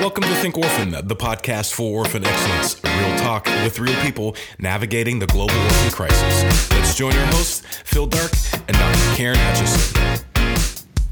Welcome 0.00 0.22
to 0.22 0.34
Think 0.36 0.56
Orphan, 0.56 0.90
the 0.90 1.16
podcast 1.16 1.72
for 1.72 1.98
orphan 1.98 2.24
excellence. 2.24 2.80
Real 2.84 3.18
talk 3.18 3.46
with 3.46 3.80
real 3.80 4.00
people 4.00 4.36
navigating 4.60 5.18
the 5.18 5.26
global 5.26 5.56
orphan 5.56 5.90
crisis. 5.90 6.70
Let's 6.70 6.94
join 6.94 7.16
our 7.16 7.26
hosts, 7.32 7.66
Phil 7.82 8.06
Darke 8.06 8.30
and 8.68 8.76
Dr. 8.76 9.16
Karen 9.16 9.36
Hutchison. 9.40 10.24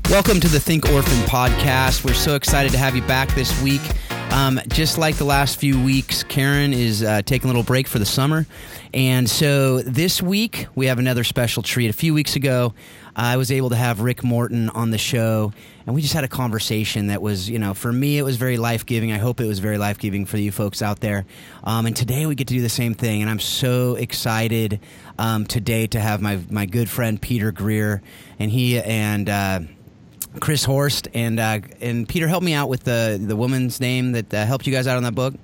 Welcome 0.09 0.39
to 0.39 0.47
the 0.47 0.61
Think 0.61 0.89
Orphan 0.89 1.19
podcast. 1.25 2.05
We're 2.05 2.15
so 2.15 2.37
excited 2.37 2.71
to 2.73 2.79
have 2.79 2.95
you 2.95 3.03
back 3.03 3.35
this 3.35 3.61
week. 3.61 3.83
Um, 4.31 4.61
just 4.69 4.99
like 4.99 5.17
the 5.17 5.25
last 5.25 5.59
few 5.59 5.83
weeks, 5.83 6.23
Karen 6.23 6.73
is 6.73 7.03
uh, 7.03 7.23
taking 7.23 7.47
a 7.47 7.53
little 7.53 7.65
break 7.65 7.89
for 7.89 7.99
the 7.99 8.07
summer. 8.07 8.47
And 8.95 9.29
so 9.29 9.83
this 9.83 10.23
week, 10.23 10.69
we 10.77 10.87
have 10.87 11.01
another 11.01 11.25
special 11.25 11.65
treat. 11.65 11.91
A 11.91 11.93
few 11.93 12.15
weeks 12.15 12.37
ago, 12.37 12.73
I 13.19 13.39
was 13.39 13.51
able 13.51 13.71
to 13.71 13.77
have 13.77 14.01
Rick 14.01 14.23
Morton 14.23 14.69
on 14.69 14.91
the 14.91 14.99
show, 14.99 15.55
and 15.87 15.95
we 15.95 16.03
just 16.03 16.13
had 16.13 16.23
a 16.25 16.29
conversation 16.29 17.07
that 17.07 17.23
was, 17.23 17.49
you 17.49 17.59
know, 17.59 17.73
for 17.73 17.91
me, 17.91 18.19
it 18.19 18.23
was 18.23 18.37
very 18.37 18.59
life 18.59 18.85
giving. 18.85 19.11
I 19.11 19.17
hope 19.17 19.41
it 19.41 19.47
was 19.47 19.59
very 19.59 19.79
life 19.79 19.99
giving 19.99 20.27
for 20.27 20.37
you 20.37 20.53
folks 20.53 20.83
out 20.83 21.01
there. 21.01 21.25
Um, 21.65 21.87
and 21.87 21.97
today 21.97 22.27
we 22.27 22.35
get 22.35 22.49
to 22.49 22.55
do 22.55 22.61
the 22.61 22.69
same 22.69 22.93
thing, 22.93 23.23
and 23.23 23.31
I'm 23.31 23.41
so 23.41 23.95
excited 23.95 24.81
um, 25.19 25.47
today 25.47 25.87
to 25.87 25.99
have 25.99 26.21
my, 26.21 26.41
my 26.51 26.67
good 26.67 26.91
friend 26.91 27.21
Peter 27.21 27.53
Greer, 27.53 28.03
and 28.39 28.51
he 28.51 28.79
and 28.79 29.31
uh, 29.31 29.61
Chris 30.41 30.65
Horst 30.65 31.09
and 31.15 31.41
uh, 31.41 31.61
and 31.81 32.07
Peter, 32.07 32.29
help 32.29 32.43
me 32.43 32.53
out 32.53 32.69
with 32.69 32.85
the 32.85 33.19
the 33.19 33.37
woman's 33.37 33.81
name 33.81 34.13
that 34.13 34.35
uh, 34.35 34.45
helped 34.45 34.67
you 34.67 34.75
guys 34.75 34.87
out 34.87 34.99
on 34.99 35.05
that 35.05 35.15
book. 35.15 35.35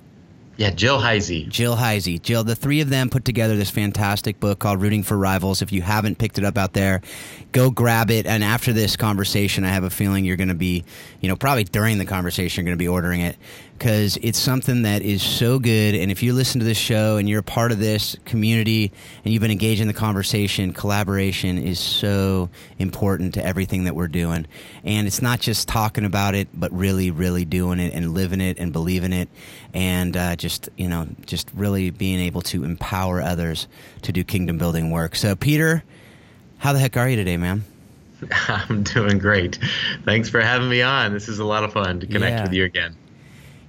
Yeah, 0.55 0.69
Jill 0.69 0.99
Heisey. 0.99 1.49
Jill 1.49 1.75
Heisey. 1.75 2.21
Jill, 2.21 2.43
the 2.43 2.55
three 2.55 2.79
of 2.81 2.89
them 2.89 3.09
put 3.09 3.25
together 3.25 3.55
this 3.55 3.71
fantastic 3.71 4.39
book 4.39 4.59
called 4.59 4.81
Rooting 4.81 5.01
for 5.01 5.17
Rivals. 5.17 5.63
If 5.63 5.71
you 5.71 5.81
haven't 5.81 6.19
picked 6.19 6.37
it 6.37 6.45
up 6.45 6.59
out 6.59 6.73
there, 6.73 7.01
go 7.51 7.71
grab 7.71 8.11
it. 8.11 8.27
And 8.27 8.43
after 8.43 8.71
this 8.71 8.95
conversation, 8.95 9.63
I 9.63 9.69
have 9.69 9.83
a 9.83 9.89
feeling 9.89 10.25
you're 10.25 10.37
going 10.37 10.49
to 10.49 10.53
be, 10.53 10.83
you 11.21 11.29
know, 11.29 11.35
probably 11.35 11.63
during 11.63 11.97
the 11.97 12.05
conversation, 12.05 12.63
you're 12.63 12.69
going 12.69 12.77
to 12.77 12.83
be 12.83 12.87
ordering 12.87 13.21
it 13.21 13.35
because 13.83 14.17
it's 14.21 14.39
something 14.39 14.83
that 14.83 15.01
is 15.01 15.21
so 15.21 15.59
good. 15.59 15.93
And 15.93 16.09
if 16.09 16.23
you 16.23 16.31
listen 16.31 16.59
to 16.59 16.65
this 16.65 16.77
show 16.77 17.17
and 17.17 17.27
you're 17.27 17.41
a 17.41 17.43
part 17.43 17.73
of 17.73 17.79
this 17.79 18.15
community 18.23 18.93
and 19.25 19.33
you've 19.33 19.41
been 19.41 19.51
engaged 19.51 19.81
in 19.81 19.87
the 19.87 19.93
conversation, 19.93 20.71
collaboration 20.71 21.57
is 21.57 21.81
so 21.81 22.49
important 22.79 23.33
to 23.33 23.45
everything 23.45 23.83
that 23.83 23.93
we're 23.93 24.07
doing. 24.07 24.47
And 24.85 25.05
it's 25.05 25.21
not 25.21 25.41
just 25.41 25.67
talking 25.67 26.05
about 26.05 26.33
it, 26.33 26.47
but 26.53 26.71
really, 26.71 27.11
really 27.11 27.43
doing 27.43 27.81
it 27.81 27.93
and 27.93 28.13
living 28.13 28.39
it 28.39 28.57
and 28.57 28.71
believing 28.71 29.11
it. 29.11 29.27
And 29.73 30.15
uh, 30.15 30.37
just, 30.37 30.69
you 30.77 30.87
know, 30.87 31.05
just 31.25 31.51
really 31.53 31.89
being 31.89 32.21
able 32.21 32.41
to 32.43 32.63
empower 32.63 33.21
others 33.21 33.67
to 34.03 34.13
do 34.13 34.23
kingdom 34.23 34.57
building 34.57 34.91
work. 34.91 35.13
So, 35.17 35.35
Peter, 35.35 35.83
how 36.59 36.71
the 36.71 36.79
heck 36.79 36.95
are 36.95 37.09
you 37.09 37.17
today, 37.17 37.35
man? 37.35 37.65
I'm 38.47 38.83
doing 38.83 39.17
great. 39.19 39.59
Thanks 40.05 40.29
for 40.29 40.39
having 40.39 40.69
me 40.69 40.81
on. 40.81 41.11
This 41.11 41.27
is 41.27 41.39
a 41.39 41.45
lot 41.45 41.65
of 41.65 41.73
fun 41.73 41.99
to 41.99 42.07
connect 42.07 42.37
Yeah. 42.37 42.43
with 42.43 42.53
you 42.53 42.63
again. 42.63 42.95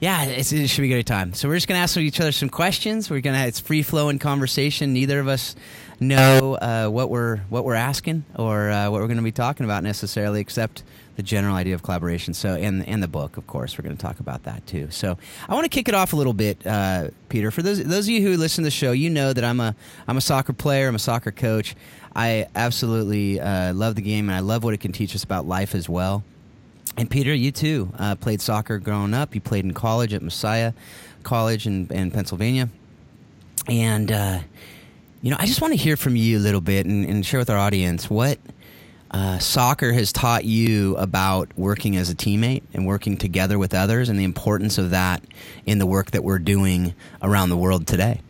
Yeah, 0.00 0.24
it 0.24 0.44
should 0.44 0.82
be 0.82 0.92
a 0.92 0.96
good 0.98 1.06
time. 1.06 1.34
So 1.34 1.48
we're 1.48 1.54
just 1.54 1.68
gonna 1.68 1.80
ask 1.80 1.96
each 1.96 2.20
other 2.20 2.32
some 2.32 2.48
questions. 2.48 3.08
We're 3.08 3.20
gonna 3.20 3.46
it's 3.46 3.60
free 3.60 3.82
flowing 3.82 4.18
conversation. 4.18 4.92
Neither 4.92 5.20
of 5.20 5.28
us 5.28 5.54
know 6.00 6.54
uh, 6.54 6.88
what 6.88 7.10
we're 7.10 7.38
what 7.48 7.64
we're 7.64 7.74
asking 7.74 8.24
or 8.36 8.70
uh, 8.70 8.90
what 8.90 9.00
we're 9.00 9.08
gonna 9.08 9.22
be 9.22 9.32
talking 9.32 9.64
about 9.64 9.82
necessarily, 9.82 10.40
except 10.40 10.82
the 11.16 11.22
general 11.22 11.54
idea 11.54 11.74
of 11.74 11.82
collaboration. 11.82 12.34
So 12.34 12.54
and 12.54 12.86
and 12.88 13.02
the 13.02 13.08
book, 13.08 13.36
of 13.36 13.46
course, 13.46 13.78
we're 13.78 13.84
gonna 13.84 13.94
talk 13.96 14.20
about 14.20 14.42
that 14.44 14.66
too. 14.66 14.90
So 14.90 15.16
I 15.48 15.54
want 15.54 15.64
to 15.64 15.70
kick 15.70 15.88
it 15.88 15.94
off 15.94 16.12
a 16.12 16.16
little 16.16 16.32
bit, 16.34 16.66
uh, 16.66 17.10
Peter. 17.28 17.50
For 17.50 17.62
those 17.62 17.82
those 17.82 18.06
of 18.06 18.10
you 18.10 18.20
who 18.20 18.36
listen 18.36 18.64
to 18.64 18.66
the 18.66 18.72
show, 18.72 18.92
you 18.92 19.10
know 19.10 19.32
that 19.32 19.44
I'm 19.44 19.60
a 19.60 19.74
I'm 20.08 20.16
a 20.16 20.22
soccer 20.22 20.52
player. 20.52 20.88
I'm 20.88 20.96
a 20.96 20.98
soccer 20.98 21.30
coach. 21.30 21.76
I 22.16 22.46
absolutely 22.54 23.40
uh, 23.40 23.72
love 23.74 23.94
the 23.94 24.02
game, 24.02 24.28
and 24.28 24.36
I 24.36 24.40
love 24.40 24.64
what 24.64 24.74
it 24.74 24.78
can 24.78 24.92
teach 24.92 25.14
us 25.14 25.24
about 25.24 25.46
life 25.46 25.74
as 25.74 25.88
well. 25.88 26.24
And 26.96 27.10
Peter, 27.10 27.34
you 27.34 27.50
too 27.50 27.92
uh, 27.98 28.14
played 28.14 28.40
soccer 28.40 28.78
growing 28.78 29.14
up. 29.14 29.34
You 29.34 29.40
played 29.40 29.64
in 29.64 29.74
college 29.74 30.14
at 30.14 30.22
Messiah 30.22 30.72
College 31.22 31.66
in, 31.66 31.88
in 31.88 32.10
Pennsylvania. 32.10 32.68
And, 33.66 34.12
uh, 34.12 34.40
you 35.22 35.30
know, 35.30 35.36
I 35.38 35.46
just 35.46 35.60
want 35.60 35.72
to 35.72 35.76
hear 35.76 35.96
from 35.96 36.16
you 36.16 36.38
a 36.38 36.40
little 36.40 36.60
bit 36.60 36.86
and, 36.86 37.04
and 37.06 37.24
share 37.24 37.40
with 37.40 37.50
our 37.50 37.58
audience 37.58 38.10
what 38.10 38.38
uh, 39.10 39.38
soccer 39.38 39.92
has 39.92 40.12
taught 40.12 40.44
you 40.44 40.96
about 40.96 41.48
working 41.56 41.96
as 41.96 42.10
a 42.10 42.14
teammate 42.14 42.62
and 42.74 42.86
working 42.86 43.16
together 43.16 43.58
with 43.58 43.72
others 43.72 44.08
and 44.08 44.18
the 44.18 44.24
importance 44.24 44.76
of 44.76 44.90
that 44.90 45.22
in 45.66 45.78
the 45.78 45.86
work 45.86 46.10
that 46.10 46.22
we're 46.22 46.38
doing 46.38 46.94
around 47.22 47.48
the 47.48 47.56
world 47.56 47.86
today. 47.86 48.20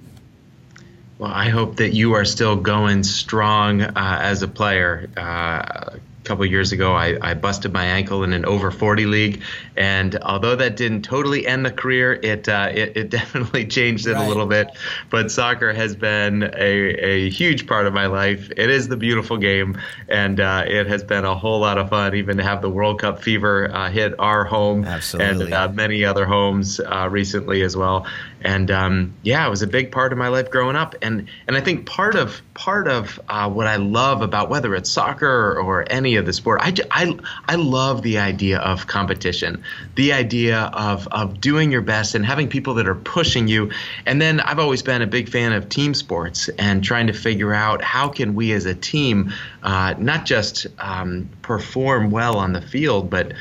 Well, 1.19 1.33
I 1.33 1.49
hope 1.49 1.77
that 1.77 1.94
you 1.94 2.12
are 2.12 2.25
still 2.25 2.56
going 2.56 3.03
strong 3.03 3.83
uh, 3.83 4.19
as 4.21 4.43
a 4.43 4.49
player. 4.49 5.09
Uh, 5.17 5.97
couple 6.25 6.45
years 6.47 6.73
ago, 6.73 6.95
I, 6.95 7.17
I 7.21 7.35
busted 7.35 7.73
my 7.73 7.85
ankle 7.85 8.25
in 8.25 8.33
an 8.33 8.45
over 8.45 8.71
40 8.71 9.07
league, 9.07 9.43
and 9.77 10.17
although 10.23 10.57
that 10.57 10.77
didn't 10.77 11.03
totally 11.03 11.47
end 11.47 11.65
the 11.67 11.71
career, 11.71 12.15
it 12.15 12.49
uh, 12.49 12.71
it, 12.73 12.97
it 12.97 13.11
definitely 13.19 13.67
changed 13.67 14.07
it 14.07 14.15
Right. 14.15 14.25
a 14.25 14.29
little 14.29 14.47
bit. 14.47 14.69
But 15.11 15.31
soccer 15.31 15.73
has 15.73 15.95
been 15.97 16.43
a, 16.43 16.49
a 16.57 17.31
huge 17.31 17.67
part 17.67 17.87
of 17.87 17.93
my 17.93 18.07
life. 18.07 18.51
It 18.57 18.71
is 18.71 18.89
the 18.89 18.97
beautiful 18.97 19.37
game, 19.37 19.79
and 20.09 20.41
uh, 20.41 20.65
it 20.67 20.87
has 20.87 21.03
been 21.05 21.25
a 21.25 21.35
whole 21.35 21.61
lot 21.61 21.79
of 21.79 21.91
fun. 21.91 22.15
Even 22.15 22.37
to 22.39 22.43
have 22.43 22.62
the 22.62 22.71
World 22.71 23.01
Cup 23.01 23.23
fever 23.23 23.71
uh, 23.73 23.91
hit 23.91 24.15
our 24.19 24.45
home 24.45 24.85
Absolutely. 24.85 25.45
and 25.47 25.55
uh, 25.55 25.69
many 25.73 26.05
other 26.05 26.25
homes 26.27 26.81
uh, 26.81 27.09
recently 27.11 27.62
as 27.62 27.77
well. 27.77 28.06
And 28.44 28.71
um, 28.71 29.15
yeah, 29.22 29.47
it 29.47 29.50
was 29.50 29.62
a 29.62 29.66
big 29.66 29.91
part 29.91 30.12
of 30.12 30.19
my 30.19 30.28
life 30.28 30.50
growing 30.50 30.77
up. 30.77 30.94
And 31.00 31.28
and 31.49 31.56
I 31.56 31.60
think 31.60 31.87
part 31.87 32.15
of 32.15 32.43
part 32.53 32.87
of 32.87 33.19
uh, 33.28 33.50
what 33.50 33.66
I 33.66 33.77
love 33.77 34.22
about 34.22 34.50
whether 34.50 34.75
it's 34.75 34.91
soccer 34.91 35.59
or 35.59 35.84
any 35.91 36.16
of 36.16 36.27
the 36.27 36.32
sport, 36.32 36.60
I, 36.62 36.75
I, 36.91 37.19
I 37.49 37.55
love 37.56 38.03
the 38.03 38.19
idea 38.19 38.59
of 38.59 38.87
competition, 38.87 39.65
the 39.97 40.12
idea 40.12 40.71
of 40.75 41.09
of 41.09 41.41
doing 41.41 41.72
your 41.72 41.81
best 41.81 42.15
and 42.15 42.25
having 42.25 42.49
people 42.49 42.75
that 42.75 42.87
are 42.87 42.94
pushing 42.94 43.49
you. 43.49 43.71
And 44.06 44.21
then 44.21 44.41
I've 44.41 44.59
always 44.59 44.82
been 44.82 45.03
a 45.03 45.06
big 45.06 45.28
fan 45.28 45.53
of 45.53 45.69
team 45.69 45.94
sports 45.94 46.49
and 46.59 46.84
trying 46.84 47.06
to 47.06 47.15
figure 47.15 47.55
out 47.55 47.82
how 47.82 48.09
can 48.09 48.34
we 48.34 48.53
as 48.53 48.66
a 48.66 48.75
team 48.75 49.32
uh, 49.62 49.94
not 49.99 50.26
just 50.26 50.66
um, 50.78 51.28
perform 51.43 52.11
well 52.11 52.37
on 52.37 52.53
the 52.53 52.61
field, 52.61 53.09
but 53.09 53.32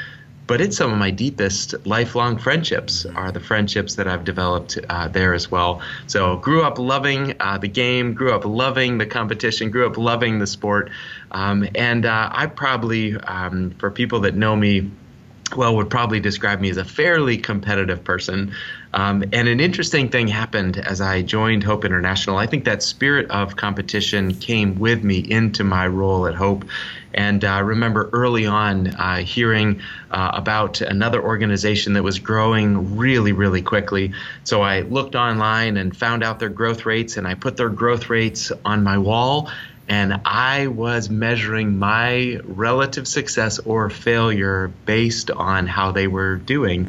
but 0.53 0.61
it's 0.61 0.77
some 0.77 0.93
of 0.93 0.99
my 0.99 1.09
deepest 1.09 1.73
lifelong 1.83 2.37
friendships 2.37 3.07
are 3.07 3.31
the 3.31 3.39
friendships 3.39 3.95
that 3.95 4.07
I've 4.07 4.23
developed 4.23 4.77
uh, 4.87 5.07
there 5.07 5.33
as 5.33 5.49
well. 5.49 5.81
So 6.05 6.37
grew 6.37 6.61
up 6.61 6.77
loving 6.77 7.33
uh, 7.39 7.57
the 7.57 7.67
game, 7.67 8.13
grew 8.13 8.35
up 8.35 8.45
loving 8.45 8.99
the 8.99 9.07
competition, 9.07 9.71
grew 9.71 9.87
up 9.87 9.97
loving 9.97 10.37
the 10.37 10.45
sport, 10.45 10.91
um, 11.31 11.67
and 11.73 12.05
uh, 12.05 12.29
I 12.31 12.45
probably, 12.45 13.17
um, 13.17 13.71
for 13.79 13.89
people 13.89 14.19
that 14.19 14.35
know 14.35 14.55
me 14.55 14.91
well, 15.55 15.75
would 15.75 15.89
probably 15.89 16.19
describe 16.19 16.59
me 16.59 16.69
as 16.69 16.77
a 16.77 16.85
fairly 16.85 17.37
competitive 17.37 18.03
person. 18.03 18.53
Um, 18.93 19.23
and 19.33 19.47
an 19.47 19.59
interesting 19.59 20.09
thing 20.09 20.27
happened 20.27 20.77
as 20.77 21.01
I 21.01 21.23
joined 21.23 21.63
Hope 21.63 21.83
International. 21.83 22.37
I 22.37 22.45
think 22.45 22.65
that 22.65 22.83
spirit 22.83 23.29
of 23.31 23.55
competition 23.55 24.35
came 24.35 24.77
with 24.79 25.03
me 25.03 25.17
into 25.17 25.63
my 25.63 25.87
role 25.87 26.27
at 26.27 26.35
Hope. 26.35 26.65
And 27.13 27.43
I 27.43 27.59
remember 27.59 28.09
early 28.11 28.45
on 28.45 28.87
uh, 28.87 29.17
hearing 29.17 29.81
uh, 30.11 30.31
about 30.33 30.81
another 30.81 31.21
organization 31.23 31.93
that 31.93 32.03
was 32.03 32.19
growing 32.19 32.95
really, 32.97 33.31
really 33.31 33.61
quickly. 33.61 34.13
So 34.43 34.61
I 34.61 34.81
looked 34.81 35.15
online 35.15 35.77
and 35.77 35.95
found 35.95 36.23
out 36.23 36.39
their 36.39 36.49
growth 36.49 36.85
rates, 36.85 37.17
and 37.17 37.27
I 37.27 37.35
put 37.35 37.57
their 37.57 37.69
growth 37.69 38.09
rates 38.09 38.51
on 38.65 38.83
my 38.83 38.97
wall 38.97 39.49
and 39.87 40.21
I 40.23 40.67
was 40.67 41.09
measuring 41.09 41.77
my 41.77 42.39
relative 42.43 43.07
success 43.07 43.59
or 43.59 43.89
failure 43.89 44.71
based 44.85 45.29
on 45.29 45.67
how 45.67 45.91
they 45.91 46.07
were 46.07 46.37
doing. 46.37 46.87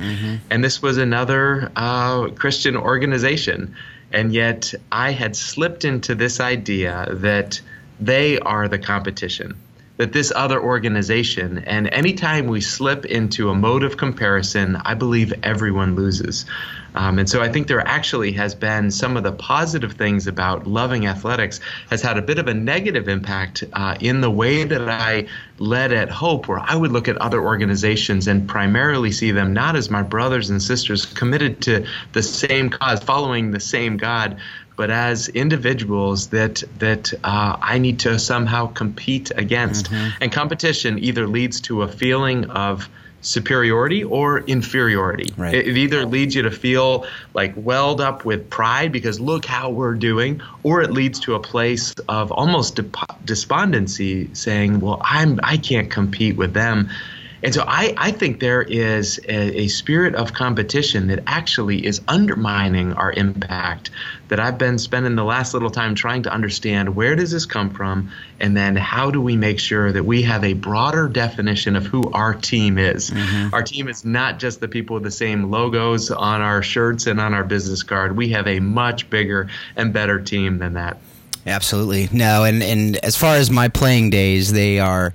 And 0.51 0.63
this 0.63 0.81
was 0.81 0.97
another 0.97 1.73
uh, 1.75 2.29
Christian 2.29 2.77
organization. 2.77 3.75
And 4.13 4.33
yet 4.33 4.75
I 4.93 5.11
had 5.11 5.35
slipped 5.35 5.85
into 5.85 6.15
this 6.15 6.39
idea 6.39 7.09
that 7.11 7.61
they 7.99 8.39
are 8.39 8.69
the 8.69 8.79
competition, 8.79 9.57
that 9.97 10.13
this 10.13 10.33
other 10.35 10.61
organization, 10.63 11.59
and 11.59 11.89
anytime 11.93 12.47
we 12.47 12.61
slip 12.61 13.05
into 13.07 13.51
a 13.51 13.55
mode 13.55 13.83
of 13.83 13.97
comparison, 13.97 14.77
I 14.77 14.95
believe 14.95 15.35
everyone 15.43 15.97
loses. 15.97 16.47
Um, 16.95 17.19
and 17.19 17.29
so 17.29 17.43
I 17.43 17.51
think 17.51 17.67
there 17.67 17.87
actually 17.87 18.33
has 18.33 18.55
been 18.55 18.91
some 18.91 19.17
of 19.17 19.23
the 19.23 19.33
positive 19.33 19.93
things 19.95 20.27
about 20.27 20.67
loving 20.67 21.07
athletics 21.07 21.61
has 21.91 22.03
had 22.03 22.19
a 22.19 22.23
bit 22.23 22.39
of 22.39 22.47
a 22.47 22.55
negative 22.55 23.09
impact 23.09 23.65
uh, 23.73 23.97
in 24.01 24.21
the 24.21 24.31
way 24.31 24.65
that 24.65 24.89
I 24.89 25.27
led 25.59 25.93
at 25.93 26.11
Hope, 26.11 26.47
where 26.49 26.61
I 26.61 26.77
would 26.77 26.93
look 26.93 27.09
at 27.09 27.17
other 27.19 27.43
organizations 27.43 28.29
and 28.29 28.49
primarily 28.49 29.11
see 29.11 29.33
them 29.33 29.53
not 29.53 29.77
as 29.77 29.91
my 29.91 30.03
brothers 30.03 30.51
and 30.51 30.63
sisters 30.63 31.07
committed 31.07 31.61
to 31.63 31.87
the 32.13 32.23
same 32.23 32.71
cause, 32.71 33.03
following 33.03 33.51
the 33.51 33.61
same 33.61 33.97
God, 33.97 34.39
but 34.77 34.91
as 34.91 35.29
individuals 35.29 36.29
that 36.29 36.63
that 36.79 37.13
uh, 37.23 37.57
I 37.61 37.79
need 37.79 38.01
to 38.01 38.19
somehow 38.19 38.67
compete 38.67 39.31
against. 39.35 39.89
And 40.21 40.33
competition 40.33 40.99
either 40.99 41.27
leads 41.27 41.61
to 41.63 41.83
a 41.83 41.89
feeling 41.89 42.51
of 42.51 42.89
superiority 43.25 44.05
or 44.05 44.41
inferiority. 44.41 45.33
Right. 45.37 45.55
It, 45.55 45.69
it 45.69 45.77
either 45.77 46.05
leads 46.07 46.35
you 46.35 46.43
to 46.43 46.51
feel 46.51 47.07
like 47.33 47.55
welled 47.57 48.01
up 48.01 48.25
with 48.25 48.51
pride 48.51 48.93
because 48.93 49.19
look 49.19 49.45
how 49.45 49.71
we're 49.71 49.95
doing, 49.95 50.41
or 50.63 50.83
it 50.83 50.93
leads 50.93 51.21
to 51.21 51.35
a 51.35 51.41
place 51.41 51.95
of 52.09 52.31
almost 52.31 52.77
dep- 52.77 53.25
despondency, 53.25 54.33
saying, 54.35 54.81
"Well, 54.81 55.01
I'm 55.03 55.41
I 55.43 55.57
can't 55.57 55.91
compete 55.91 56.37
with 56.37 56.53
them." 56.53 56.91
And 57.45 57.53
so 57.53 57.63
I, 57.67 57.93
I 57.99 58.11
think 58.11 58.41
there 58.41 58.63
is 58.63 59.21
a, 59.29 59.61
a 59.61 59.69
spirit 59.69 60.15
of 60.15 60.33
competition 60.33 61.09
that 61.09 61.25
actually 61.27 61.85
is 61.85 62.01
undermining 62.09 62.95
our 62.95 63.13
impact 63.13 63.91
that 64.29 64.41
I've 64.41 64.57
been 64.57 64.79
spending 64.79 65.15
the 65.15 65.25
last 65.25 65.53
little 65.53 65.71
time 65.71 65.95
trying 65.95 66.23
to 66.23 66.33
understand 66.33 66.97
where 66.97 67.15
does 67.15 67.33
this 67.33 67.45
come 67.45 67.69
from 67.69 68.11
and 68.41 68.57
then 68.57 68.77
how 68.77 69.11
do 69.11 69.21
we 69.21 69.37
make 69.37 69.61
sure 69.61 69.93
that 69.93 70.05
we 70.05 70.23
have 70.23 70.43
a 70.43 70.55
broader 70.55 71.07
definition 71.07 71.77
of 71.77 71.85
who 71.85 72.11
our 72.13 72.33
team 72.33 72.79
is. 72.79 73.11
Mm-hmm. 73.11 73.53
Our 73.53 73.63
team 73.63 73.89
is 73.89 74.07
not 74.07 74.39
just 74.39 74.61
the 74.61 74.69
people 74.69 74.95
with 74.95 75.03
the 75.03 75.11
same 75.11 75.51
logos 75.51 76.11
on 76.11 76.41
our 76.41 76.63
shirts 76.63 77.07
and 77.07 77.21
on 77.21 77.35
our 77.35 77.45
business 77.45 77.83
card. 77.83 78.17
We 78.17 78.31
have 78.31 78.49
a 78.49 78.59
much 78.61 79.11
bigger 79.11 79.51
and 79.77 79.93
better 79.93 80.19
team 80.19 80.57
than 80.57 80.73
that. 80.73 80.97
Absolutely. 81.47 82.09
No, 82.11 82.45
and 82.45 82.63
and 82.63 82.97
as 83.05 83.17
far 83.17 83.37
as 83.37 83.51
my 83.51 83.69
playing 83.69 84.09
days, 84.09 84.51
they 84.51 84.79
are 84.81 85.13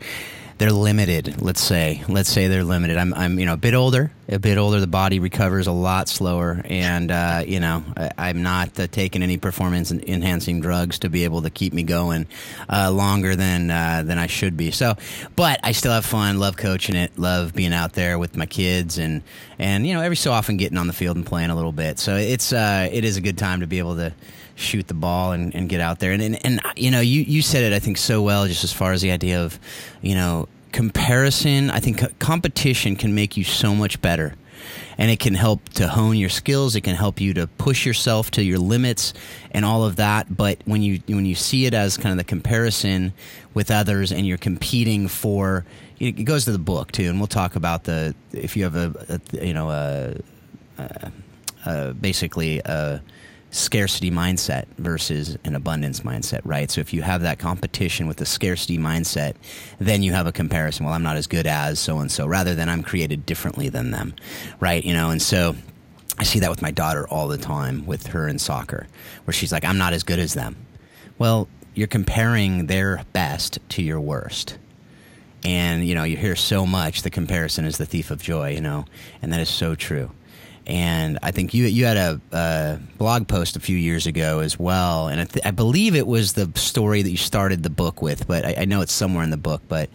they're 0.60 0.72
limited. 0.74 1.42
Let's 1.42 1.62
say, 1.62 2.04
let's 2.10 2.30
say 2.30 2.48
they're 2.48 2.66
limited. 2.66 2.98
I'm, 2.98 3.14
I'm, 3.14 3.40
you 3.40 3.46
know, 3.46 3.54
a 3.54 3.58
bit 3.58 3.74
older, 3.74 4.12
a 4.28 4.40
bit 4.40 4.58
older. 4.58 4.82
The 4.82 4.88
body 4.88 5.20
recovers 5.20 5.68
a 5.68 5.72
lot 5.72 6.10
slower, 6.10 6.62
and 6.66 7.10
uh, 7.10 7.44
you 7.48 7.62
know, 7.62 7.82
I, 7.96 8.30
am 8.30 8.44
not 8.44 8.78
uh, 8.78 8.88
taking 8.88 9.24
any 9.24 9.38
performance 9.38 9.90
enhancing 9.90 10.60
drugs 10.60 11.00
to 11.00 11.10
be 11.10 11.24
able 11.24 11.44
to 11.44 11.50
keep 11.50 11.72
me 11.72 11.84
going 11.84 12.28
uh, 12.68 12.92
longer 12.92 13.38
than 13.38 13.72
uh, 13.72 14.04
than 14.06 14.18
I 14.18 14.28
should 14.28 14.58
be. 14.58 14.72
So, 14.72 14.96
but 15.38 15.62
I 15.64 15.72
still 15.72 15.94
have 15.94 16.06
fun. 16.06 16.40
Love 16.40 16.58
coaching 16.58 16.98
it. 16.98 17.18
Love 17.18 17.56
being 17.56 17.74
out 17.74 17.94
there 17.94 18.20
with 18.20 18.36
my 18.36 18.46
kids, 18.46 18.98
and 18.98 19.24
and 19.58 19.88
you 19.88 19.94
know, 19.94 20.02
every 20.02 20.18
so 20.18 20.34
often 20.34 20.58
getting 20.58 20.78
on 20.78 20.88
the 20.88 20.94
field 20.94 21.16
and 21.16 21.26
playing 21.26 21.52
a 21.52 21.56
little 21.56 21.72
bit. 21.72 22.00
So 22.00 22.18
it's 22.18 22.52
uh, 22.52 22.90
it 22.92 23.06
is 23.06 23.16
a 23.16 23.22
good 23.22 23.38
time 23.38 23.62
to 23.62 23.68
be 23.68 23.80
able 23.80 23.96
to 23.96 24.14
shoot 24.60 24.88
the 24.88 24.94
ball 24.94 25.32
and, 25.32 25.56
and 25.56 25.70
get 25.70 25.82
out 25.82 26.00
there. 26.00 26.12
And, 26.12 26.22
and, 26.22 26.46
and, 26.46 26.62
you 26.76 26.92
know, 26.92 27.00
you, 27.00 27.22
you 27.22 27.42
said 27.42 27.64
it, 27.64 27.74
I 27.74 27.80
think, 27.80 27.98
so 27.98 28.22
well, 28.22 28.48
just 28.48 28.64
as 28.64 28.74
far 28.74 28.92
as 28.92 29.02
the 29.02 29.12
idea 29.12 29.44
of, 29.44 29.60
you 30.02 30.16
know, 30.16 30.48
comparison. 30.72 31.70
I 31.70 31.80
think 31.80 32.20
competition 32.20 32.96
can 32.96 33.16
make 33.16 33.38
you 33.38 33.44
so 33.44 33.74
much 33.74 34.02
better. 34.02 34.36
And 34.98 35.10
it 35.10 35.20
can 35.20 35.34
help 35.34 35.70
to 35.76 35.88
hone 35.88 36.18
your 36.18 36.30
skills. 36.30 36.76
It 36.76 36.82
can 36.82 36.96
help 36.96 37.22
you 37.22 37.34
to 37.36 37.48
push 37.48 37.86
yourself 37.86 38.32
to 38.32 38.44
your 38.44 38.60
limits 38.60 39.14
and 39.52 39.64
all 39.64 39.86
of 39.86 39.96
that. 39.96 40.36
But 40.36 40.60
when 40.66 40.82
you 40.82 41.00
when 41.08 41.26
you 41.26 41.36
see 41.36 41.66
it 41.66 41.74
as 41.74 41.96
kind 41.96 42.12
of 42.12 42.18
the 42.18 42.26
comparison 42.26 43.14
with 43.54 43.72
others, 43.72 44.12
and 44.12 44.28
you're 44.28 44.38
competing 44.38 45.08
for, 45.08 45.66
it 46.00 46.26
goes 46.26 46.44
to 46.46 46.52
the 46.52 46.60
book 46.60 46.92
too. 46.92 47.10
And 47.10 47.18
we'll 47.18 47.28
talk 47.28 47.56
about 47.56 47.86
the 47.86 48.14
if 48.34 48.58
you 48.58 48.66
have 48.66 48.76
a, 48.76 49.22
a 49.34 49.46
you 49.46 49.54
know 49.54 49.70
a, 49.70 50.16
a, 50.78 51.12
a 51.66 51.94
basically 51.94 52.60
a 52.60 53.02
scarcity 53.52 54.12
mindset 54.12 54.66
versus 54.78 55.38
an 55.44 55.56
abundance 55.56 56.02
mindset, 56.02 56.42
right? 56.44 56.70
So 56.70 56.82
if 56.82 56.94
you 56.94 57.02
have 57.02 57.22
that 57.22 57.40
competition 57.40 58.08
with 58.08 58.18
the 58.18 58.26
scarcity 58.26 58.78
mindset, 58.78 59.36
then 59.80 60.04
you 60.04 60.14
have 60.14 60.28
a 60.28 60.32
comparison. 60.32 60.86
Well, 60.86 60.94
I'm 60.94 61.04
not 61.04 61.18
as 61.18 61.28
good 61.28 61.48
as 61.48 61.80
so 61.80 62.00
and 62.00 62.12
so, 62.12 62.28
rather 62.28 62.54
than 62.56 62.70
I'm 62.70 62.84
created 62.84 63.26
differently 63.26 63.70
than 63.70 63.92
them, 63.92 64.14
right? 64.60 64.84
You 64.84 64.94
know, 64.94 65.10
and 65.10 65.22
so 65.22 65.56
I 66.18 66.24
see 66.24 66.40
that 66.40 66.50
with 66.50 66.62
my 66.62 66.72
daughter 66.72 67.08
all 67.08 67.28
the 67.28 67.38
time 67.38 67.86
with 67.86 68.08
her 68.08 68.28
in 68.28 68.40
soccer, 68.40 68.88
where 69.24 69.34
she's 69.34 69.52
like, 69.52 69.66
I'm 69.66 69.78
not 69.78 69.94
as 69.94 70.04
good 70.04 70.20
as 70.20 70.34
them. 70.34 70.56
Well, 71.18 71.48
you're 71.74 71.88
comparing 71.88 72.68
their 72.68 73.04
best 73.14 73.60
to 73.70 73.82
your 73.82 74.00
worst. 74.00 74.58
And, 75.44 75.88
you 75.88 75.96
know, 75.96 76.04
you 76.04 76.18
hear 76.18 76.36
so 76.36 76.66
much 76.66 77.02
the 77.02 77.10
comparison 77.10 77.64
is 77.64 77.78
the 77.78 77.86
thief 77.86 78.12
of 78.12 78.22
joy, 78.22 78.52
you 78.52 78.62
know, 78.62 78.86
and 79.22 79.32
that 79.32 79.40
is 79.40 79.50
so 79.50 79.74
true 79.74 80.12
and 80.70 81.18
I 81.24 81.32
think 81.32 81.56
you 81.56 81.66
you 81.66 81.86
had 81.86 81.98
a, 81.98 82.22
a, 82.32 82.80
blog 83.00 83.28
post 83.28 83.56
a 83.56 83.60
few 83.60 83.76
years 83.76 84.06
ago 84.06 84.40
as 84.40 84.60
well, 84.60 85.08
and 85.08 85.20
I, 85.20 85.24
th- 85.24 85.44
I, 85.44 85.50
believe 85.50 85.96
it 85.96 86.06
was 86.06 86.34
the 86.34 86.52
story 86.54 87.02
that 87.02 87.10
you 87.10 87.18
started 87.18 87.64
the 87.64 87.72
book 87.72 88.04
with, 88.04 88.28
but 88.28 88.46
I, 88.46 88.56
I, 88.60 88.66
know 88.66 88.82
it's 88.82 88.94
somewhere 88.94 89.24
in 89.24 89.32
the 89.32 89.38
book. 89.38 89.64
But 89.68 89.90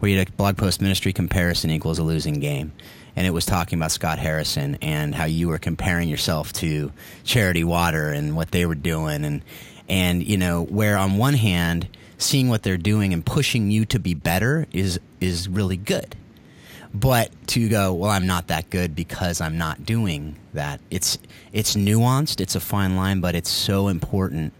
where 0.00 0.10
you 0.10 0.18
had 0.18 0.28
a 0.28 0.32
blog 0.32 0.56
post, 0.56 0.82
ministry 0.82 1.12
comparison 1.12 1.70
equals 1.70 2.00
a 2.00 2.02
losing 2.02 2.40
game, 2.40 2.72
and 3.14 3.24
it 3.24 3.30
was 3.30 3.46
talking 3.46 3.78
about 3.78 3.92
Scott 3.92 4.18
Harrison 4.18 4.78
and 4.82 5.14
how 5.14 5.26
you 5.26 5.46
were 5.46 5.58
comparing 5.58 6.08
yourself 6.08 6.52
to 6.54 6.90
Charity 7.22 7.62
Water 7.62 8.08
and 8.08 8.34
what 8.34 8.50
they 8.50 8.66
were 8.66 8.74
doing, 8.74 9.24
and 9.24 9.42
and 9.88 10.26
you 10.26 10.36
know 10.36 10.64
where 10.64 10.98
on 10.98 11.18
one 11.18 11.34
hand 11.34 11.86
seeing 12.18 12.48
what 12.48 12.64
they're 12.64 12.76
doing 12.76 13.12
and 13.12 13.24
pushing 13.24 13.70
you 13.70 13.84
to 13.84 14.00
be 14.00 14.14
better 14.14 14.66
is 14.72 14.98
is 15.20 15.48
really 15.48 15.76
good 15.76 16.16
but 17.00 17.30
to 17.46 17.68
go 17.68 17.92
well 17.92 18.10
i'm 18.10 18.26
not 18.26 18.46
that 18.46 18.68
good 18.70 18.94
because 18.94 19.40
i'm 19.40 19.58
not 19.58 19.84
doing 19.84 20.36
that 20.54 20.80
it's 20.90 21.18
it's 21.52 21.74
nuanced 21.74 22.40
it's 22.40 22.54
a 22.54 22.60
fine 22.60 22.96
line 22.96 23.20
but 23.20 23.34
it's 23.34 23.50
so 23.50 23.88
important 23.88 24.52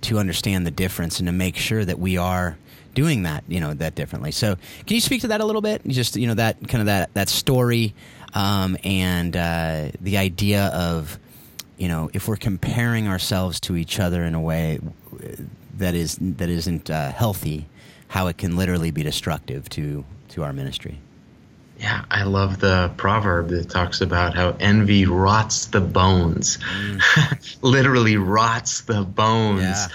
to 0.00 0.18
understand 0.18 0.66
the 0.66 0.70
difference 0.70 1.18
and 1.18 1.26
to 1.26 1.32
make 1.32 1.56
sure 1.56 1.84
that 1.84 1.98
we 1.98 2.16
are 2.16 2.56
doing 2.94 3.22
that 3.22 3.44
you 3.46 3.60
know 3.60 3.74
that 3.74 3.94
differently. 3.94 4.32
So 4.32 4.56
can 4.86 4.94
you 4.94 5.00
speak 5.00 5.20
to 5.20 5.28
that 5.28 5.40
a 5.40 5.44
little 5.44 5.62
bit? 5.62 5.82
Just 5.86 6.16
you 6.16 6.26
know 6.26 6.34
that 6.34 6.56
kind 6.68 6.80
of 6.80 6.86
that 6.86 7.14
that 7.14 7.28
story 7.28 7.94
um, 8.34 8.76
and 8.82 9.36
uh, 9.36 9.90
the 10.00 10.18
idea 10.18 10.66
of 10.66 11.18
you 11.76 11.88
know 11.88 12.10
if 12.12 12.26
we're 12.26 12.36
comparing 12.36 13.06
ourselves 13.06 13.60
to 13.60 13.76
each 13.76 14.00
other 14.00 14.24
in 14.24 14.34
a 14.34 14.40
way 14.40 14.80
that 15.76 15.94
is 15.94 16.18
that 16.20 16.48
isn't 16.48 16.90
uh, 16.90 17.12
healthy 17.12 17.66
how 18.08 18.26
it 18.26 18.38
can 18.38 18.56
literally 18.56 18.90
be 18.90 19.02
destructive 19.02 19.68
to 19.68 20.04
to 20.30 20.42
our 20.42 20.52
ministry 20.52 20.98
yeah, 21.78 22.04
I 22.10 22.24
love 22.24 22.58
the 22.58 22.90
proverb 22.96 23.48
that 23.48 23.70
talks 23.70 24.00
about 24.00 24.34
how 24.34 24.56
envy 24.58 25.06
rots 25.06 25.66
the 25.66 25.80
bones, 25.80 26.58
mm. 26.58 27.58
literally 27.62 28.16
rots 28.16 28.82
the 28.82 29.02
bones. 29.02 29.62
Yeah. 29.62 29.86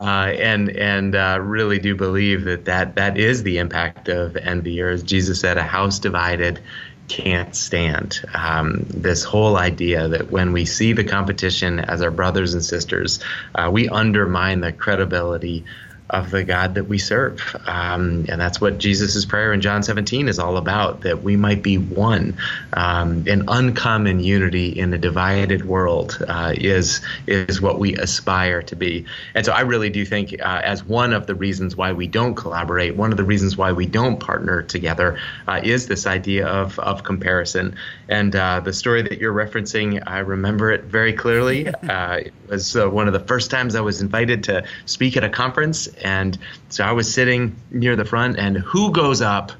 Uh, 0.00 0.32
and 0.32 0.68
and 0.70 1.14
uh, 1.14 1.38
really 1.40 1.78
do 1.78 1.94
believe 1.94 2.44
that, 2.44 2.64
that 2.64 2.96
that 2.96 3.16
is 3.16 3.44
the 3.44 3.58
impact 3.58 4.08
of 4.08 4.36
envy, 4.36 4.80
or 4.82 4.90
as 4.90 5.02
Jesus 5.02 5.40
said, 5.40 5.58
a 5.58 5.62
house 5.62 6.00
divided 6.00 6.60
can't 7.08 7.54
stand. 7.54 8.20
Um, 8.32 8.84
this 8.88 9.22
whole 9.22 9.56
idea 9.56 10.08
that 10.08 10.30
when 10.30 10.52
we 10.52 10.64
see 10.64 10.92
the 10.92 11.04
competition 11.04 11.78
as 11.78 12.02
our 12.02 12.10
brothers 12.10 12.54
and 12.54 12.64
sisters, 12.64 13.20
uh, 13.54 13.70
we 13.72 13.88
undermine 13.88 14.60
the 14.60 14.72
credibility 14.72 15.64
of 16.12 16.30
the 16.30 16.44
God 16.44 16.74
that 16.74 16.84
we 16.84 16.98
serve. 16.98 17.56
Um, 17.66 18.26
and 18.28 18.40
that's 18.40 18.60
what 18.60 18.78
Jesus' 18.78 19.24
prayer 19.24 19.52
in 19.52 19.60
John 19.60 19.82
17 19.82 20.28
is 20.28 20.38
all 20.38 20.58
about 20.58 21.00
that 21.00 21.22
we 21.22 21.36
might 21.36 21.62
be 21.62 21.78
one. 21.78 22.36
Um, 22.74 23.24
an 23.26 23.44
uncommon 23.48 24.20
unity 24.20 24.68
in 24.68 24.92
a 24.92 24.98
divided 24.98 25.64
world 25.64 26.22
uh, 26.28 26.52
is, 26.54 27.00
is 27.26 27.60
what 27.60 27.78
we 27.78 27.96
aspire 27.96 28.62
to 28.62 28.76
be. 28.76 29.06
And 29.34 29.46
so 29.46 29.52
I 29.52 29.62
really 29.62 29.88
do 29.88 30.04
think, 30.04 30.34
uh, 30.40 30.60
as 30.62 30.84
one 30.84 31.14
of 31.14 31.26
the 31.26 31.34
reasons 31.34 31.76
why 31.76 31.92
we 31.92 32.06
don't 32.06 32.34
collaborate, 32.34 32.94
one 32.94 33.10
of 33.10 33.16
the 33.16 33.24
reasons 33.24 33.56
why 33.56 33.72
we 33.72 33.86
don't 33.86 34.20
partner 34.20 34.62
together 34.62 35.18
uh, 35.48 35.60
is 35.64 35.86
this 35.86 36.06
idea 36.06 36.46
of, 36.46 36.78
of 36.78 37.04
comparison. 37.04 37.76
And 38.08 38.36
uh, 38.36 38.60
the 38.60 38.74
story 38.74 39.00
that 39.02 39.18
you're 39.18 39.32
referencing, 39.32 40.02
I 40.06 40.18
remember 40.18 40.70
it 40.72 40.84
very 40.84 41.12
clearly. 41.12 41.68
Uh, 41.92 42.20
it 42.26 42.32
was 42.48 42.76
uh, 42.76 42.88
one 42.88 43.06
of 43.06 43.12
the 43.12 43.20
first 43.20 43.50
times 43.50 43.74
I 43.74 43.80
was 43.80 44.00
invited 44.00 44.44
to 44.44 44.64
speak 44.86 45.16
at 45.16 45.24
a 45.24 45.28
conference 45.28 45.88
and 46.02 46.36
so 46.68 46.84
I 46.84 46.92
was 46.92 47.12
sitting 47.12 47.56
near 47.70 47.96
the 47.96 48.04
front, 48.04 48.38
and 48.38 48.56
who 48.56 48.92
goes 48.92 49.22
up 49.22 49.52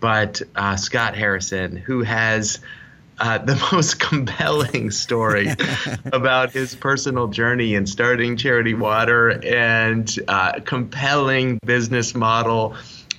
but 0.00 0.40
uh, 0.56 0.76
Scott 0.76 1.14
Harrison, 1.14 1.76
who 1.76 2.02
has 2.02 2.58
uh, 3.18 3.38
the 3.44 3.62
most 3.72 4.00
compelling 4.00 4.90
story 4.90 5.48
about 6.12 6.52
his 6.52 6.74
personal 6.74 7.28
journey 7.28 7.74
in 7.74 7.86
starting 7.86 8.36
Charity 8.36 8.74
Water 8.74 9.28
and 9.44 10.18
uh, 10.26 10.60
compelling 10.64 11.58
business 11.64 12.14
model. 12.14 12.74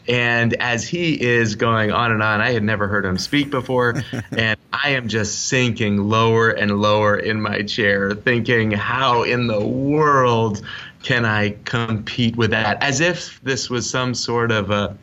And 0.07 0.55
as 0.55 0.87
he 0.87 1.21
is 1.21 1.55
going 1.55 1.91
on 1.91 2.11
and 2.11 2.23
on, 2.23 2.41
I 2.41 2.51
had 2.51 2.63
never 2.63 2.87
heard 2.87 3.05
him 3.05 3.19
speak 3.19 3.51
before. 3.51 4.03
and 4.31 4.59
I 4.73 4.89
am 4.89 5.07
just 5.07 5.45
sinking 5.47 5.97
lower 6.09 6.49
and 6.49 6.81
lower 6.81 7.15
in 7.15 7.39
my 7.39 7.61
chair, 7.61 8.15
thinking, 8.15 8.71
how 8.71 9.21
in 9.21 9.45
the 9.45 9.63
world 9.63 10.63
can 11.03 11.25
I 11.25 11.55
compete 11.65 12.35
with 12.35 12.51
that? 12.51 12.81
As 12.81 12.99
if 12.99 13.41
this 13.41 13.69
was 13.69 13.89
some 13.89 14.13
sort 14.13 14.51
of 14.51 14.71
a 14.71 14.97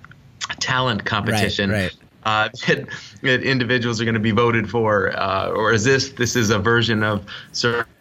talent 0.60 1.04
competition. 1.04 1.70
Right, 1.70 1.82
right. 1.82 1.96
Uh, 2.24 2.48
that, 2.66 2.88
that, 3.22 3.42
individuals 3.42 4.00
are 4.00 4.04
going 4.04 4.14
to 4.14 4.20
be 4.20 4.30
voted 4.30 4.68
for, 4.70 5.16
uh, 5.18 5.48
or 5.48 5.72
as 5.72 5.86
if 5.86 6.16
this 6.16 6.36
is 6.36 6.50
a 6.50 6.58
version 6.58 7.02
of 7.02 7.24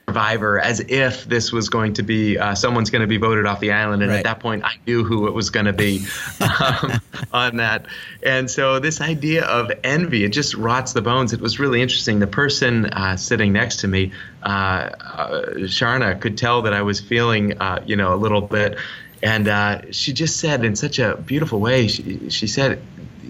Survivor, 0.10 0.58
as 0.58 0.80
if 0.88 1.26
this 1.26 1.52
was 1.52 1.68
going 1.68 1.94
to 1.96 2.02
be 2.02 2.38
uh, 2.38 2.56
someone's 2.56 2.90
going 2.90 3.02
to 3.02 3.08
be 3.08 3.18
voted 3.18 3.46
off 3.46 3.60
the 3.60 3.74
island. 3.74 4.02
And 4.02 4.10
right. 4.10 4.20
at 4.20 4.24
that 4.24 4.40
point, 4.40 4.64
I 4.64 4.76
knew 4.88 5.04
who 5.04 5.28
it 5.28 5.34
was 5.34 5.50
going 5.50 5.66
to 5.66 5.74
be 5.74 6.06
um, 6.40 7.02
on 7.34 7.58
that. 7.58 7.88
And 8.24 8.50
so, 8.50 8.80
this 8.80 9.02
idea 9.02 9.44
of 9.44 9.70
envy, 9.84 10.24
it 10.24 10.30
just 10.30 10.54
rots 10.54 10.94
the 10.94 11.02
bones. 11.02 11.34
It 11.34 11.42
was 11.42 11.60
really 11.60 11.82
interesting. 11.82 12.20
The 12.20 12.28
person 12.28 12.86
uh, 12.86 13.18
sitting 13.18 13.52
next 13.52 13.82
to 13.82 13.90
me 13.90 14.14
uh, 14.44 14.48
uh, 14.48 15.46
Sharna 15.66 16.22
could 16.22 16.38
tell 16.38 16.62
that 16.62 16.72
I 16.72 16.84
was 16.84 17.02
feeling, 17.02 17.60
uh, 17.60 17.84
you 17.86 17.98
know, 17.98 18.14
a 18.14 18.16
little 18.16 18.40
bit. 18.40 18.78
And 19.22 19.50
uh, 19.50 19.92
she 19.92 20.14
just 20.14 20.40
said 20.40 20.64
in 20.64 20.78
such 20.78 21.00
a 21.00 21.18
beautiful 21.18 21.60
way, 21.60 21.90
she, 21.90 22.30
she 22.30 22.48
said, 22.48 22.82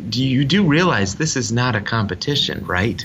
do 0.09 0.23
you 0.23 0.45
do 0.45 0.63
realize 0.63 1.15
this 1.15 1.35
is 1.35 1.51
not 1.51 1.75
a 1.75 1.81
competition, 1.81 2.63
right? 2.65 3.03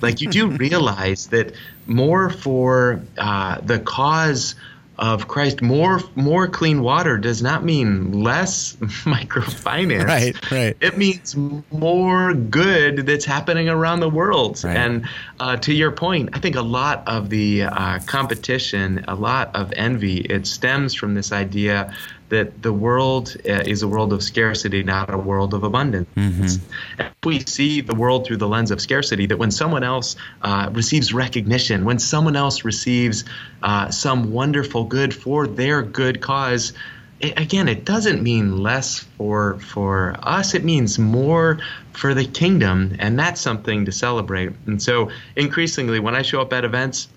like 0.00 0.20
you 0.20 0.28
do 0.28 0.48
realize 0.56 1.28
that 1.28 1.54
more 1.86 2.30
for 2.30 3.02
uh, 3.18 3.60
the 3.60 3.78
cause 3.78 4.54
of 4.98 5.26
Christ. 5.26 5.62
More 5.62 6.00
more 6.14 6.46
clean 6.46 6.82
water 6.82 7.18
does 7.18 7.42
not 7.42 7.64
mean 7.64 8.22
less 8.22 8.76
microfinance. 8.76 10.04
Right, 10.04 10.50
right. 10.52 10.76
It 10.80 10.96
means 10.96 11.36
more 11.70 12.34
good 12.34 13.06
that's 13.06 13.24
happening 13.24 13.68
around 13.68 14.00
the 14.00 14.08
world. 14.08 14.62
Right. 14.62 14.76
And 14.76 15.08
uh, 15.40 15.56
to 15.58 15.72
your 15.72 15.90
point, 15.92 16.30
I 16.34 16.38
think 16.38 16.56
a 16.56 16.62
lot 16.62 17.08
of 17.08 17.30
the 17.30 17.64
uh, 17.64 17.98
competition, 18.06 19.04
a 19.08 19.14
lot 19.14 19.56
of 19.56 19.72
envy, 19.74 20.18
it 20.18 20.46
stems 20.46 20.94
from 20.94 21.14
this 21.14 21.32
idea 21.32 21.94
that 22.32 22.62
the 22.62 22.72
world 22.72 23.36
uh, 23.46 23.62
is 23.66 23.82
a 23.82 23.88
world 23.88 24.10
of 24.10 24.22
scarcity, 24.22 24.82
not 24.82 25.12
a 25.12 25.18
world 25.18 25.52
of 25.52 25.64
abundance. 25.64 26.08
Mm-hmm. 26.16 27.06
We 27.24 27.40
see 27.40 27.82
the 27.82 27.94
world 27.94 28.26
through 28.26 28.38
the 28.38 28.48
lens 28.48 28.70
of 28.70 28.80
scarcity, 28.80 29.26
that 29.26 29.36
when 29.36 29.50
someone 29.50 29.84
else 29.84 30.16
uh, 30.40 30.70
receives 30.72 31.12
recognition, 31.12 31.84
when 31.84 31.98
someone 31.98 32.34
else 32.34 32.64
receives 32.64 33.24
uh, 33.62 33.90
some 33.90 34.32
wonderful 34.32 34.84
good 34.84 35.14
for 35.14 35.46
their 35.46 35.82
good 35.82 36.22
cause, 36.22 36.72
it, 37.20 37.38
again, 37.38 37.68
it 37.68 37.84
doesn't 37.84 38.22
mean 38.22 38.56
less 38.62 39.00
for 39.18 39.58
for 39.58 40.16
us. 40.22 40.54
It 40.54 40.64
means 40.64 40.98
more 40.98 41.58
for 41.92 42.14
the 42.14 42.24
kingdom, 42.24 42.96
and 42.98 43.18
that's 43.18 43.42
something 43.42 43.84
to 43.84 43.92
celebrate. 43.92 44.52
And 44.64 44.82
so, 44.82 45.10
increasingly, 45.36 46.00
when 46.00 46.14
I 46.14 46.22
show 46.22 46.40
up 46.40 46.54
at 46.54 46.64
events, 46.64 47.08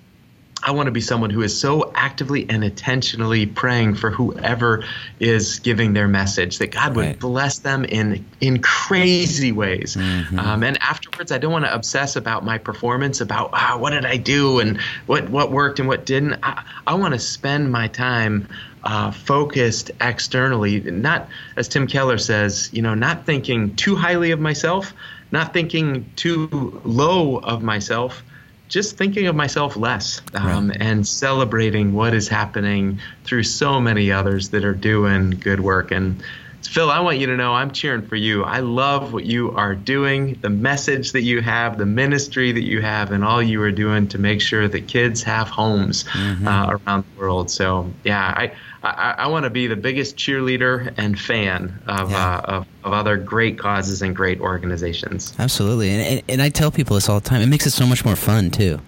I 0.66 0.72
want 0.72 0.88
to 0.88 0.92
be 0.92 1.00
someone 1.00 1.30
who 1.30 1.44
is 1.44 1.58
so 1.58 1.92
actively 1.94 2.50
and 2.50 2.64
intentionally 2.64 3.46
praying 3.46 3.96
for 3.96 4.10
whoever 4.10 4.84
is 5.20 5.60
giving 5.60 5.94
their 5.94 6.08
message 6.08 6.58
that 6.58 6.72
God 6.72 6.96
would 6.96 7.06
Right. 7.06 7.20
bless 7.20 7.60
them 7.60 7.86
in 7.86 8.26
in 8.42 8.62
crazy 8.64 9.52
ways. 9.52 9.96
Mm-hmm. 9.96 10.40
Um, 10.40 10.64
and 10.64 10.82
afterwards, 10.82 11.32
I 11.32 11.38
don't 11.38 11.52
want 11.52 11.66
to 11.66 11.74
obsess 11.74 12.16
about 12.16 12.44
my 12.44 12.58
performance, 12.58 13.22
about 13.22 13.52
ah, 13.54 13.78
what 13.80 13.92
did 13.92 14.06
I 14.06 14.18
do 14.18 14.60
and 14.60 14.82
what 15.06 15.30
what 15.30 15.52
worked 15.52 15.80
and 15.80 15.88
what 15.88 16.04
didn't. 16.06 16.40
I, 16.42 16.64
I 16.88 16.96
want 16.96 17.14
to 17.14 17.20
spend 17.20 17.72
my 17.72 17.88
time 17.88 18.48
uh, 18.84 19.12
focused 19.12 19.92
externally, 20.02 20.80
not 20.80 21.30
as 21.58 21.68
Tim 21.68 21.86
Keller 21.86 22.18
says, 22.18 22.72
you 22.74 22.82
know, 22.82 22.96
not 22.96 23.26
thinking 23.28 23.76
too 23.76 23.96
highly 23.96 24.32
of 24.32 24.40
myself, 24.40 24.94
not 25.32 25.54
thinking 25.54 26.10
too 26.16 26.82
low 26.84 27.38
of 27.38 27.62
myself 27.62 28.24
just 28.68 28.98
thinking 28.98 29.28
of 29.28 29.36
myself 29.36 29.78
less 29.78 30.22
um, 30.34 30.72
and 30.80 31.08
celebrating 31.08 31.94
what 31.94 32.14
is 32.14 32.28
happening 32.28 33.00
through 33.24 33.44
so 33.44 33.80
many 33.80 34.12
others 34.12 34.50
that 34.50 34.66
are 34.66 34.74
doing 34.74 35.32
good 35.32 35.60
work. 35.60 35.92
And 35.92 36.24
Phil, 36.68 36.90
I 36.92 37.00
want 37.00 37.18
you 37.20 37.28
to 37.28 37.36
know 37.38 37.54
I'm 37.54 37.72
cheering 37.72 38.06
for 38.08 38.16
you. 38.16 38.44
I 38.44 38.60
love 38.60 39.14
what 39.14 39.26
you 39.26 39.52
are 39.52 39.76
doing, 39.76 40.38
the 40.42 40.50
message 40.50 41.12
that 41.14 41.22
you 41.24 41.42
have, 41.42 41.78
the 41.78 41.86
ministry 41.86 42.52
that 42.52 42.64
you 42.64 42.82
have, 42.82 43.12
and 43.12 43.24
all 43.24 43.42
you 43.42 43.62
are 43.62 43.72
doing 43.72 44.08
to 44.10 44.18
make 44.18 44.42
sure 44.42 44.68
that 44.68 44.88
kids 44.88 45.24
have 45.24 45.48
homes 45.50 46.06
uh, 46.16 46.78
around 46.86 47.04
the 47.14 47.20
world. 47.20 47.50
So, 47.50 47.92
yeah, 48.04 48.34
I, 48.36 48.52
I, 48.84 49.16
I 49.20 49.28
want 49.28 49.44
to 49.46 49.50
be 49.50 49.68
the 49.68 49.76
biggest 49.76 50.16
cheerleader 50.18 50.94
and 50.98 51.20
fan 51.20 51.82
of, 51.88 52.12
Yeah. 52.12 52.38
uh, 52.38 52.42
of, 52.42 52.68
of 52.84 52.94
other 52.94 53.18
great 53.18 53.58
causes 53.58 54.02
and 54.02 54.16
great 54.16 54.40
organizations. 54.40 55.34
Absolutely, 55.40 55.90
and, 55.90 56.02
and 56.02 56.22
and 56.30 56.42
I 56.42 56.50
tell 56.50 56.72
people 56.72 56.96
this 56.96 57.10
all 57.10 57.20
the 57.20 57.28
time. 57.30 57.42
It 57.42 57.48
makes 57.48 57.66
it 57.66 57.72
so 57.72 57.86
much 57.86 58.06
more 58.06 58.16
fun 58.16 58.52
too, 58.52 58.80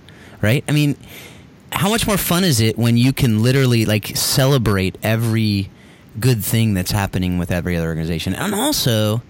right? 0.41 0.63
I 0.67 0.71
mean, 0.71 0.95
how 1.71 1.89
much 1.89 2.05
more 2.07 2.17
fun 2.17 2.43
is 2.43 2.59
it 2.61 2.77
when 2.77 2.95
you 2.97 3.11
can 3.13 3.41
literally 3.43 3.85
like 3.85 4.15
celebrate 4.15 4.97
every 5.03 5.69
good 6.19 6.43
thing 6.43 6.73
that's 6.73 6.91
happening 6.91 7.37
with 7.37 7.51
every 7.51 7.75
other 7.75 7.87
organization, 7.87 8.33
and 8.33 8.53
also 8.53 9.21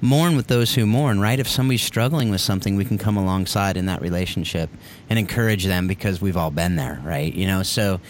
mourn 0.00 0.36
with 0.36 0.46
those 0.46 0.74
who 0.74 0.86
mourn, 0.86 1.20
right? 1.20 1.38
If 1.38 1.48
somebody's 1.48 1.82
struggling 1.82 2.30
with 2.30 2.40
something, 2.40 2.76
we 2.76 2.84
can 2.84 2.98
come 2.98 3.16
alongside 3.16 3.76
in 3.76 3.86
that 3.86 4.02
relationship 4.02 4.70
and 5.08 5.18
encourage 5.18 5.64
them 5.64 5.88
because 5.88 6.20
we've 6.20 6.36
all 6.36 6.50
been 6.50 6.76
there, 6.76 7.00
right? 7.04 7.32
You 7.32 7.46
know, 7.46 7.62
so 7.62 8.00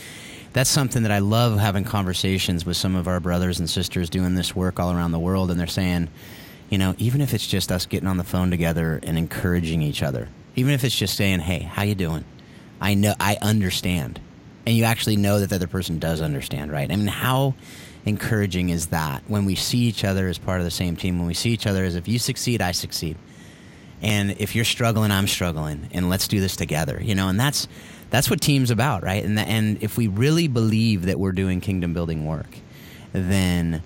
that's 0.52 0.70
something 0.70 1.02
that 1.02 1.12
I 1.12 1.20
love 1.20 1.58
having 1.58 1.84
conversations 1.84 2.66
with 2.66 2.76
some 2.76 2.96
of 2.96 3.06
our 3.06 3.20
brothers 3.20 3.58
and 3.58 3.68
sisters 3.68 4.10
doing 4.10 4.34
this 4.34 4.56
work 4.56 4.80
all 4.80 4.92
around 4.92 5.12
the 5.12 5.18
world, 5.18 5.50
and 5.50 5.60
they're 5.60 5.66
saying, 5.66 6.08
you 6.70 6.78
know, 6.78 6.94
even 6.98 7.20
if 7.20 7.32
it's 7.32 7.46
just 7.46 7.70
us 7.70 7.86
getting 7.86 8.08
on 8.08 8.16
the 8.16 8.24
phone 8.24 8.50
together 8.50 8.98
and 9.02 9.16
encouraging 9.16 9.82
each 9.82 10.02
other, 10.02 10.28
even 10.56 10.72
if 10.72 10.82
it's 10.82 10.96
just 10.96 11.16
saying, 11.16 11.40
"Hey, 11.40 11.60
how 11.60 11.82
you 11.82 11.94
doing?" 11.94 12.24
I 12.80 12.94
know 12.94 13.14
I 13.20 13.36
understand, 13.40 14.18
and 14.66 14.76
you 14.76 14.84
actually 14.84 15.16
know 15.16 15.38
that 15.38 15.50
the 15.50 15.56
other 15.56 15.68
person 15.68 15.98
does 15.98 16.20
understand, 16.20 16.72
right? 16.72 16.90
I 16.90 16.96
mean, 16.96 17.06
how 17.06 17.54
encouraging 18.06 18.70
is 18.70 18.86
that 18.86 19.22
when 19.26 19.44
we 19.44 19.56
see 19.56 19.80
each 19.80 20.04
other 20.04 20.28
as 20.28 20.38
part 20.38 20.60
of 20.60 20.64
the 20.64 20.70
same 20.70 20.96
team, 20.96 21.18
when 21.18 21.26
we 21.26 21.34
see 21.34 21.50
each 21.50 21.66
other 21.66 21.84
as 21.84 21.96
if 21.96 22.08
you 22.08 22.18
succeed, 22.18 22.62
I 22.62 22.72
succeed, 22.72 23.16
and 24.00 24.36
if 24.38 24.54
you're 24.54 24.64
struggling, 24.64 25.10
I'm 25.10 25.26
struggling, 25.26 25.88
and 25.92 26.08
let's 26.08 26.28
do 26.28 26.40
this 26.40 26.56
together, 26.56 27.00
you 27.02 27.14
know, 27.14 27.28
and 27.28 27.38
that's 27.38 27.68
that's 28.10 28.30
what 28.30 28.40
teams 28.40 28.70
about, 28.70 29.02
right? 29.02 29.24
And 29.24 29.36
the, 29.36 29.42
and 29.42 29.82
if 29.82 29.96
we 29.96 30.06
really 30.06 30.46
believe 30.46 31.06
that 31.06 31.18
we're 31.18 31.32
doing 31.32 31.60
kingdom 31.60 31.92
building 31.92 32.24
work, 32.24 32.58
then 33.12 33.82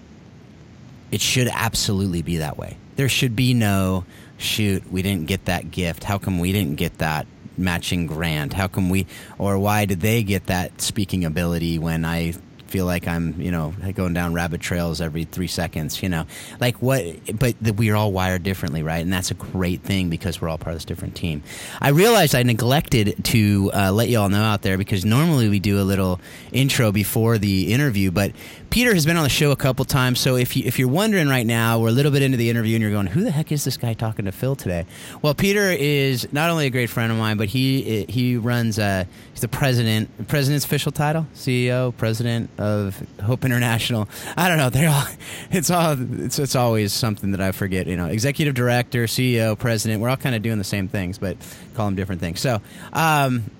it 1.11 1.21
should 1.21 1.49
absolutely 1.49 2.23
be 2.23 2.37
that 2.39 2.59
way. 2.59 2.77
There 2.97 3.09
should 3.09 3.35
be 3.35 3.55
no 3.55 4.05
shoot, 4.37 4.91
we 4.91 5.03
didn't 5.03 5.27
get 5.27 5.47
that 5.47 5.71
gift. 5.71 6.05
How 6.05 6.19
come 6.19 6.39
we 6.39 6.53
didn't 6.53 6.77
get 6.77 6.99
that 6.99 7.27
matching 7.57 8.07
grant? 8.07 8.53
How 8.53 8.69
come 8.69 8.91
we 8.91 9.07
or 9.39 9.59
why 9.59 9.87
did 9.87 10.01
they 10.01 10.23
get 10.23 10.47
that 10.47 10.81
speaking 10.81 11.25
ability 11.25 11.79
when 11.79 12.05
I 12.05 12.35
feel 12.71 12.87
like 12.87 13.07
I'm, 13.09 13.41
you 13.41 13.51
know, 13.51 13.75
going 13.95 14.15
down 14.15 14.33
rabbit 14.33 14.61
trails 14.61 15.01
every 15.01 15.25
3 15.25 15.47
seconds, 15.47 16.03
you 16.03 16.09
know. 16.09 16.27
Like 16.61 16.81
what 16.81 17.05
but 17.39 17.57
that 17.61 17.75
we're 17.75 17.97
all 17.97 18.13
wired 18.13 18.43
differently, 18.43 18.83
right? 18.83 19.03
And 19.03 19.13
that's 19.13 19.31
a 19.31 19.35
great 19.35 19.83
thing 19.83 20.09
because 20.09 20.41
we're 20.41 20.49
all 20.49 20.59
part 20.59 20.75
of 20.75 20.77
this 20.77 20.85
different 20.85 21.15
team. 21.15 21.43
I 21.81 21.89
realized 21.91 22.35
I 22.35 22.43
neglected 22.45 23.25
to 23.25 23.71
uh, 23.75 23.93
let 23.93 24.09
you 24.09 24.19
all 24.19 24.29
know 24.29 24.43
out 24.43 24.63
there 24.63 24.79
because 24.79 25.05
normally 25.05 25.49
we 25.49 25.59
do 25.59 25.81
a 25.81 25.85
little 25.85 26.21
intro 26.53 26.93
before 26.93 27.39
the 27.39 27.73
interview, 27.73 28.11
but 28.11 28.33
Peter 28.71 28.95
has 28.95 29.05
been 29.05 29.17
on 29.17 29.25
the 29.25 29.29
show 29.29 29.51
a 29.51 29.57
couple 29.57 29.85
times, 29.85 30.21
so 30.21 30.37
if 30.37 30.57
you 30.57 30.63
if 30.65 30.79
you're 30.79 30.87
wondering 30.87 31.29
right 31.29 31.45
now, 31.47 31.81
we're 31.81 31.89
a 31.89 31.93
little 31.93 32.13
bit 32.13 32.23
into 32.23 32.37
the 32.37 32.49
interview 32.49 32.77
and 32.77 32.83
you're 32.83 32.93
going, 32.93 33.09
"Who 33.09 33.25
the 33.25 33.33
heck 33.33 33.51
is 33.51 33.65
this 33.65 33.77
guy 33.77 33.95
talking 33.95 34.27
to 34.27 34.33
Phil 34.33 34.55
today?" 34.55 34.87
Well, 35.23 35.35
Peter 35.35 35.73
is 35.73 36.33
not 36.33 36.51
only 36.51 36.67
a 36.67 36.71
great 36.71 36.89
friend 36.89 37.11
of 37.11 37.19
mine, 37.19 37.37
but 37.37 37.49
he 37.49 38.05
he 38.09 38.37
runs 38.37 38.79
uh, 38.79 39.07
he's 39.33 39.41
the 39.41 39.49
president, 39.49 40.29
president's 40.29 40.65
official 40.65 40.93
title, 40.93 41.27
CEO, 41.35 41.97
president 41.97 42.49
of 42.59 43.03
Hope 43.21 43.45
International. 43.45 44.09
I 44.37 44.49
don't 44.49 44.59
know, 44.59 44.71
they're 44.71 44.89
all 44.89 45.05
it's 45.51 45.71
all 45.71 45.97
it's 46.23 46.39
it's 46.39 46.55
always 46.55 46.93
something 46.93 47.33
that 47.33 47.41
I 47.41 47.51
forget, 47.51 47.89
you 47.89 47.97
know, 47.97 48.07
executive 48.07 48.55
director, 48.55 49.07
CEO, 49.07 49.59
president. 49.59 50.01
We're 50.01 50.11
all 50.11 50.17
kind 50.17 50.37
of 50.37 50.43
doing 50.43 50.59
the 50.59 50.65
same 50.65 50.87
things, 50.87 51.19
but 51.19 51.37
call 51.75 51.87
them 51.87 51.97
different 51.97 52.21
things. 52.21 52.39
So, 52.39 52.61
um, 52.93 53.51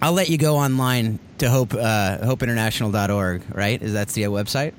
I'll 0.00 0.12
let 0.12 0.28
you 0.28 0.38
go 0.38 0.56
online 0.56 1.18
to 1.38 1.50
hope 1.50 1.74
uh, 1.74 2.18
hopeinternational.org, 2.22 3.42
right? 3.52 3.82
Is 3.82 3.92
that's 3.92 4.12
the 4.12 4.26
uh, 4.26 4.30
website? 4.30 4.74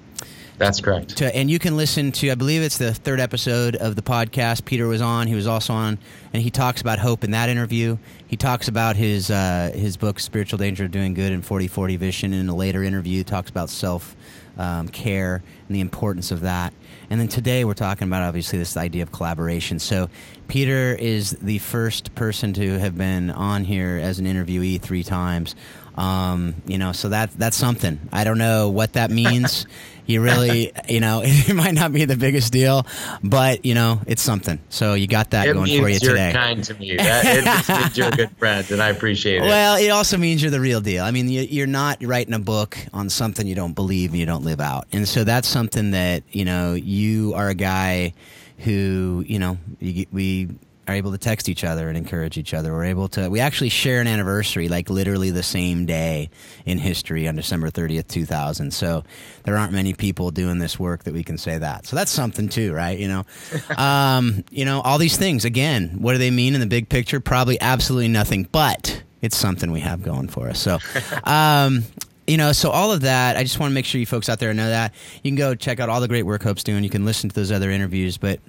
That's 0.57 0.81
correct. 0.81 1.17
To, 1.17 1.35
and 1.35 1.49
you 1.49 1.57
can 1.57 1.77
listen 1.77 2.11
to, 2.13 2.31
I 2.31 2.35
believe 2.35 2.61
it's 2.61 2.77
the 2.77 2.93
third 2.93 3.21
episode 3.21 3.77
of 3.77 3.95
the 3.95 4.01
podcast. 4.01 4.65
Peter 4.65 4.87
was 4.87 5.01
on. 5.01 5.27
He 5.27 5.35
was 5.35 5.47
also 5.47 5.73
on, 5.73 5.97
and 6.33 6.43
he 6.43 6.49
talks 6.49 6.81
about 6.81 6.99
hope 6.99 7.23
in 7.23 7.31
that 7.31 7.47
interview. 7.47 7.97
He 8.27 8.35
talks 8.35 8.67
about 8.67 8.97
his 8.97 9.31
uh, 9.31 9.71
his 9.73 9.95
book, 9.95 10.19
Spiritual 10.19 10.59
Danger 10.59 10.85
of 10.85 10.91
Doing 10.91 11.13
Good 11.13 11.31
and 11.31 11.45
4040 11.45 11.95
Vision. 11.95 12.33
In 12.33 12.49
a 12.49 12.55
later 12.55 12.83
interview, 12.83 13.23
talks 13.23 13.49
about 13.49 13.69
self 13.69 14.17
um, 14.57 14.89
care 14.89 15.41
and 15.67 15.75
the 15.75 15.79
importance 15.79 16.31
of 16.31 16.41
that. 16.41 16.73
And 17.09 17.19
then 17.19 17.27
today 17.27 17.65
we're 17.65 17.73
talking 17.73 18.07
about 18.07 18.23
obviously 18.23 18.59
this 18.59 18.77
idea 18.77 19.03
of 19.03 19.11
collaboration. 19.11 19.79
So 19.79 20.09
Peter 20.47 20.95
is 20.95 21.31
the 21.31 21.57
first 21.59 22.13
person 22.15 22.53
to 22.53 22.77
have 22.79 22.97
been 22.97 23.31
on 23.31 23.63
here 23.63 23.99
as 24.01 24.19
an 24.19 24.25
interviewee 24.25 24.79
three 24.79 25.03
times. 25.03 25.55
Um, 25.95 26.55
you 26.65 26.77
know, 26.77 26.91
so 26.91 27.09
that 27.09 27.31
that's 27.37 27.57
something. 27.57 27.99
I 28.13 28.23
don't 28.23 28.37
know 28.37 28.69
what 28.69 28.93
that 28.93 29.09
means. 29.23 29.65
You 30.09 30.21
really, 30.21 30.71
you 30.89 30.99
know, 30.99 31.21
it 31.25 31.53
might 31.53 31.73
not 31.75 31.93
be 31.93 32.05
the 32.05 32.17
biggest 32.17 32.51
deal, 32.51 32.85
but 33.23 33.63
you 33.65 33.75
know, 33.75 34.01
it's 34.07 34.21
something. 34.21 34.59
So 34.69 34.95
you 34.95 35.07
got 35.07 35.31
that 35.31 35.47
it 35.47 35.53
going 35.53 35.67
for 35.67 35.87
you 35.87 35.97
you're 36.01 36.11
today. 36.11 36.31
kind 36.33 36.63
to 36.63 36.73
me. 36.73 36.97
That, 36.97 37.25
it 37.25 37.79
means 37.79 37.97
you're 37.97 38.07
a 38.07 38.11
good 38.11 38.31
friend, 38.37 38.69
and 38.71 38.81
I 38.81 38.89
appreciate 38.89 39.37
it. 39.37 39.41
Well, 39.41 39.77
it 39.77 39.89
also 39.89 40.17
means 40.17 40.41
you're 40.41 40.51
the 40.51 40.59
real 40.59 40.81
deal. 40.81 41.03
I 41.03 41.11
mean, 41.11 41.29
you- 41.29 41.41
you're 41.49 41.67
not 41.67 42.03
writing 42.03 42.33
a 42.33 42.39
book 42.39 42.77
on 42.93 43.09
something 43.09 43.45
you 43.47 43.55
don't 43.55 43.73
believe 43.73 44.11
and 44.11 44.19
you 44.19 44.25
don't 44.25 44.43
live 44.43 44.59
out. 44.59 44.87
And 44.91 45.07
so 45.07 45.23
that's 45.23 45.47
something 45.47 45.91
that, 45.91 46.23
you 46.31 46.45
know, 46.45 46.73
you 46.73 47.33
are 47.35 47.49
a 47.49 47.55
guy 47.55 48.13
who, 48.59 49.23
you 49.27 49.39
know, 49.39 49.57
you, 49.79 50.05
we 50.11 50.49
are 50.89 50.95
able 50.95 51.11
to 51.11 51.17
text 51.17 51.47
each 51.47 51.63
other 51.63 51.87
and 51.87 51.97
encourage 51.97 52.37
each 52.37 52.53
other. 52.53 52.73
We're 52.73 52.85
able 52.85 53.07
to, 53.09 53.29
we 53.29 53.39
actually 53.39 53.69
share 53.69 54.01
an 54.01 54.07
anniversary, 54.07 54.67
like 54.67 54.89
literally 54.89 55.29
the 55.29 55.43
same 55.43 55.85
day 55.85 56.29
in 56.65 56.79
history 56.79 57.27
on 57.27 57.35
December 57.35 57.69
30th, 57.69 58.07
2000. 58.07 58.71
So 58.71 59.03
there 59.43 59.57
aren't 59.57 59.71
many 59.71 59.93
people 59.93 60.31
doing 60.31 60.57
this 60.57 60.79
work 60.79 61.03
that 61.03 61.13
we 61.13 61.23
can 61.23 61.37
say 61.37 61.57
that. 61.57 61.85
So 61.85 61.95
that's 61.95 62.11
something 62.11 62.49
too, 62.49 62.73
right? 62.73 62.97
You 62.97 63.07
know, 63.07 63.25
um, 63.77 64.43
you 64.49 64.65
know, 64.65 64.81
all 64.81 64.97
these 64.97 65.17
things, 65.17 65.45
again, 65.45 65.97
what 65.99 66.13
do 66.13 66.17
they 66.17 66.31
mean 66.31 66.55
in 66.55 66.59
the 66.59 66.67
big 66.67 66.89
picture? 66.89 67.19
Probably 67.19 67.61
absolutely 67.61 68.07
nothing, 68.07 68.47
but 68.51 69.03
it's 69.21 69.37
something 69.37 69.71
we 69.71 69.81
have 69.81 70.01
going 70.01 70.27
for 70.27 70.49
us. 70.49 70.59
So, 70.59 70.79
um, 71.23 71.83
you 72.25 72.37
know, 72.37 72.51
so 72.51 72.71
all 72.71 72.91
of 72.91 73.01
that, 73.01 73.37
I 73.37 73.43
just 73.43 73.59
want 73.59 73.71
to 73.71 73.73
make 73.75 73.85
sure 73.85 73.99
you 73.99 74.05
folks 74.05 74.29
out 74.29 74.39
there 74.39 74.53
know 74.53 74.69
that. 74.69 74.93
You 75.23 75.31
can 75.31 75.35
go 75.35 75.55
check 75.55 75.79
out 75.79 75.89
all 75.89 76.01
the 76.01 76.07
great 76.07 76.23
work 76.23 76.43
Hope's 76.43 76.63
doing. 76.63 76.83
You 76.83 76.89
can 76.89 77.05
listen 77.05 77.29
to 77.29 77.35
those 77.35 77.51
other 77.51 77.71
interviews, 77.71 78.17
but 78.17 78.39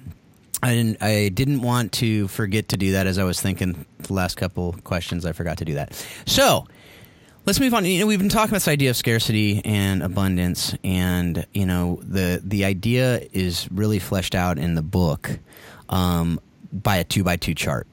I 0.63 0.75
didn't. 0.75 1.01
I 1.01 1.29
didn't 1.29 1.61
want 1.61 1.91
to 1.93 2.27
forget 2.27 2.69
to 2.69 2.77
do 2.77 2.91
that 2.93 3.07
as 3.07 3.17
I 3.17 3.23
was 3.23 3.41
thinking 3.41 3.85
the 3.99 4.13
last 4.13 4.35
couple 4.35 4.73
questions. 4.83 5.25
I 5.25 5.31
forgot 5.31 5.57
to 5.57 5.65
do 5.65 5.73
that. 5.75 5.93
So 6.25 6.67
Let's 7.43 7.59
move 7.59 7.73
on. 7.73 7.85
You 7.85 8.01
know, 8.01 8.05
we've 8.05 8.19
been 8.19 8.29
talking 8.29 8.51
about 8.51 8.57
this 8.57 8.67
idea 8.67 8.91
of 8.91 8.95
scarcity 8.95 9.65
and 9.65 10.03
abundance, 10.03 10.75
and 10.83 11.43
you 11.53 11.65
know, 11.65 11.99
the 12.03 12.39
the 12.43 12.65
idea 12.65 13.19
is 13.33 13.67
really 13.71 13.97
fleshed 13.97 14.35
out 14.35 14.59
in 14.59 14.75
the 14.75 14.83
book 14.83 15.39
um, 15.89 16.39
by 16.71 16.97
a 16.97 17.03
two 17.03 17.23
by 17.23 17.37
two 17.37 17.55
chart, 17.55 17.87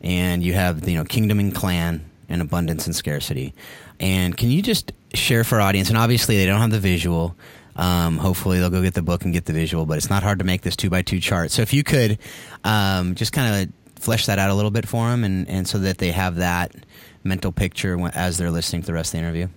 and 0.00 0.42
you 0.42 0.54
have 0.54 0.88
you 0.88 0.96
know 0.96 1.04
kingdom 1.04 1.38
and 1.40 1.54
clan 1.54 2.10
and 2.30 2.40
abundance 2.40 2.86
and 2.86 2.96
scarcity. 2.96 3.52
And 3.98 4.34
can 4.34 4.50
you 4.50 4.62
just 4.62 4.92
share 5.12 5.44
for 5.44 5.56
our 5.56 5.60
audience? 5.60 5.90
And 5.90 5.98
obviously, 5.98 6.38
they 6.38 6.46
don't 6.46 6.60
have 6.60 6.70
the 6.70 6.80
visual. 6.80 7.36
Um, 7.76 8.18
hopefully, 8.18 8.58
they'll 8.58 8.70
go 8.70 8.82
get 8.82 8.94
the 8.94 9.02
book 9.02 9.24
and 9.24 9.32
get 9.32 9.44
the 9.44 9.52
visual, 9.52 9.86
but 9.86 9.96
it's 9.96 10.10
not 10.10 10.22
hard 10.22 10.38
to 10.40 10.44
make 10.44 10.62
this 10.62 10.76
two 10.76 10.90
by 10.90 11.02
two 11.02 11.20
chart. 11.20 11.50
So 11.50 11.62
if 11.62 11.72
you 11.72 11.82
could 11.82 12.18
um, 12.64 13.14
just 13.14 13.32
kind 13.32 13.68
of 13.68 14.02
flesh 14.02 14.26
that 14.26 14.38
out 14.38 14.50
a 14.50 14.54
little 14.54 14.70
bit 14.70 14.88
for 14.88 15.08
them, 15.08 15.24
and, 15.24 15.48
and 15.48 15.68
so 15.68 15.78
that 15.78 15.98
they 15.98 16.10
have 16.10 16.36
that 16.36 16.74
mental 17.22 17.52
picture 17.52 17.98
as 18.14 18.38
they're 18.38 18.50
listening 18.50 18.82
to 18.82 18.86
the 18.86 18.94
rest 18.94 19.14
of 19.14 19.20
the 19.20 19.26
interview? 19.26 19.48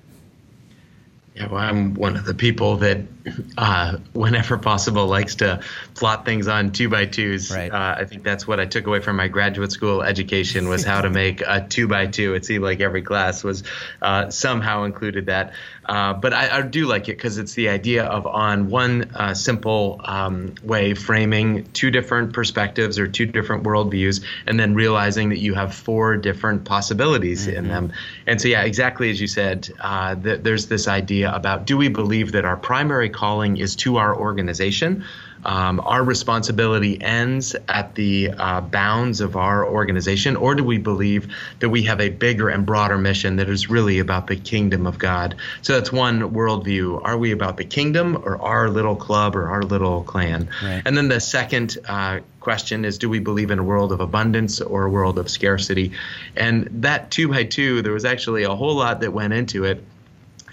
Yeah, 1.35 1.47
well, 1.47 1.61
I'm 1.61 1.95
one 1.95 2.15
of 2.15 2.25
the 2.25 2.33
people 2.33 2.77
that, 2.77 3.22
uh, 3.57 3.97
whenever 4.13 4.57
possible, 4.57 5.07
likes 5.07 5.35
to 5.35 5.61
plot 5.95 6.25
things 6.25 6.47
on 6.47 6.71
two 6.71 6.89
by 6.89 7.05
twos. 7.05 7.51
Right. 7.51 7.71
Uh, 7.71 7.95
I 7.99 8.05
think 8.05 8.23
that's 8.23 8.47
what 8.47 8.59
I 8.59 8.65
took 8.65 8.87
away 8.87 8.99
from 8.99 9.15
my 9.15 9.27
graduate 9.27 9.71
school 9.71 10.01
education 10.01 10.67
was 10.67 10.83
how 10.83 11.01
to 11.01 11.09
make 11.09 11.41
a 11.41 11.65
two 11.67 11.87
by 11.87 12.07
two. 12.07 12.33
It 12.33 12.45
seemed 12.45 12.63
like 12.63 12.81
every 12.81 13.01
class 13.01 13.43
was 13.43 13.63
uh, 14.01 14.29
somehow 14.29 14.83
included 14.83 15.27
that. 15.27 15.53
Uh, 15.85 16.13
but 16.13 16.33
I, 16.33 16.59
I, 16.59 16.61
do 16.61 16.85
like 16.85 17.09
it 17.09 17.17
because 17.17 17.37
it's 17.37 17.55
the 17.55 17.67
idea 17.67 18.05
of 18.05 18.25
on 18.25 18.69
one 18.69 19.11
uh, 19.15 19.33
simple 19.33 19.99
um, 20.05 20.55
way 20.63 20.93
framing 20.93 21.65
two 21.73 21.91
different 21.91 22.31
perspectives 22.31 22.97
or 22.97 23.05
two 23.05 23.25
different 23.25 23.63
worldviews, 23.63 24.23
and 24.47 24.57
then 24.57 24.75
realizing 24.75 25.29
that 25.29 25.39
you 25.39 25.53
have 25.53 25.75
four 25.75 26.15
different 26.15 26.63
possibilities 26.63 27.47
mm-hmm. 27.47 27.57
in 27.57 27.67
them. 27.67 27.93
And 28.25 28.39
so, 28.39 28.47
yeah, 28.47 28.63
exactly 28.63 29.09
as 29.09 29.19
you 29.19 29.27
said, 29.27 29.69
uh, 29.81 30.15
th- 30.15 30.41
there's 30.41 30.67
this 30.67 30.87
idea 30.87 31.33
about 31.33 31.65
do 31.65 31.75
we 31.77 31.89
believe 31.89 32.31
that 32.31 32.45
our 32.45 32.55
primary 32.55 33.09
calling 33.13 33.57
is 33.57 33.75
to 33.77 33.97
our 33.97 34.15
organization? 34.15 35.05
um, 35.45 35.79
our 35.81 36.03
responsibility 36.03 37.01
ends 37.01 37.55
at 37.67 37.95
the 37.95 38.29
uh, 38.29 38.61
bounds 38.61 39.21
of 39.21 39.35
our 39.35 39.65
organization, 39.65 40.35
or 40.35 40.55
do 40.55 40.63
we 40.63 40.77
believe 40.77 41.33
that 41.59 41.69
we 41.69 41.83
have 41.83 41.99
a 41.99 42.09
bigger 42.09 42.49
and 42.49 42.65
broader 42.65 42.97
mission 42.97 43.37
that 43.37 43.49
is 43.49 43.69
really 43.69 43.99
about 43.99 44.27
the 44.27 44.35
kingdom 44.35 44.87
of 44.87 44.97
God? 44.97 45.35
So 45.61 45.73
that's 45.73 45.91
one 45.91 46.31
worldview. 46.31 47.01
Are 47.03 47.17
we 47.17 47.31
about 47.31 47.57
the 47.57 47.65
kingdom 47.65 48.21
or 48.23 48.41
our 48.41 48.69
little 48.69 48.95
club 48.95 49.35
or 49.35 49.49
our 49.49 49.61
little 49.61 50.03
clan? 50.03 50.49
Right. 50.61 50.81
And 50.85 50.95
then 50.95 51.09
the 51.09 51.19
second 51.19 51.77
uh, 51.87 52.19
question 52.39 52.85
is 52.85 52.97
do 52.97 53.09
we 53.09 53.19
believe 53.19 53.51
in 53.51 53.59
a 53.59 53.63
world 53.63 53.91
of 53.91 53.99
abundance 53.99 54.61
or 54.61 54.85
a 54.85 54.89
world 54.89 55.17
of 55.17 55.29
scarcity? 55.29 55.91
And 56.35 56.67
that 56.83 57.11
two 57.11 57.27
by 57.27 57.43
two, 57.43 57.81
there 57.81 57.93
was 57.93 58.05
actually 58.05 58.43
a 58.43 58.55
whole 58.55 58.75
lot 58.75 59.01
that 59.01 59.11
went 59.11 59.33
into 59.33 59.65
it 59.65 59.83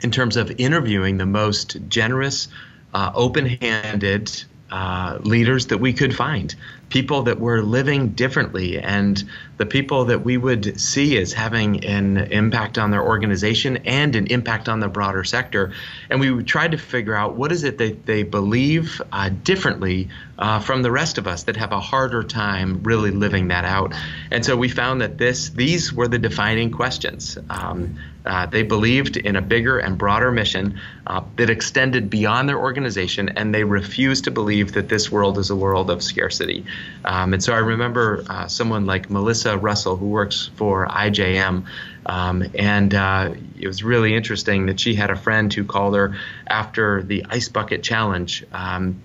in 0.02 0.10
terms 0.10 0.36
of 0.36 0.50
interviewing 0.58 1.18
the 1.18 1.26
most 1.26 1.76
generous, 1.88 2.48
uh, 2.94 3.12
open 3.14 3.46
handed, 3.46 4.44
uh, 4.70 5.18
leaders 5.22 5.66
that 5.66 5.78
we 5.78 5.92
could 5.92 6.14
find, 6.14 6.54
people 6.88 7.22
that 7.22 7.40
were 7.40 7.62
living 7.62 8.10
differently, 8.10 8.78
and 8.78 9.24
the 9.60 9.66
people 9.66 10.06
that 10.06 10.24
we 10.24 10.38
would 10.38 10.80
see 10.80 11.18
as 11.18 11.34
having 11.34 11.84
an 11.84 12.16
impact 12.16 12.78
on 12.78 12.90
their 12.90 13.02
organization 13.02 13.76
and 13.84 14.16
an 14.16 14.26
impact 14.28 14.70
on 14.70 14.80
the 14.80 14.88
broader 14.88 15.22
sector. 15.22 15.74
And 16.08 16.18
we 16.18 16.42
tried 16.44 16.70
to 16.70 16.78
figure 16.78 17.14
out 17.14 17.36
what 17.36 17.52
is 17.52 17.62
it 17.64 17.76
that 17.76 18.06
they 18.06 18.22
believe 18.22 19.02
uh, 19.12 19.28
differently 19.28 20.08
uh, 20.38 20.60
from 20.60 20.80
the 20.80 20.90
rest 20.90 21.18
of 21.18 21.26
us 21.26 21.42
that 21.42 21.58
have 21.58 21.72
a 21.72 21.80
harder 21.80 22.22
time 22.22 22.82
really 22.84 23.10
living 23.10 23.48
that 23.48 23.66
out. 23.66 23.94
And 24.30 24.42
so 24.46 24.56
we 24.56 24.70
found 24.70 25.02
that 25.02 25.18
this 25.18 25.50
these 25.50 25.92
were 25.92 26.08
the 26.08 26.18
defining 26.18 26.70
questions. 26.70 27.36
Um, 27.50 27.98
uh, 28.24 28.46
they 28.46 28.62
believed 28.62 29.16
in 29.16 29.36
a 29.36 29.42
bigger 29.42 29.78
and 29.78 29.96
broader 29.96 30.30
mission 30.30 30.78
uh, 31.06 31.22
that 31.36 31.48
extended 31.48 32.10
beyond 32.10 32.48
their 32.48 32.58
organization, 32.58 33.30
and 33.30 33.54
they 33.54 33.64
refused 33.64 34.24
to 34.24 34.30
believe 34.30 34.72
that 34.72 34.88
this 34.88 35.10
world 35.10 35.38
is 35.38 35.50
a 35.50 35.56
world 35.56 35.90
of 35.90 36.02
scarcity. 36.02 36.64
Um, 37.04 37.32
and 37.32 37.42
so 37.42 37.54
I 37.54 37.58
remember 37.58 38.22
uh, 38.28 38.46
someone 38.46 38.84
like 38.84 39.08
Melissa 39.08 39.49
Russell, 39.56 39.96
who 39.96 40.06
works 40.06 40.50
for 40.56 40.86
IJM, 40.86 41.64
um, 42.06 42.44
and 42.54 42.94
uh, 42.94 43.34
it 43.58 43.66
was 43.66 43.82
really 43.82 44.14
interesting 44.14 44.66
that 44.66 44.80
she 44.80 44.94
had 44.94 45.10
a 45.10 45.16
friend 45.16 45.52
who 45.52 45.64
called 45.64 45.94
her 45.94 46.16
after 46.46 47.02
the 47.02 47.26
Ice 47.28 47.48
Bucket 47.48 47.82
Challenge 47.82 48.44
um, 48.52 49.00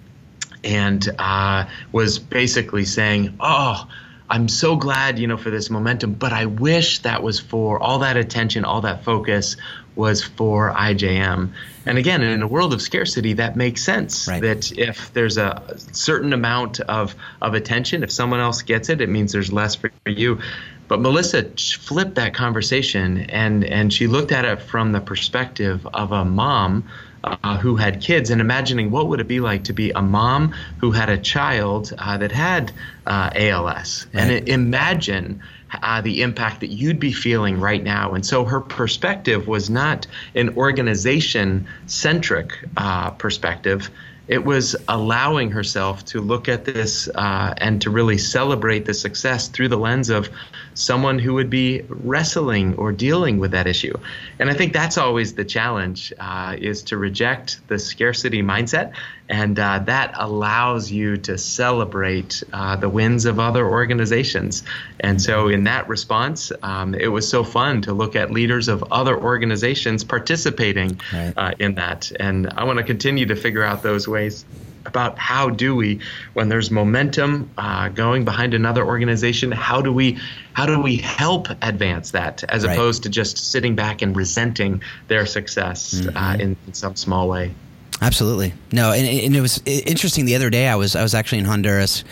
and 0.63 1.07
uh, 1.19 1.67
was 1.91 2.19
basically 2.19 2.85
saying, 2.85 3.37
Oh, 3.39 3.87
I'm 4.29 4.47
so 4.47 4.75
glad, 4.75 5.19
you 5.19 5.27
know, 5.27 5.37
for 5.37 5.49
this 5.49 5.69
momentum, 5.69 6.13
but 6.13 6.33
I 6.33 6.47
wish 6.47 6.99
that 6.99 7.21
was 7.21 7.39
for 7.39 7.79
all 7.79 7.99
that 7.99 8.17
attention, 8.17 8.65
all 8.65 8.81
that 8.81 9.03
focus 9.03 9.55
was 9.95 10.23
for 10.23 10.71
IJM. 10.73 11.51
And 11.85 11.97
again, 11.97 12.21
in 12.21 12.41
a 12.41 12.47
world 12.47 12.73
of 12.73 12.81
scarcity, 12.81 13.33
that 13.33 13.55
makes 13.55 13.83
sense. 13.83 14.27
Right. 14.27 14.41
That 14.41 14.71
if 14.71 15.13
there's 15.13 15.37
a 15.37 15.75
certain 15.91 16.33
amount 16.33 16.79
of, 16.81 17.15
of 17.41 17.53
attention, 17.53 18.03
if 18.03 18.11
someone 18.11 18.39
else 18.39 18.61
gets 18.61 18.89
it, 18.89 18.99
it 18.99 19.09
means 19.09 19.31
there's 19.31 19.53
less 19.53 19.75
for 19.75 19.91
you. 20.05 20.39
But 20.87 20.99
Melissa 20.99 21.43
flipped 21.43 22.15
that 22.15 22.33
conversation 22.33 23.21
and, 23.29 23.63
and 23.63 23.91
she 23.91 24.07
looked 24.07 24.31
at 24.31 24.45
it 24.45 24.61
from 24.61 24.91
the 24.91 25.01
perspective 25.01 25.87
of 25.93 26.11
a 26.11 26.25
mom 26.25 26.87
uh, 27.25 27.57
who 27.57 27.75
had 27.75 28.01
kids 28.01 28.29
and 28.29 28.39
imagining 28.41 28.91
what 28.91 29.07
would 29.07 29.19
it 29.19 29.27
be 29.27 29.39
like 29.39 29.65
to 29.65 29.73
be 29.73 29.91
a 29.91 30.01
mom 30.01 30.53
who 30.79 30.91
had 30.91 31.09
a 31.09 31.17
child 31.17 31.93
uh, 31.97 32.17
that 32.17 32.31
had 32.31 32.71
uh, 33.05 33.29
ALS 33.35 34.05
right. 34.13 34.21
and 34.21 34.31
it, 34.31 34.49
imagine 34.49 35.41
uh, 35.81 36.01
the 36.01 36.21
impact 36.21 36.61
that 36.61 36.67
you'd 36.67 36.99
be 36.99 37.11
feeling 37.11 37.59
right 37.59 37.83
now. 37.83 38.13
And 38.13 38.25
so 38.25 38.45
her 38.45 38.61
perspective 38.61 39.47
was 39.47 39.69
not 39.69 40.07
an 40.33 40.57
organization 40.57 41.67
centric 41.87 42.51
uh, 42.77 43.11
perspective. 43.11 43.89
It 44.27 44.43
was 44.43 44.75
allowing 44.87 45.51
herself 45.51 46.05
to 46.05 46.21
look 46.21 46.49
at 46.49 46.65
this 46.65 47.07
uh, 47.07 47.53
and 47.57 47.81
to 47.83 47.89
really 47.89 48.17
celebrate 48.17 48.85
the 48.85 48.93
success 48.93 49.47
through 49.47 49.69
the 49.69 49.77
lens 49.77 50.09
of 50.09 50.29
someone 50.75 51.17
who 51.17 51.33
would 51.33 51.49
be 51.49 51.81
wrestling 51.87 52.75
or 52.75 52.91
dealing 52.91 53.39
with 53.39 53.51
that 53.51 53.65
issue. 53.65 53.97
And 54.37 54.49
I 54.49 54.53
think 54.53 54.73
that's 54.73 54.97
always 54.97 55.33
the 55.33 55.45
challenge 55.45 56.13
uh, 56.19 56.55
is 56.59 56.83
to 56.83 56.97
reject 56.97 57.67
the 57.67 57.79
scarcity 57.79 58.43
mindset. 58.43 58.93
And 59.27 59.57
uh, 59.57 59.79
that 59.85 60.13
allows 60.15 60.91
you 60.91 61.17
to 61.17 61.37
celebrate 61.37 62.43
uh, 62.53 62.75
the 62.75 62.89
wins 62.89 63.25
of 63.25 63.39
other 63.39 63.67
organizations. 63.67 64.61
And 64.99 65.19
so, 65.19 65.47
in 65.47 65.63
that 65.63 65.89
response, 65.89 66.51
um, 66.61 66.93
it 66.93 67.07
was 67.07 67.27
so 67.27 67.43
fun 67.43 67.81
to 67.83 67.93
look 67.93 68.15
at 68.15 68.29
leaders 68.29 68.67
of 68.67 68.83
other 68.91 69.19
organizations 69.19 70.03
participating 70.03 70.99
right. 71.11 71.33
Uh, 71.35 71.51
in 71.57 71.75
that. 71.75 72.11
And 72.19 72.51
I 72.55 72.65
want 72.65 72.77
to 72.77 72.83
continue 72.83 73.25
to 73.25 73.35
figure 73.35 73.63
out 73.63 73.81
those 73.81 74.07
ways 74.07 74.45
about 74.85 75.17
how 75.17 75.49
do 75.49 75.75
we, 75.75 75.99
when 76.33 76.49
there's 76.49 76.71
momentum 76.71 77.49
uh, 77.57 77.89
going 77.89 78.25
behind 78.25 78.53
another 78.53 78.85
organization, 78.85 79.51
how 79.51 79.81
do 79.81 79.91
we 79.91 80.17
how 80.53 80.65
do 80.65 80.81
we 80.81 80.95
help 80.97 81.47
advance 81.61 82.11
that 82.11 82.43
as 82.45 82.65
right. 82.65 82.73
opposed 82.73 83.03
to 83.03 83.09
just 83.09 83.37
sitting 83.37 83.75
back 83.75 84.01
and 84.01 84.15
resenting 84.15 84.81
their 85.09 85.25
success 85.25 85.93
uh, 85.93 85.97
mm-hmm. 85.97 86.17
uh, 86.17 86.33
in, 86.35 86.55
in, 86.65 86.73
some 86.73 86.95
small 86.95 87.27
way. 87.27 87.53
Absolutely, 88.01 88.53
no, 88.71 88.91
and, 88.91 89.05
and, 89.07 89.35
it 89.35 89.41
was 89.41 89.61
interesting. 89.65 90.25
The 90.25 90.35
other 90.35 90.49
day, 90.49 90.67
I 90.67 90.75
was 90.75 90.95
I 90.95 91.03
was 91.03 91.13
actually 91.13 91.39
in 91.39 91.45
Honduras. 91.45 92.03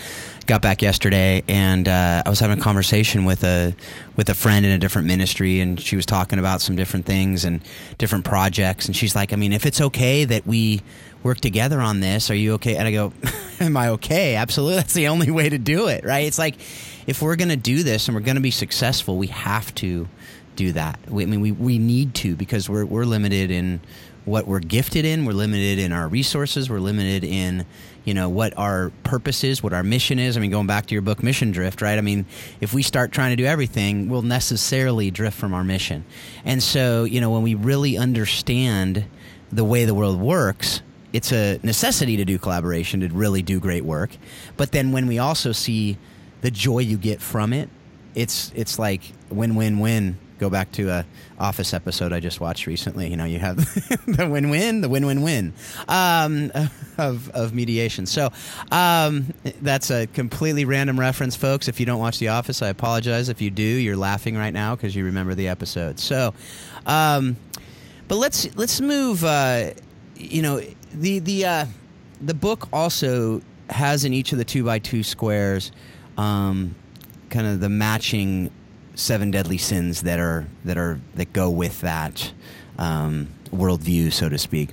Got 0.46 0.62
back 0.62 0.82
yesterday, 0.82 1.42
and 1.48 1.88
uh, 1.88 2.24
I 2.26 2.30
was 2.30 2.42
having 2.42 2.60
a 2.60 2.62
conversation 2.62 3.24
with 3.24 3.46
a 3.46 3.74
with 4.18 4.28
a 4.30 4.34
friend 4.34 4.66
in 4.66 4.74
a 4.74 4.78
different 4.78 5.08
ministry, 5.08 5.62
and 5.62 5.80
she 5.80 5.96
was 5.96 6.06
talking 6.06 6.38
about 6.38 6.60
some 6.60 6.76
different 6.76 7.06
things 7.06 7.46
and 7.46 7.62
different 7.98 8.26
projects. 8.26 8.88
And 8.88 8.96
she's 8.96 9.16
like, 9.16 9.32
"I 9.32 9.38
mean, 9.38 9.54
if 9.54 9.66
it's 9.66 9.80
okay 9.80 10.26
that 10.26 10.46
we 10.46 10.82
work 11.24 11.40
together 11.40 11.82
on 11.82 12.02
this. 12.02 12.30
Are 12.30 12.36
you 12.36 12.54
okay? 12.54 12.76
And 12.76 12.88
I 12.88 12.92
go, 12.92 13.14
Am 13.60 13.76
I 13.78 13.90
okay? 13.90 14.36
Absolutely. 14.36 14.76
That's 14.76 14.94
the 14.94 15.08
only 15.08 15.32
way 15.32 15.50
to 15.50 15.58
do 15.58 15.88
it, 15.88 16.04
right? 16.04 16.28
It's 16.28 16.38
like 16.38 16.56
if 17.08 17.22
we're 17.22 17.36
going 17.36 17.50
to 17.50 17.56
do 17.56 17.84
this 17.84 18.08
and 18.08 18.16
we're 18.16 18.22
going 18.22 18.36
to 18.36 18.42
be 18.42 18.52
successful, 18.52 19.18
we 19.18 19.28
have 19.28 19.74
to 19.76 20.08
do 20.56 20.74
that. 20.74 21.00
We, 21.10 21.24
I 21.24 21.26
mean, 21.26 21.42
we, 21.42 21.52
we 21.52 21.80
need 21.80 22.14
to 22.16 22.36
because 22.36 22.70
we're, 22.70 22.86
we're 22.86 23.06
limited 23.06 23.50
in 23.50 23.80
what 24.26 24.48
we're 24.48 24.60
gifted 24.60 25.06
in. 25.06 25.26
We're 25.26 25.34
limited 25.34 25.80
in 25.80 25.92
our 25.92 26.08
resources. 26.08 26.70
We're 26.70 26.80
limited 26.80 27.24
in, 27.24 27.66
you 28.06 28.14
know, 28.14 28.30
what 28.30 28.58
our 28.58 28.92
purpose 29.04 29.44
is, 29.44 29.64
what 29.64 29.74
our 29.74 29.84
mission 29.84 30.20
is. 30.20 30.36
I 30.36 30.40
mean, 30.40 30.52
going 30.52 30.68
back 30.68 30.88
to 30.88 30.96
your 30.96 31.02
book, 31.02 31.24
Mission 31.24 31.52
Drift, 31.52 31.82
right? 31.82 31.98
I 31.98 32.02
mean, 32.02 32.26
if 32.60 32.74
we 32.74 32.84
start 32.84 33.12
trying 33.12 33.32
to 33.32 33.36
do 33.36 33.46
everything, 33.46 34.10
we'll 34.10 34.22
necessarily 34.22 35.12
drift 35.12 35.38
from 35.38 35.54
our 35.54 35.64
mission. 35.64 36.04
And 36.44 36.62
so, 36.62 37.06
you 37.06 37.22
know, 37.22 37.32
when 37.32 37.44
we 37.44 37.56
really 37.56 37.98
understand 37.98 39.06
the 39.52 39.64
way 39.64 39.86
the 39.86 39.94
world 39.94 40.20
works, 40.20 40.82
it's 41.14 41.32
a 41.32 41.60
necessity 41.64 42.18
to 42.18 42.26
do 42.26 42.38
collaboration 42.38 43.00
to 43.02 43.08
really 43.08 43.42
do 43.42 43.60
great 43.60 43.86
work. 43.86 44.10
But 44.58 44.72
then 44.72 44.92
when 44.92 45.08
we 45.08 45.20
also 45.20 45.52
see 45.52 45.98
the 46.42 46.52
joy 46.52 46.80
you 46.80 46.98
get 46.98 47.22
from 47.22 47.54
it, 47.54 47.70
it's 48.16 48.52
it's 48.56 48.78
like 48.78 49.02
win 49.30 49.56
win 49.56 49.80
win 49.80 50.18
go 50.44 50.50
back 50.50 50.72
to 50.74 50.90
a 50.90 51.06
Office 51.40 51.74
episode 51.74 52.12
I 52.12 52.20
just 52.20 52.42
watched 52.42 52.68
recently. 52.68 53.10
You 53.10 53.16
know, 53.16 53.26
you 53.26 53.40
have 53.40 53.58
the 54.06 54.28
win-win, 54.30 54.82
the 54.82 54.90
win-win-win 54.90 55.54
um, 55.88 56.52
of 56.98 57.30
of 57.30 57.54
mediation. 57.54 58.06
So 58.06 58.32
um, 58.72 59.34
that's 59.62 59.90
a 59.90 60.08
completely 60.08 60.66
random 60.66 61.00
reference, 61.00 61.36
folks. 61.36 61.68
If 61.68 61.80
you 61.80 61.86
don't 61.86 62.00
watch 62.00 62.20
The 62.20 62.28
Office, 62.28 62.62
I 62.62 62.68
apologize. 62.68 63.30
If 63.30 63.42
you 63.42 63.50
do, 63.50 63.64
you're 63.64 63.98
laughing 63.98 64.36
right 64.36 64.54
now 64.54 64.76
because 64.76 64.96
you 64.96 65.06
remember 65.06 65.34
the 65.34 65.48
episode. 65.48 66.00
So, 66.00 66.34
um, 66.86 67.38
but 68.08 68.18
let's 68.18 68.54
let's 68.56 68.82
move. 68.82 69.24
Uh, 69.24 69.72
you 70.16 70.42
know, 70.42 70.62
the 70.94 71.20
the 71.20 71.46
uh, 71.46 71.66
the 72.22 72.34
book 72.34 72.68
also 72.74 73.42
has 73.70 74.04
in 74.04 74.14
each 74.14 74.34
of 74.34 74.38
the 74.38 74.46
two 74.46 74.64
by 74.64 74.78
two 74.80 75.04
squares 75.04 75.72
um, 76.18 76.76
kind 77.30 77.48
of 77.48 77.60
the 77.60 77.70
matching 77.70 78.52
seven 78.96 79.32
deadly 79.32 79.58
sins 79.58 80.04
that 80.04 80.20
are 80.20 80.48
that 80.66 80.78
are 80.78 81.00
that 81.16 81.34
go 81.34 81.50
with 81.50 81.82
that 81.82 82.32
um, 82.78 83.28
worldview, 83.52 84.12
so 84.12 84.30
to 84.30 84.38
speak. 84.38 84.70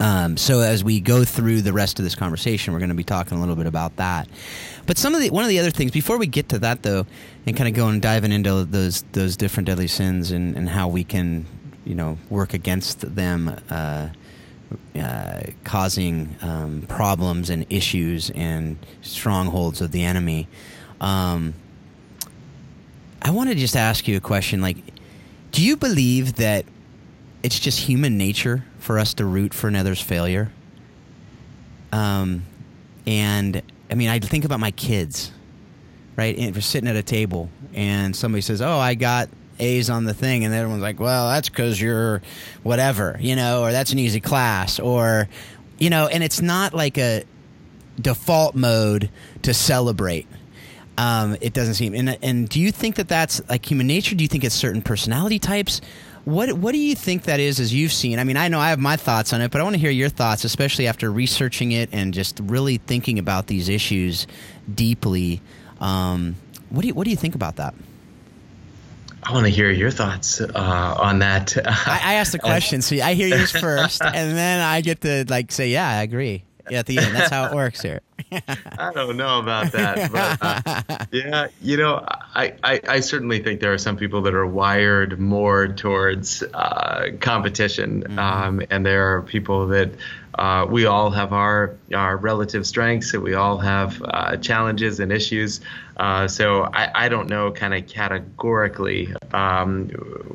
Um, 0.00 0.38
so 0.38 0.60
as 0.60 0.82
we 0.82 0.98
go 0.98 1.24
through 1.24 1.60
the 1.60 1.74
rest 1.74 1.98
of 1.98 2.04
this 2.04 2.14
conversation, 2.14 2.72
we're 2.72 2.78
going 2.78 2.88
to 2.88 2.94
be 2.94 3.04
talking 3.04 3.36
a 3.36 3.40
little 3.40 3.56
bit 3.56 3.66
about 3.66 3.96
that. 3.96 4.28
But 4.86 4.96
some 4.96 5.14
of 5.14 5.20
the 5.20 5.28
one 5.30 5.44
of 5.44 5.50
the 5.50 5.58
other 5.58 5.70
things 5.70 5.90
before 5.90 6.16
we 6.16 6.26
get 6.26 6.48
to 6.50 6.58
that 6.60 6.82
though, 6.82 7.06
and 7.46 7.56
kind 7.56 7.68
of 7.68 7.74
going 7.74 8.00
diving 8.00 8.32
into 8.32 8.64
those 8.64 9.02
those 9.12 9.36
different 9.36 9.66
deadly 9.66 9.88
sins 9.88 10.30
and, 10.30 10.56
and 10.56 10.68
how 10.68 10.88
we 10.88 11.04
can 11.04 11.44
you 11.84 11.94
know 11.94 12.18
work 12.28 12.54
against 12.54 13.14
them. 13.14 13.54
Uh, 13.68 14.08
uh, 14.96 15.40
causing 15.64 16.36
um, 16.42 16.82
problems 16.88 17.50
and 17.50 17.66
issues 17.70 18.30
and 18.30 18.76
strongholds 19.02 19.80
of 19.80 19.90
the 19.90 20.04
enemy. 20.04 20.46
Um, 21.00 21.54
I 23.22 23.30
want 23.30 23.50
to 23.50 23.54
just 23.54 23.76
ask 23.76 24.08
you 24.08 24.16
a 24.16 24.20
question. 24.20 24.60
Like, 24.60 24.76
do 25.52 25.62
you 25.62 25.76
believe 25.76 26.36
that 26.36 26.64
it's 27.42 27.58
just 27.58 27.80
human 27.80 28.16
nature 28.16 28.64
for 28.78 28.98
us 28.98 29.14
to 29.14 29.24
root 29.24 29.52
for 29.54 29.68
another's 29.68 30.00
failure? 30.00 30.50
Um, 31.92 32.44
and 33.06 33.62
I 33.90 33.94
mean, 33.94 34.08
I 34.08 34.18
think 34.20 34.44
about 34.44 34.60
my 34.60 34.70
kids, 34.70 35.32
right? 36.16 36.36
And 36.36 36.54
we're 36.54 36.60
sitting 36.60 36.88
at 36.88 36.96
a 36.96 37.02
table, 37.02 37.50
and 37.74 38.14
somebody 38.14 38.42
says, 38.42 38.62
"Oh, 38.62 38.78
I 38.78 38.94
got 38.94 39.28
A's 39.58 39.90
on 39.90 40.04
the 40.04 40.14
thing," 40.14 40.44
and 40.44 40.54
everyone's 40.54 40.82
like, 40.82 41.00
"Well, 41.00 41.28
that's 41.28 41.48
because 41.48 41.80
you're 41.80 42.22
whatever, 42.62 43.16
you 43.20 43.36
know, 43.36 43.62
or 43.62 43.72
that's 43.72 43.92
an 43.92 43.98
easy 43.98 44.20
class, 44.20 44.78
or 44.78 45.28
you 45.78 45.90
know," 45.90 46.06
and 46.06 46.22
it's 46.22 46.40
not 46.40 46.72
like 46.74 46.98
a 46.98 47.24
default 48.00 48.54
mode 48.54 49.10
to 49.42 49.52
celebrate. 49.52 50.26
Um, 51.00 51.38
it 51.40 51.54
doesn't 51.54 51.74
seem. 51.74 51.94
And, 51.94 52.18
and 52.22 52.46
do 52.46 52.60
you 52.60 52.70
think 52.70 52.96
that 52.96 53.08
that's 53.08 53.40
like 53.48 53.64
human 53.64 53.86
nature? 53.86 54.14
Do 54.14 54.22
you 54.22 54.28
think 54.28 54.44
it's 54.44 54.54
certain 54.54 54.82
personality 54.82 55.38
types? 55.38 55.80
What 56.26 56.52
What 56.52 56.72
do 56.72 56.78
you 56.78 56.94
think 56.94 57.22
that 57.22 57.40
is, 57.40 57.58
as 57.58 57.72
you've 57.72 57.94
seen? 57.94 58.18
I 58.18 58.24
mean, 58.24 58.36
I 58.36 58.48
know 58.48 58.60
I 58.60 58.68
have 58.68 58.78
my 58.78 58.96
thoughts 58.96 59.32
on 59.32 59.40
it, 59.40 59.50
but 59.50 59.62
I 59.62 59.64
want 59.64 59.74
to 59.76 59.80
hear 59.80 59.90
your 59.90 60.10
thoughts, 60.10 60.44
especially 60.44 60.86
after 60.86 61.10
researching 61.10 61.72
it 61.72 61.88
and 61.92 62.12
just 62.12 62.38
really 62.40 62.76
thinking 62.76 63.18
about 63.18 63.46
these 63.46 63.70
issues 63.70 64.26
deeply. 64.72 65.40
Um, 65.80 66.36
what 66.68 66.82
do 66.82 66.88
you 66.88 66.94
What 66.94 67.04
do 67.04 67.10
you 67.10 67.16
think 67.16 67.34
about 67.34 67.56
that? 67.56 67.74
I 69.22 69.32
want 69.32 69.46
to 69.46 69.50
hear 69.50 69.70
your 69.70 69.90
thoughts 69.90 70.42
uh, 70.42 70.96
on 70.98 71.20
that. 71.20 71.56
I, 71.56 72.00
I 72.02 72.14
asked 72.14 72.32
the 72.32 72.38
question, 72.50 72.82
so 72.82 72.96
I 72.96 73.14
hear 73.14 73.28
yours 73.28 73.52
first, 73.52 74.02
and 74.02 74.36
then 74.36 74.60
I 74.60 74.82
get 74.82 75.00
to 75.00 75.24
like 75.28 75.50
say, 75.50 75.70
"Yeah, 75.70 75.88
I 75.88 76.02
agree." 76.02 76.44
Yeah, 76.70 76.80
at 76.80 76.86
the 76.86 76.98
end, 76.98 77.14
that's 77.14 77.30
how 77.30 77.46
it 77.46 77.54
works 77.54 77.82
here. 77.82 78.00
I 78.32 78.92
don't 78.94 79.16
know 79.16 79.40
about 79.40 79.72
that, 79.72 80.12
but 80.12 80.38
uh, 80.40 81.04
yeah, 81.10 81.48
you 81.60 81.76
know, 81.76 82.04
I, 82.34 82.54
I, 82.62 82.80
I, 82.86 83.00
certainly 83.00 83.42
think 83.42 83.60
there 83.60 83.72
are 83.72 83.78
some 83.78 83.96
people 83.96 84.22
that 84.22 84.34
are 84.34 84.46
wired 84.46 85.18
more 85.18 85.68
towards 85.68 86.42
uh, 86.54 87.10
competition, 87.20 88.02
mm-hmm. 88.02 88.18
um, 88.18 88.62
and 88.70 88.86
there 88.86 89.14
are 89.14 89.22
people 89.22 89.66
that 89.68 89.90
uh, 90.40 90.64
we 90.64 90.86
all 90.86 91.10
have 91.10 91.34
our 91.34 91.76
our 91.94 92.16
relative 92.16 92.66
strengths, 92.66 93.12
and 93.12 93.22
we 93.22 93.34
all 93.34 93.58
have 93.58 94.02
uh, 94.02 94.38
challenges 94.38 94.98
and 94.98 95.12
issues. 95.12 95.60
Uh, 95.98 96.26
so 96.26 96.62
I, 96.62 97.04
I 97.04 97.08
don't 97.10 97.28
know 97.28 97.52
kind 97.52 97.74
of 97.74 97.86
categorically 97.86 99.14
um, 99.34 99.90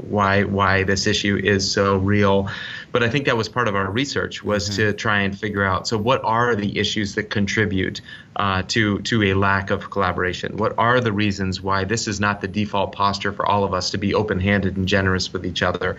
why 0.08 0.44
why 0.44 0.84
this 0.84 1.08
issue 1.08 1.42
is 1.44 1.72
so 1.72 1.98
real, 1.98 2.52
but 2.92 3.02
I 3.02 3.10
think 3.10 3.26
that 3.26 3.36
was 3.36 3.50
part 3.50 3.68
of 3.68 3.74
our 3.74 3.90
research 3.90 4.44
was 4.44 4.70
mm-hmm. 4.70 4.76
to 4.76 4.94
try 4.94 5.22
and 5.22 5.36
figure 5.38 5.66
out 5.66 5.88
so 5.88 5.98
what 5.98 6.24
are 6.24 6.56
the 6.56 6.78
issues 6.78 7.16
that 7.16 7.32
contribute 7.32 8.02
uh, 8.36 8.64
to 8.68 9.00
to 9.00 9.24
a 9.24 9.34
lack 9.34 9.72
of 9.72 9.90
collaboration? 9.90 10.58
What 10.58 10.76
are 10.78 11.00
the 11.00 11.12
reasons 11.12 11.62
why 11.62 11.86
this 11.86 12.08
is 12.08 12.20
not 12.20 12.42
the 12.42 12.48
default 12.48 12.92
posture 12.92 13.32
for 13.32 13.46
all 13.46 13.64
of 13.64 13.74
us 13.74 13.92
to 13.92 13.98
be 13.98 14.14
open-handed 14.14 14.78
and 14.78 14.88
generous 14.88 15.32
with 15.32 15.46
each 15.46 15.64
other? 15.64 15.98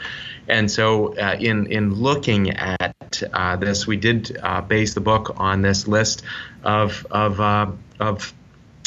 And 0.49 0.71
so 0.71 1.17
uh, 1.17 1.37
in 1.39 1.67
in 1.67 1.95
looking 1.95 2.51
at 2.51 3.23
uh, 3.33 3.57
this, 3.57 3.87
we 3.87 3.97
did 3.97 4.39
uh, 4.43 4.61
base 4.61 4.95
the 4.95 5.01
book 5.01 5.35
on 5.39 5.63
this 5.63 5.89
list 5.89 6.23
of 6.63 7.07
of 7.11 7.41
uh, 7.41 7.71
of 8.01 8.33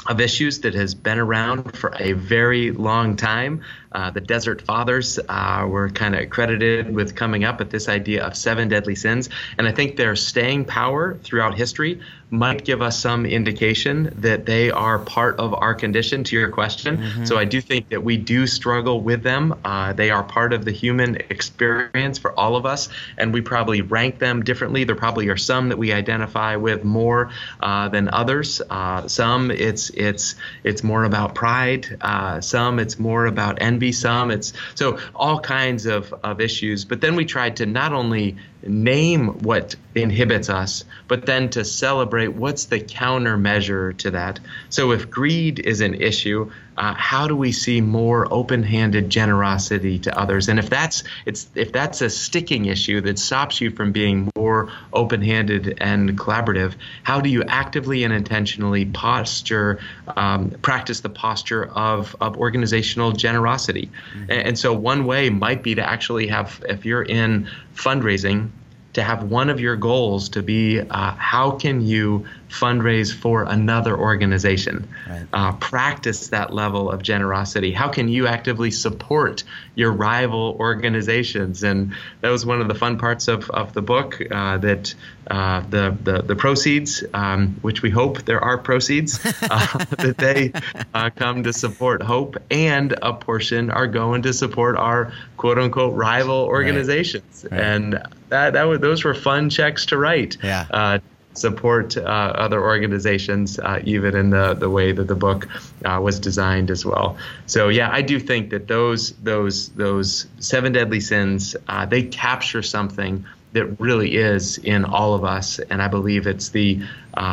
of 0.07 0.19
issues 0.19 0.61
that 0.61 0.73
has 0.73 0.95
been 0.95 1.19
around 1.19 1.77
for 1.77 1.93
a 1.99 2.13
very 2.13 2.71
long 2.71 3.15
time. 3.15 3.63
Uh, 3.91 4.11
the 4.11 4.21
Desert 4.21 4.61
Fathers 4.61 5.19
uh, 5.29 5.65
were 5.67 5.89
kind 5.89 6.15
of 6.15 6.29
credited 6.29 6.93
with 6.93 7.15
coming 7.15 7.43
up 7.43 7.59
with 7.59 7.71
this 7.71 7.89
idea 7.89 8.25
of 8.25 8.35
seven 8.35 8.69
deadly 8.69 8.95
sins, 8.95 9.29
and 9.57 9.67
I 9.67 9.71
think 9.71 9.97
their 9.97 10.15
staying 10.15 10.65
power 10.65 11.17
throughout 11.23 11.55
history 11.55 12.01
might 12.31 12.63
give 12.63 12.79
us 12.79 12.99
some 12.99 13.25
indication 13.25 14.13
that 14.17 14.45
they 14.45 14.69
are 14.69 14.99
part 14.99 15.39
of 15.39 15.55
our 15.55 15.73
condition. 15.73 16.23
To 16.23 16.35
your 16.35 16.49
question, 16.49 16.97
mm-hmm. 16.97 17.25
so 17.25 17.37
I 17.37 17.45
do 17.45 17.61
think 17.61 17.89
that 17.89 18.03
we 18.03 18.17
do 18.17 18.45
struggle 18.45 19.01
with 19.01 19.23
them. 19.23 19.59
Uh, 19.65 19.93
they 19.93 20.11
are 20.11 20.23
part 20.23 20.53
of 20.53 20.65
the 20.65 20.71
human 20.71 21.15
experience 21.29 22.19
for 22.19 22.37
all 22.37 22.55
of 22.55 22.65
us, 22.65 22.89
and 23.17 23.33
we 23.33 23.41
probably 23.41 23.81
rank 23.81 24.19
them 24.19 24.43
differently. 24.43 24.83
There 24.83 24.95
probably 24.95 25.29
are 25.29 25.37
some 25.37 25.69
that 25.69 25.77
we 25.77 25.91
identify 25.91 26.57
with 26.57 26.83
more 26.83 27.31
uh, 27.59 27.89
than 27.89 28.09
others. 28.09 28.61
Uh, 28.69 29.07
some 29.07 29.49
it's 29.49 29.89
it's 29.89 30.35
it's 30.63 30.83
more 30.83 31.03
about 31.03 31.33
pride. 31.33 31.97
Uh, 32.01 32.41
some 32.41 32.79
it's 32.79 32.99
more 32.99 33.25
about 33.25 33.57
envy 33.61 33.78
be 33.79 33.91
some. 33.91 34.31
It's 34.31 34.53
so 34.75 34.99
all 35.15 35.39
kinds 35.39 35.85
of, 35.85 36.13
of 36.23 36.41
issues. 36.41 36.85
But 36.85 37.01
then 37.01 37.15
we 37.15 37.25
tried 37.25 37.55
to 37.57 37.65
not 37.65 37.93
only 37.93 38.35
name 38.61 39.39
what 39.39 39.75
inhibits 39.95 40.49
us, 40.49 40.83
but 41.07 41.25
then 41.25 41.49
to 41.49 41.65
celebrate 41.65 42.29
what's 42.29 42.65
the 42.65 42.79
countermeasure 42.79 43.97
to 43.97 44.11
that. 44.11 44.39
So 44.69 44.91
if 44.91 45.09
greed 45.09 45.59
is 45.59 45.81
an 45.81 45.95
issue, 45.95 46.51
uh, 46.77 46.93
how 46.93 47.27
do 47.27 47.35
we 47.35 47.51
see 47.51 47.81
more 47.81 48.31
open-handed 48.31 49.09
generosity 49.09 49.99
to 49.99 50.17
others? 50.17 50.47
And 50.47 50.59
if 50.59 50.69
that's 50.69 51.03
it's 51.25 51.49
if 51.53 51.73
that's 51.73 52.01
a 52.01 52.09
sticking 52.09 52.65
issue 52.65 53.01
that 53.01 53.19
stops 53.19 53.59
you 53.59 53.69
from 53.71 53.91
being 53.91 54.31
more 54.37 54.71
open-handed 54.93 55.77
and 55.81 56.17
collaborative, 56.17 56.75
how 57.03 57.19
do 57.19 57.29
you 57.29 57.43
actively 57.43 58.05
and 58.05 58.13
intentionally 58.13 58.85
posture 58.85 59.79
um, 60.15 60.51
practice 60.61 61.01
the 61.01 61.09
posture 61.09 61.65
of 61.65 62.15
of 62.21 62.37
organizational 62.37 63.11
generosity? 63.11 63.91
Mm-hmm. 64.13 64.31
And, 64.31 64.47
and 64.47 64.59
so 64.59 64.73
one 64.73 65.05
way 65.05 65.29
might 65.29 65.63
be 65.63 65.75
to 65.75 65.83
actually 65.83 66.27
have 66.27 66.63
if 66.69 66.85
you're 66.85 67.03
in 67.03 67.49
fundraising 67.75 68.49
to 68.93 69.03
have 69.03 69.23
one 69.23 69.49
of 69.49 69.59
your 69.59 69.75
goals 69.75 70.29
to 70.29 70.41
be 70.41 70.79
uh, 70.79 71.11
how 71.13 71.51
can 71.51 71.81
you 71.81 72.25
fundraise 72.49 73.13
for 73.13 73.43
another 73.43 73.97
organization 73.97 74.87
right. 75.07 75.27
uh, 75.33 75.51
practice 75.53 76.29
that 76.29 76.53
level 76.53 76.89
of 76.89 77.01
generosity 77.01 77.71
how 77.71 77.87
can 77.87 78.09
you 78.09 78.27
actively 78.27 78.71
support 78.71 79.43
your 79.75 79.91
rival 79.91 80.57
organizations 80.59 81.63
and 81.63 81.93
that 82.21 82.29
was 82.29 82.45
one 82.45 82.59
of 82.59 82.67
the 82.67 82.75
fun 82.75 82.97
parts 82.97 83.27
of, 83.27 83.49
of 83.51 83.73
the 83.73 83.81
book 83.81 84.19
uh, 84.31 84.57
that 84.57 84.93
uh, 85.29 85.61
the, 85.69 85.95
the, 86.03 86.23
the 86.23 86.35
proceeds 86.35 87.03
um, 87.13 87.55
which 87.61 87.83
we 87.83 87.89
hope 87.89 88.23
there 88.23 88.41
are 88.41 88.57
proceeds 88.57 89.19
uh, 89.43 89.85
that 89.97 90.17
they 90.17 90.51
uh, 90.95 91.09
come 91.15 91.43
to 91.43 91.53
support 91.53 92.01
hope 92.01 92.35
and 92.49 92.95
a 93.03 93.13
portion 93.13 93.69
are 93.69 93.87
going 93.87 94.23
to 94.23 94.33
support 94.33 94.75
our 94.75 95.13
quote 95.37 95.59
unquote 95.59 95.93
rival 95.93 96.45
organizations 96.45 97.45
right. 97.51 97.51
Right. 97.51 97.61
and 97.61 97.93
that 98.29 98.53
that 98.53 98.63
was, 98.63 98.79
those 98.79 99.03
were 99.03 99.13
fun 99.13 99.49
checks 99.49 99.85
to 99.87 99.97
write. 99.97 100.37
Yeah. 100.41 100.99
Support 101.39 101.97
uh, 101.97 102.01
other 102.01 102.61
organizations, 102.61 103.59
uh, 103.59 103.81
even 103.85 104.15
in 104.15 104.29
the, 104.29 104.53
the 104.53 104.69
way 104.69 104.91
that 104.91 105.07
the 105.07 105.15
book 105.15 105.47
uh, 105.85 105.99
was 106.01 106.19
designed 106.19 106.69
as 106.69 106.85
well. 106.85 107.17
So 107.45 107.69
yeah, 107.69 107.89
I 107.91 108.01
do 108.01 108.19
think 108.19 108.49
that 108.49 108.67
those 108.67 109.11
those 109.23 109.69
those 109.69 110.27
seven 110.39 110.73
deadly 110.73 110.99
sins 110.99 111.55
they 111.87 112.03
capture 112.03 112.61
something 112.61 113.25
that 113.53 113.65
really 113.79 114.15
is 114.15 114.57
in 114.59 114.85
all 114.85 115.13
of 115.13 115.23
us, 115.23 115.59
and 115.59 115.81
I 115.81 115.87
believe 115.87 116.27
it's 116.27 116.49
the 116.49 116.81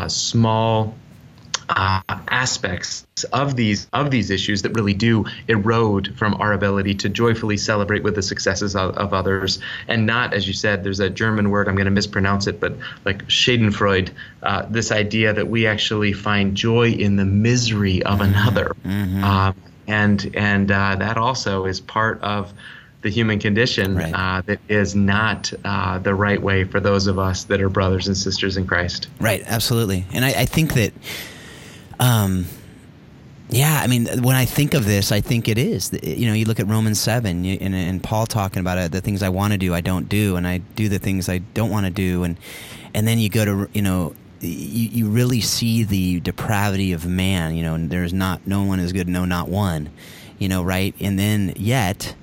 small 0.09 0.95
uh, 1.69 2.01
aspects 2.29 3.07
of 3.33 3.57
these 3.57 3.89
of 3.93 4.11
these 4.11 4.31
issues 4.31 4.63
that 4.63 4.71
really 4.71 4.95
do 4.95 5.25
erode 5.49 6.17
from 6.17 6.35
our 6.35 6.53
ability 6.53 6.95
to 6.95 7.09
joyfully 7.09 7.57
celebrate 7.57 8.03
with 8.03 8.15
the 8.15 8.23
successes 8.23 8.77
of, 8.77 8.97
of 8.97 9.15
others 9.15 9.59
and 9.89 10.07
not 10.07 10.35
as 10.35 10.47
you 10.47 10.53
said 10.53 10.85
there's 10.85 11.01
a 11.01 11.11
german 11.11 11.51
word 11.51 11.69
i'm 11.69 11.75
going 11.75 11.87
to 11.87 11.91
mispronounce 11.91 12.47
it 12.47 12.61
but 12.61 12.75
like 13.05 13.27
schadenfreude 13.27 14.11
uh, 14.43 14.67
this 14.69 14.93
idea 14.93 15.33
that 15.33 15.49
we 15.49 15.67
actually 15.67 16.13
find 16.13 16.57
joy 16.57 16.91
in 16.91 17.17
the 17.17 17.25
misery 17.25 18.03
of 18.03 18.19
mm-hmm. 18.19 18.33
another 18.33 18.77
mm-hmm. 18.85 19.25
Uh, 19.25 19.53
and 19.89 20.33
and 20.35 20.71
uh, 20.71 20.97
that 20.97 21.17
also 21.17 21.65
is 21.65 21.81
part 21.81 22.21
of 22.23 22.53
the 23.03 23.11
human 23.13 23.39
condition 23.39 23.95
Right. 23.95 24.13
uh, 24.13 24.43
that 24.47 24.59
is 24.69 24.97
not 24.97 25.53
uh, 25.65 25.99
the 25.99 26.13
right 26.13 26.43
way 26.43 26.65
for 26.65 26.81
those 26.81 27.07
of 27.07 27.21
us 27.21 27.45
that 27.45 27.61
are 27.61 27.69
brothers 27.69 28.09
and 28.09 28.17
sisters 28.17 28.57
in 28.57 28.67
Christ. 28.67 29.09
Right, 29.21 29.45
absolutely. 29.47 30.07
And 30.13 30.25
I, 30.25 30.31
I 30.31 30.45
think 30.45 30.75
that, 30.75 30.93
um, 31.99 32.47
yeah, 33.49 33.81
I 33.83 33.87
mean, 33.87 34.07
when 34.23 34.35
I 34.35 34.45
think 34.45 34.75
of 34.75 34.85
this, 34.85 35.13
I 35.13 35.21
think 35.21 35.49
it 35.49 35.59
is. 35.59 35.93
You 36.03 36.27
know, 36.27 36.33
you 36.35 36.45
look 36.47 36.59
at 36.59 36.67
Romans 36.67 37.01
7 37.01 37.45
you- 37.45 37.59
and, 37.61 37.75
and 37.75 38.03
Paul 38.03 38.27
talking 38.27 38.61
about 38.61 38.79
it, 38.79 38.93
the 38.93 39.01
things 39.01 39.23
I 39.23 39.29
want 39.29 39.53
to 39.53 39.59
do, 39.59 39.73
I 39.73 39.81
don't 39.81 40.09
do, 40.09 40.37
and 40.37 40.47
I 40.47 40.59
do 40.59 40.89
the 40.89 40.99
things 40.99 41.29
I 41.29 41.39
don't 41.39 41.71
want 41.71 41.87
to 41.87 41.93
do. 41.93 42.25
And, 42.25 42.37
and 42.93 43.07
then 43.07 43.19
you 43.19 43.29
go 43.29 43.45
to, 43.45 43.71
you 43.73 43.83
know, 43.83 44.15
you, 44.41 44.89
you 44.89 45.09
really 45.09 45.41
see 45.41 45.85
the 45.85 46.21
depravity 46.21 46.93
of 46.93 47.07
man, 47.07 47.55
you 47.57 47.63
know, 47.63 47.79
there's 47.79 48.13
not, 48.13 48.47
no 48.47 48.65
one 48.65 48.81
is 48.81 48.93
good, 48.93 49.09
no, 49.09 49.25
not 49.25 49.49
one, 49.49 49.91
you 50.39 50.49
know, 50.49 50.63
right? 50.63 50.95
And 51.01 51.19
then 51.19 51.55
yet, 51.57 52.15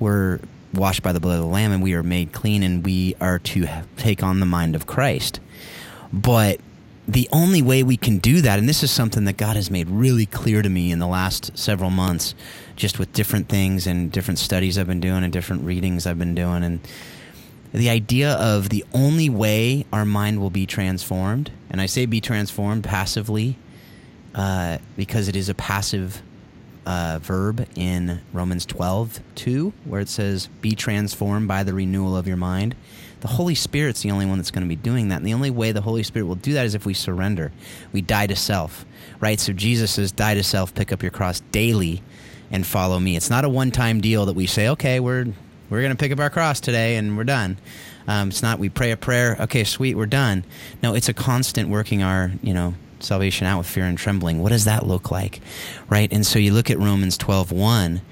we're 0.00 0.40
washed 0.74 1.02
by 1.02 1.12
the 1.12 1.20
blood 1.20 1.36
of 1.36 1.42
the 1.42 1.48
Lamb 1.48 1.72
and 1.72 1.82
we 1.82 1.94
are 1.94 2.02
made 2.02 2.32
clean 2.32 2.62
and 2.62 2.84
we 2.84 3.14
are 3.20 3.38
to 3.38 3.66
take 3.96 4.22
on 4.22 4.40
the 4.40 4.46
mind 4.46 4.74
of 4.74 4.86
Christ. 4.86 5.40
But 6.12 6.60
the 7.06 7.28
only 7.32 7.60
way 7.60 7.82
we 7.82 7.96
can 7.96 8.18
do 8.18 8.40
that, 8.40 8.58
and 8.58 8.68
this 8.68 8.82
is 8.82 8.90
something 8.90 9.24
that 9.24 9.36
God 9.36 9.56
has 9.56 9.70
made 9.70 9.88
really 9.88 10.26
clear 10.26 10.62
to 10.62 10.68
me 10.68 10.90
in 10.90 10.98
the 10.98 11.06
last 11.06 11.56
several 11.56 11.90
months, 11.90 12.34
just 12.76 12.98
with 12.98 13.12
different 13.12 13.48
things 13.48 13.86
and 13.86 14.10
different 14.10 14.38
studies 14.38 14.78
I've 14.78 14.86
been 14.86 15.00
doing 15.00 15.22
and 15.22 15.32
different 15.32 15.64
readings 15.64 16.06
I've 16.06 16.18
been 16.18 16.34
doing, 16.34 16.64
and 16.64 16.80
the 17.72 17.90
idea 17.90 18.34
of 18.34 18.68
the 18.68 18.84
only 18.94 19.28
way 19.28 19.84
our 19.92 20.04
mind 20.04 20.40
will 20.40 20.50
be 20.50 20.64
transformed, 20.64 21.50
and 21.68 21.80
I 21.80 21.86
say 21.86 22.06
be 22.06 22.20
transformed 22.20 22.84
passively, 22.84 23.58
uh, 24.34 24.78
because 24.96 25.28
it 25.28 25.36
is 25.36 25.48
a 25.48 25.54
passive 25.54 26.22
uh, 26.86 27.18
verb 27.22 27.66
in 27.76 28.20
Romans 28.32 28.66
12, 28.66 29.20
2, 29.34 29.72
where 29.84 30.00
it 30.00 30.08
says, 30.08 30.48
Be 30.60 30.74
transformed 30.74 31.48
by 31.48 31.62
the 31.62 31.74
renewal 31.74 32.16
of 32.16 32.26
your 32.26 32.36
mind. 32.36 32.74
The 33.24 33.28
Holy 33.28 33.54
Spirit's 33.54 34.02
the 34.02 34.10
only 34.10 34.26
one 34.26 34.36
that's 34.36 34.50
going 34.50 34.64
to 34.64 34.68
be 34.68 34.76
doing 34.76 35.08
that. 35.08 35.16
And 35.16 35.24
the 35.24 35.32
only 35.32 35.48
way 35.48 35.72
the 35.72 35.80
Holy 35.80 36.02
Spirit 36.02 36.26
will 36.26 36.34
do 36.34 36.52
that 36.52 36.66
is 36.66 36.74
if 36.74 36.84
we 36.84 36.92
surrender. 36.92 37.52
We 37.90 38.02
die 38.02 38.26
to 38.26 38.36
self, 38.36 38.84
right? 39.18 39.40
So 39.40 39.54
Jesus 39.54 39.92
says, 39.92 40.12
Die 40.12 40.34
to 40.34 40.42
self, 40.42 40.74
pick 40.74 40.92
up 40.92 41.00
your 41.00 41.10
cross 41.10 41.40
daily, 41.50 42.02
and 42.50 42.66
follow 42.66 43.00
me. 43.00 43.16
It's 43.16 43.30
not 43.30 43.46
a 43.46 43.48
one 43.48 43.70
time 43.70 44.02
deal 44.02 44.26
that 44.26 44.34
we 44.34 44.46
say, 44.46 44.68
Okay, 44.68 45.00
we're, 45.00 45.24
we're 45.70 45.80
going 45.80 45.90
to 45.90 45.96
pick 45.96 46.12
up 46.12 46.20
our 46.20 46.28
cross 46.28 46.60
today 46.60 46.96
and 46.96 47.16
we're 47.16 47.24
done. 47.24 47.56
Um, 48.06 48.28
it's 48.28 48.42
not 48.42 48.58
we 48.58 48.68
pray 48.68 48.90
a 48.90 48.96
prayer, 48.98 49.38
okay, 49.40 49.64
sweet, 49.64 49.96
we're 49.96 50.04
done. 50.04 50.44
No, 50.82 50.94
it's 50.94 51.08
a 51.08 51.14
constant 51.14 51.70
working 51.70 52.02
our, 52.02 52.30
you 52.42 52.52
know, 52.52 52.74
salvation 53.00 53.46
out 53.46 53.56
with 53.56 53.66
fear 53.66 53.86
and 53.86 53.96
trembling. 53.96 54.42
What 54.42 54.50
does 54.50 54.66
that 54.66 54.86
look 54.86 55.10
like? 55.10 55.40
Right? 55.88 56.12
And 56.12 56.26
so 56.26 56.38
you 56.38 56.52
look 56.52 56.70
at 56.70 56.78
Romans 56.78 57.16
12 57.16 57.52
1. 57.52 58.02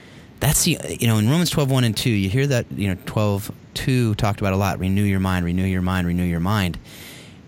That's 0.43 0.65
the, 0.65 0.77
you 0.99 1.07
know, 1.07 1.19
in 1.19 1.31
Romans 1.31 1.51
12 1.51 1.71
1 1.71 1.85
and 1.85 1.97
2, 1.97 2.11
you 2.11 2.29
hear 2.29 2.49
that, 2.49 2.67
you 2.73 2.89
know, 2.89 2.97
12 3.07 3.53
2 3.75 4.17
talked 4.17 4.41
about 4.41 4.53
a 4.53 4.57
lot. 4.57 4.81
Renew 4.81 5.05
your 5.05 5.21
mind, 5.21 5.45
renew 5.45 5.65
your 5.65 5.83
mind, 5.83 6.05
renew 6.05 6.25
your 6.25 6.41
mind. 6.41 6.81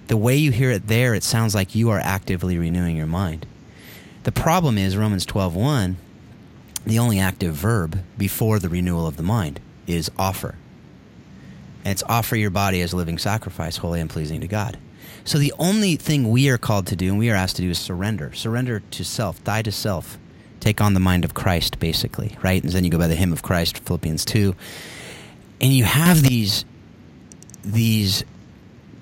The 0.06 0.16
way 0.16 0.36
you 0.36 0.52
hear 0.52 0.70
it 0.70 0.86
there, 0.86 1.12
it 1.12 1.24
sounds 1.24 1.56
like 1.56 1.74
you 1.74 1.90
are 1.90 1.98
actively 1.98 2.56
renewing 2.56 2.96
your 2.96 3.08
mind. 3.08 3.46
The 4.22 4.30
problem 4.30 4.78
is 4.78 4.96
Romans 4.96 5.26
12 5.26 5.56
1, 5.56 5.96
the 6.86 7.00
only 7.00 7.18
active 7.18 7.54
verb 7.54 7.98
before 8.16 8.60
the 8.60 8.68
renewal 8.68 9.08
of 9.08 9.16
the 9.16 9.24
mind 9.24 9.58
is 9.88 10.08
offer. 10.16 10.54
And 11.84 11.90
it's 11.90 12.04
offer 12.04 12.36
your 12.36 12.50
body 12.50 12.80
as 12.80 12.92
a 12.92 12.96
living 12.96 13.18
sacrifice, 13.18 13.78
holy 13.78 14.00
and 14.00 14.08
pleasing 14.08 14.40
to 14.40 14.46
God. 14.46 14.78
So 15.24 15.38
the 15.38 15.52
only 15.58 15.96
thing 15.96 16.30
we 16.30 16.48
are 16.48 16.58
called 16.58 16.86
to 16.86 16.96
do 16.96 17.08
and 17.08 17.18
we 17.18 17.28
are 17.28 17.34
asked 17.34 17.56
to 17.56 17.62
do 17.62 17.70
is 17.70 17.78
surrender. 17.80 18.32
Surrender 18.34 18.84
to 18.92 19.04
self, 19.04 19.42
die 19.42 19.62
to 19.62 19.72
self, 19.72 20.16
take 20.64 20.80
on 20.80 20.94
the 20.94 21.00
mind 21.00 21.24
of 21.24 21.34
Christ, 21.34 21.78
basically, 21.78 22.36
right? 22.42 22.62
And 22.62 22.72
then 22.72 22.84
you 22.84 22.90
go 22.90 22.98
by 22.98 23.06
the 23.06 23.14
hymn 23.14 23.32
of 23.32 23.42
Christ, 23.42 23.78
Philippians 23.78 24.24
2. 24.24 24.54
And 25.60 25.72
you 25.72 25.84
have 25.84 26.22
these 26.22 26.64
these 27.62 28.24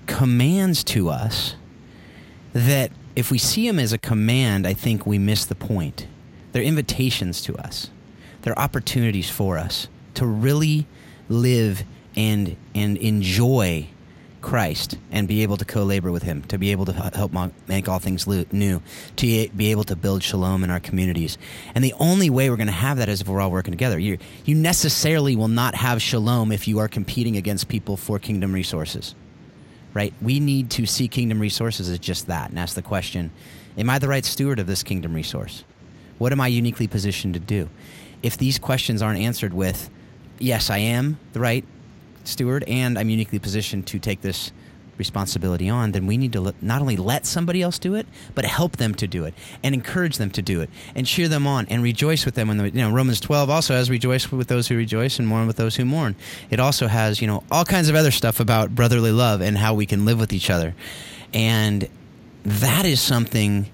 commands 0.07 0.85
to 0.85 1.09
us 1.09 1.57
that 2.53 2.92
if 3.16 3.31
we 3.31 3.38
see 3.38 3.66
them 3.66 3.79
as 3.79 3.92
a 3.92 3.98
command, 3.98 4.66
I 4.66 4.75
think 4.75 5.07
we 5.07 5.18
miss 5.18 5.44
the 5.44 5.55
point. 5.55 6.07
They're 6.53 6.62
invitations 6.62 7.40
to 7.42 7.57
us. 7.57 7.90
They're 8.42 8.59
opportunities 8.59 9.31
for 9.31 9.59
us 9.59 9.88
to 10.14 10.27
really 10.27 10.87
live 11.29 11.85
and 12.16 12.57
and 12.75 12.96
enjoy 12.96 13.88
Christ 14.43 14.99
and 15.11 15.27
be 15.27 15.43
able 15.43 15.57
to 15.57 15.65
co-labor 15.65 16.13
with 16.13 16.23
Him, 16.23 16.43
to 16.43 16.59
be 16.59 16.73
able 16.73 16.85
to 16.87 16.93
help 16.93 17.33
make 17.67 17.89
all 17.89 17.99
things 17.99 18.27
new, 18.27 18.83
to 19.17 19.49
be 19.49 19.71
able 19.71 19.85
to 19.85 19.97
build 19.97 20.23
shalom 20.23 20.65
in 20.65 20.71
our 20.71 20.81
communities. 20.81 21.39
And 21.75 21.83
the 21.83 21.95
only 21.99 22.29
way 22.29 22.51
we're 22.51 22.57
going 22.57 22.67
to 22.67 22.73
have 22.73 22.99
that 22.99 23.09
is 23.09 23.21
if 23.21 23.29
we're 23.29 23.41
all 23.41 23.51
working 23.51 23.73
together. 23.73 23.99
You 23.99 24.19
you 24.45 24.55
necessarily 24.55 25.37
will 25.37 25.49
not 25.49 25.75
have 25.75 26.03
shalom 26.03 26.53
if 26.53 26.69
you 26.69 26.79
are 26.81 26.89
competing 26.89 27.37
against 27.37 27.69
people 27.69 27.97
for 27.97 28.19
kingdom 28.19 28.53
resources 28.53 29.15
right? 29.95 30.13
We 30.21 30.41
need 30.41 30.71
to 30.71 30.87
see 30.87 31.09
kingdom 31.09 31.41
resources 31.41 31.89
as 31.89 31.99
just 31.99 32.27
that 32.27 32.51
and 32.51 32.59
ask 32.59 32.75
the 32.75 32.83
question 32.83 33.31
Am 33.77 33.89
I 33.89 33.99
the 33.99 34.09
right 34.09 34.25
steward 34.25 34.59
of 34.59 34.67
this 34.67 34.83
kingdom 34.83 35.15
resource? 35.15 35.65
What 36.19 36.33
am 36.33 36.41
I 36.41 36.49
uniquely 36.49 36.87
positioned 36.87 37.35
to 37.35 37.41
do? 37.41 37.69
If 38.23 38.37
these 38.37 38.59
questions 38.59 39.03
aren't 39.03 39.21
answered 39.21 39.53
with, 39.53 39.91
Yes, 40.39 40.71
I 40.71 40.79
am 40.79 41.19
the 41.33 41.41
right 41.41 41.65
steward 42.29 42.65
and 42.67 42.99
I'm 42.99 43.11
uniquely 43.11 43.39
positioned 43.39 43.87
to 43.89 43.99
take 43.99 44.21
this 44.21 44.53
responsibility 44.99 45.69
on, 45.69 45.93
then 45.93 46.07
we 46.07 46.17
need 46.17 46.33
to 46.33 46.55
not 46.61 46.81
only 46.81 46.97
let 46.97 47.27
somebody 47.27 47.63
else 47.63 47.79
do 47.79 47.95
it, 47.95 48.07
but 48.35 48.45
help 48.45 48.77
them 48.77 48.95
to 48.97 49.07
do 49.07 49.25
it 49.25 49.35
and 49.63 49.75
encourage 49.75 50.19
them 50.19 50.31
to 50.31 50.43
do 50.43 50.61
it 50.61 50.71
and 50.95 51.07
cheer 51.07 51.29
them 51.29 51.47
on 51.47 51.67
and 51.69 51.83
rejoice 51.83 52.25
with 52.25 52.35
them. 52.35 52.49
When 52.49 52.59
the, 52.59 52.65
you 52.65 52.83
know 52.83 52.91
Romans 52.91 53.21
twelve 53.21 53.51
also 53.51 53.75
has 53.75 53.91
rejoice 53.91 54.31
with 54.31 54.49
those 54.49 54.69
who 54.69 54.77
rejoice 54.77 55.19
and 55.19 55.27
mourn 55.27 55.47
with 55.47 55.57
those 55.57 55.77
who 55.77 55.85
mourn. 55.85 56.15
It 56.51 56.61
also 56.61 56.87
has 56.87 57.21
you 57.21 57.27
know 57.27 57.43
all 57.51 57.65
kinds 57.65 57.89
of 57.89 57.97
other 57.97 58.11
stuff 58.11 58.41
about 58.41 58.75
brotherly 58.75 59.13
love 59.13 59.41
and 59.41 59.57
how 59.59 59.75
we 59.75 59.87
can 59.87 60.05
live 60.05 60.21
with 60.21 60.33
each 60.33 60.51
other, 60.51 60.75
and 61.33 61.89
that 62.45 62.85
is 62.85 63.01
something 63.01 63.71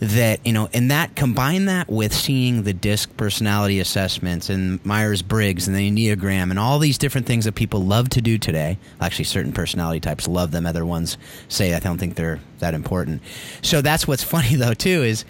that 0.00 0.44
you 0.44 0.52
know 0.52 0.68
and 0.72 0.90
that 0.90 1.14
combine 1.14 1.66
that 1.66 1.88
with 1.88 2.12
seeing 2.12 2.64
the 2.64 2.72
disc 2.72 3.16
personality 3.16 3.80
assessments 3.80 4.50
and 4.50 4.84
myers-briggs 4.84 5.68
and 5.68 5.76
the 5.76 5.90
enneagram 5.90 6.50
and 6.50 6.58
all 6.58 6.78
these 6.78 6.98
different 6.98 7.26
things 7.26 7.44
that 7.44 7.54
people 7.54 7.80
love 7.80 8.08
to 8.10 8.20
do 8.20 8.38
today. 8.38 8.78
Actually 9.00 9.24
certain 9.24 9.52
personality 9.52 10.00
types 10.00 10.26
love 10.26 10.50
them. 10.50 10.66
Other 10.66 10.84
ones 10.84 11.16
say 11.48 11.74
i 11.74 11.78
don't 11.78 11.98
think 11.98 12.16
they're 12.16 12.40
that 12.58 12.74
important. 12.74 13.22
So 13.62 13.80
that's 13.80 14.06
what's 14.06 14.24
funny 14.34 14.56
though 14.56 14.74
too 14.74 15.02
is 15.02 15.24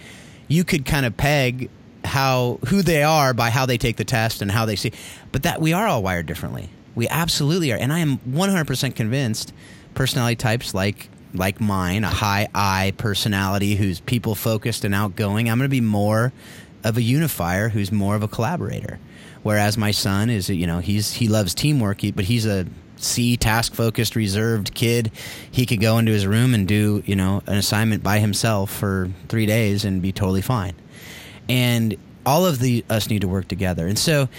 you 0.47 0.63
could 0.63 0.85
kind 0.85 1.05
of 1.05 1.15
peg 1.15 1.69
how 2.03 2.59
who 2.67 2.81
they 2.81 3.03
are 3.03 3.33
by 3.33 3.49
how 3.49 3.65
they 3.65 3.77
take 3.77 3.97
the 3.97 4.05
test 4.05 4.41
and 4.41 4.51
how 4.51 4.65
they 4.65 4.75
see. 4.75 4.91
But 5.31 5.43
that 5.43 5.61
we 5.61 5.73
are 5.73 5.87
all 5.87 6.03
wired 6.03 6.25
differently. 6.25 6.69
We 6.93 7.07
absolutely 7.09 7.71
are. 7.73 7.77
And 7.77 7.91
i 7.91 7.99
am 7.99 8.17
100% 8.19 8.95
convinced 8.95 9.53
personality 9.93 10.35
types 10.35 10.73
like 10.73 11.09
like 11.35 11.59
mine, 11.59 12.03
a 12.03 12.09
high 12.09 12.47
I 12.53 12.93
personality 12.97 13.75
who's 13.75 13.99
people 13.99 14.35
focused 14.35 14.83
and 14.83 14.93
outgoing, 14.93 15.49
I'm 15.49 15.57
going 15.57 15.69
to 15.69 15.69
be 15.69 15.81
more 15.81 16.33
of 16.83 16.97
a 16.97 17.01
unifier 17.01 17.69
who's 17.69 17.91
more 17.91 18.15
of 18.15 18.23
a 18.23 18.27
collaborator. 18.27 18.99
Whereas 19.43 19.77
my 19.77 19.91
son 19.91 20.29
is, 20.29 20.49
you 20.49 20.65
know, 20.67 20.79
he's 20.79 21.13
he 21.13 21.27
loves 21.27 21.53
teamwork, 21.53 22.01
but 22.15 22.25
he's 22.25 22.45
a 22.45 22.65
C 22.97 23.37
task 23.37 23.73
focused, 23.73 24.15
reserved 24.15 24.73
kid. 24.73 25.11
He 25.51 25.65
could 25.65 25.81
go 25.81 25.97
into 25.97 26.11
his 26.11 26.25
room 26.25 26.53
and 26.53 26.67
do, 26.67 27.03
you 27.05 27.15
know, 27.15 27.43
an 27.47 27.57
assignment 27.57 28.03
by 28.03 28.19
himself 28.19 28.71
for 28.71 29.11
three 29.27 29.45
days 29.45 29.85
and 29.85 30.01
be 30.01 30.11
totally 30.11 30.41
fine. 30.41 30.73
And 31.47 31.95
all 32.25 32.45
of 32.45 32.59
the 32.59 32.83
us 32.89 33.09
need 33.09 33.21
to 33.21 33.27
work 33.27 33.47
together. 33.47 33.87
And 33.87 33.99
so 33.99 34.29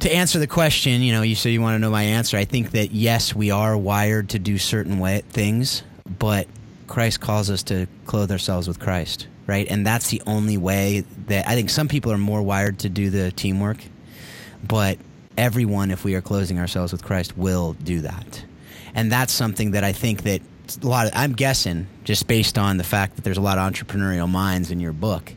to 0.00 0.14
answer 0.14 0.38
the 0.38 0.46
question, 0.46 1.02
you 1.02 1.12
know, 1.12 1.22
you 1.22 1.34
say 1.34 1.50
you 1.50 1.60
want 1.60 1.74
to 1.74 1.78
know 1.78 1.90
my 1.90 2.02
answer. 2.02 2.36
I 2.36 2.44
think 2.44 2.72
that 2.72 2.92
yes, 2.92 3.34
we 3.34 3.50
are 3.50 3.76
wired 3.76 4.30
to 4.30 4.38
do 4.38 4.58
certain 4.58 4.98
way, 4.98 5.22
things, 5.28 5.82
but 6.04 6.46
Christ 6.86 7.20
calls 7.20 7.50
us 7.50 7.62
to 7.64 7.86
clothe 8.06 8.30
ourselves 8.30 8.68
with 8.68 8.78
Christ, 8.78 9.26
right? 9.46 9.66
And 9.68 9.86
that's 9.86 10.10
the 10.10 10.22
only 10.26 10.56
way 10.56 11.04
that 11.26 11.48
I 11.48 11.54
think 11.54 11.70
some 11.70 11.88
people 11.88 12.12
are 12.12 12.18
more 12.18 12.42
wired 12.42 12.80
to 12.80 12.88
do 12.88 13.10
the 13.10 13.32
teamwork, 13.32 13.78
but 14.66 14.98
everyone, 15.36 15.90
if 15.90 16.04
we 16.04 16.14
are 16.14 16.20
closing 16.20 16.58
ourselves 16.58 16.92
with 16.92 17.04
Christ, 17.04 17.36
will 17.36 17.72
do 17.74 18.00
that. 18.02 18.44
And 18.94 19.10
that's 19.10 19.32
something 19.32 19.72
that 19.72 19.84
I 19.84 19.92
think 19.92 20.22
that 20.22 20.40
a 20.82 20.86
lot 20.86 21.06
of, 21.06 21.12
I'm 21.14 21.32
guessing, 21.32 21.86
just 22.04 22.26
based 22.26 22.58
on 22.58 22.76
the 22.76 22.84
fact 22.84 23.16
that 23.16 23.22
there's 23.22 23.38
a 23.38 23.42
lot 23.42 23.58
of 23.58 23.72
entrepreneurial 23.72 24.28
minds 24.28 24.70
in 24.70 24.80
your 24.80 24.92
book, 24.92 25.34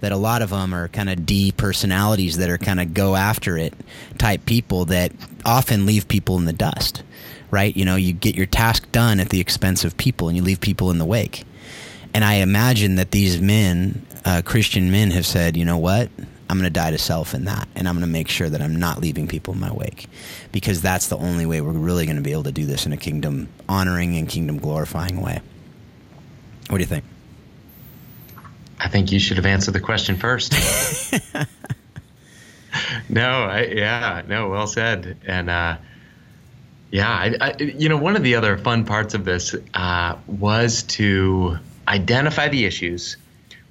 that 0.00 0.12
a 0.12 0.16
lot 0.16 0.42
of 0.42 0.50
them 0.50 0.72
are 0.72 0.88
kind 0.88 1.10
of 1.10 1.26
D 1.26 1.52
personalities 1.52 2.38
that 2.38 2.48
are 2.48 2.58
kind 2.58 2.80
of 2.80 2.94
go 2.94 3.16
after 3.16 3.56
it 3.56 3.74
type 4.18 4.46
people 4.46 4.86
that 4.86 5.12
often 5.44 5.86
leave 5.86 6.08
people 6.08 6.38
in 6.38 6.44
the 6.44 6.52
dust, 6.52 7.02
right? 7.50 7.76
You 7.76 7.84
know, 7.84 7.96
you 7.96 8.12
get 8.12 8.34
your 8.34 8.46
task 8.46 8.90
done 8.92 9.20
at 9.20 9.30
the 9.30 9.40
expense 9.40 9.84
of 9.84 9.96
people 9.96 10.28
and 10.28 10.36
you 10.36 10.42
leave 10.42 10.60
people 10.60 10.90
in 10.90 10.98
the 10.98 11.04
wake. 11.04 11.44
And 12.12 12.24
I 12.24 12.34
imagine 12.34 12.96
that 12.96 13.10
these 13.10 13.40
men, 13.40 14.04
uh, 14.24 14.42
Christian 14.44 14.90
men, 14.90 15.10
have 15.12 15.26
said, 15.26 15.56
you 15.56 15.64
know 15.64 15.78
what? 15.78 16.10
I'm 16.48 16.58
going 16.58 16.64
to 16.64 16.70
die 16.70 16.90
to 16.90 16.98
self 16.98 17.34
in 17.34 17.44
that. 17.44 17.68
And 17.76 17.88
I'm 17.88 17.94
going 17.94 18.06
to 18.06 18.12
make 18.12 18.28
sure 18.28 18.48
that 18.48 18.60
I'm 18.60 18.76
not 18.76 19.00
leaving 19.00 19.28
people 19.28 19.54
in 19.54 19.60
my 19.60 19.72
wake 19.72 20.08
because 20.50 20.82
that's 20.82 21.06
the 21.06 21.16
only 21.16 21.46
way 21.46 21.60
we're 21.60 21.70
really 21.72 22.06
going 22.06 22.16
to 22.16 22.22
be 22.22 22.32
able 22.32 22.42
to 22.44 22.52
do 22.52 22.66
this 22.66 22.86
in 22.86 22.92
a 22.92 22.96
kingdom 22.96 23.48
honoring 23.68 24.16
and 24.16 24.28
kingdom 24.28 24.58
glorifying 24.58 25.20
way. 25.20 25.40
What 26.68 26.78
do 26.78 26.82
you 26.82 26.88
think? 26.88 27.04
I 28.80 28.88
think 28.88 29.12
you 29.12 29.20
should 29.20 29.36
have 29.36 29.46
answered 29.46 29.74
the 29.74 29.80
question 29.80 30.16
first. 30.16 30.54
No, 33.08 33.44
I, 33.44 33.64
yeah, 33.64 34.22
no, 34.28 34.48
well 34.48 34.66
said. 34.66 35.18
And 35.26 35.50
uh, 35.50 35.76
yeah, 36.90 37.08
I, 37.08 37.36
I, 37.40 37.62
you 37.62 37.88
know, 37.88 37.96
one 37.96 38.16
of 38.16 38.22
the 38.22 38.34
other 38.34 38.58
fun 38.58 38.84
parts 38.84 39.14
of 39.14 39.24
this 39.24 39.54
uh, 39.74 40.16
was 40.26 40.82
to 40.84 41.58
identify 41.86 42.48
the 42.48 42.64
issues, 42.64 43.16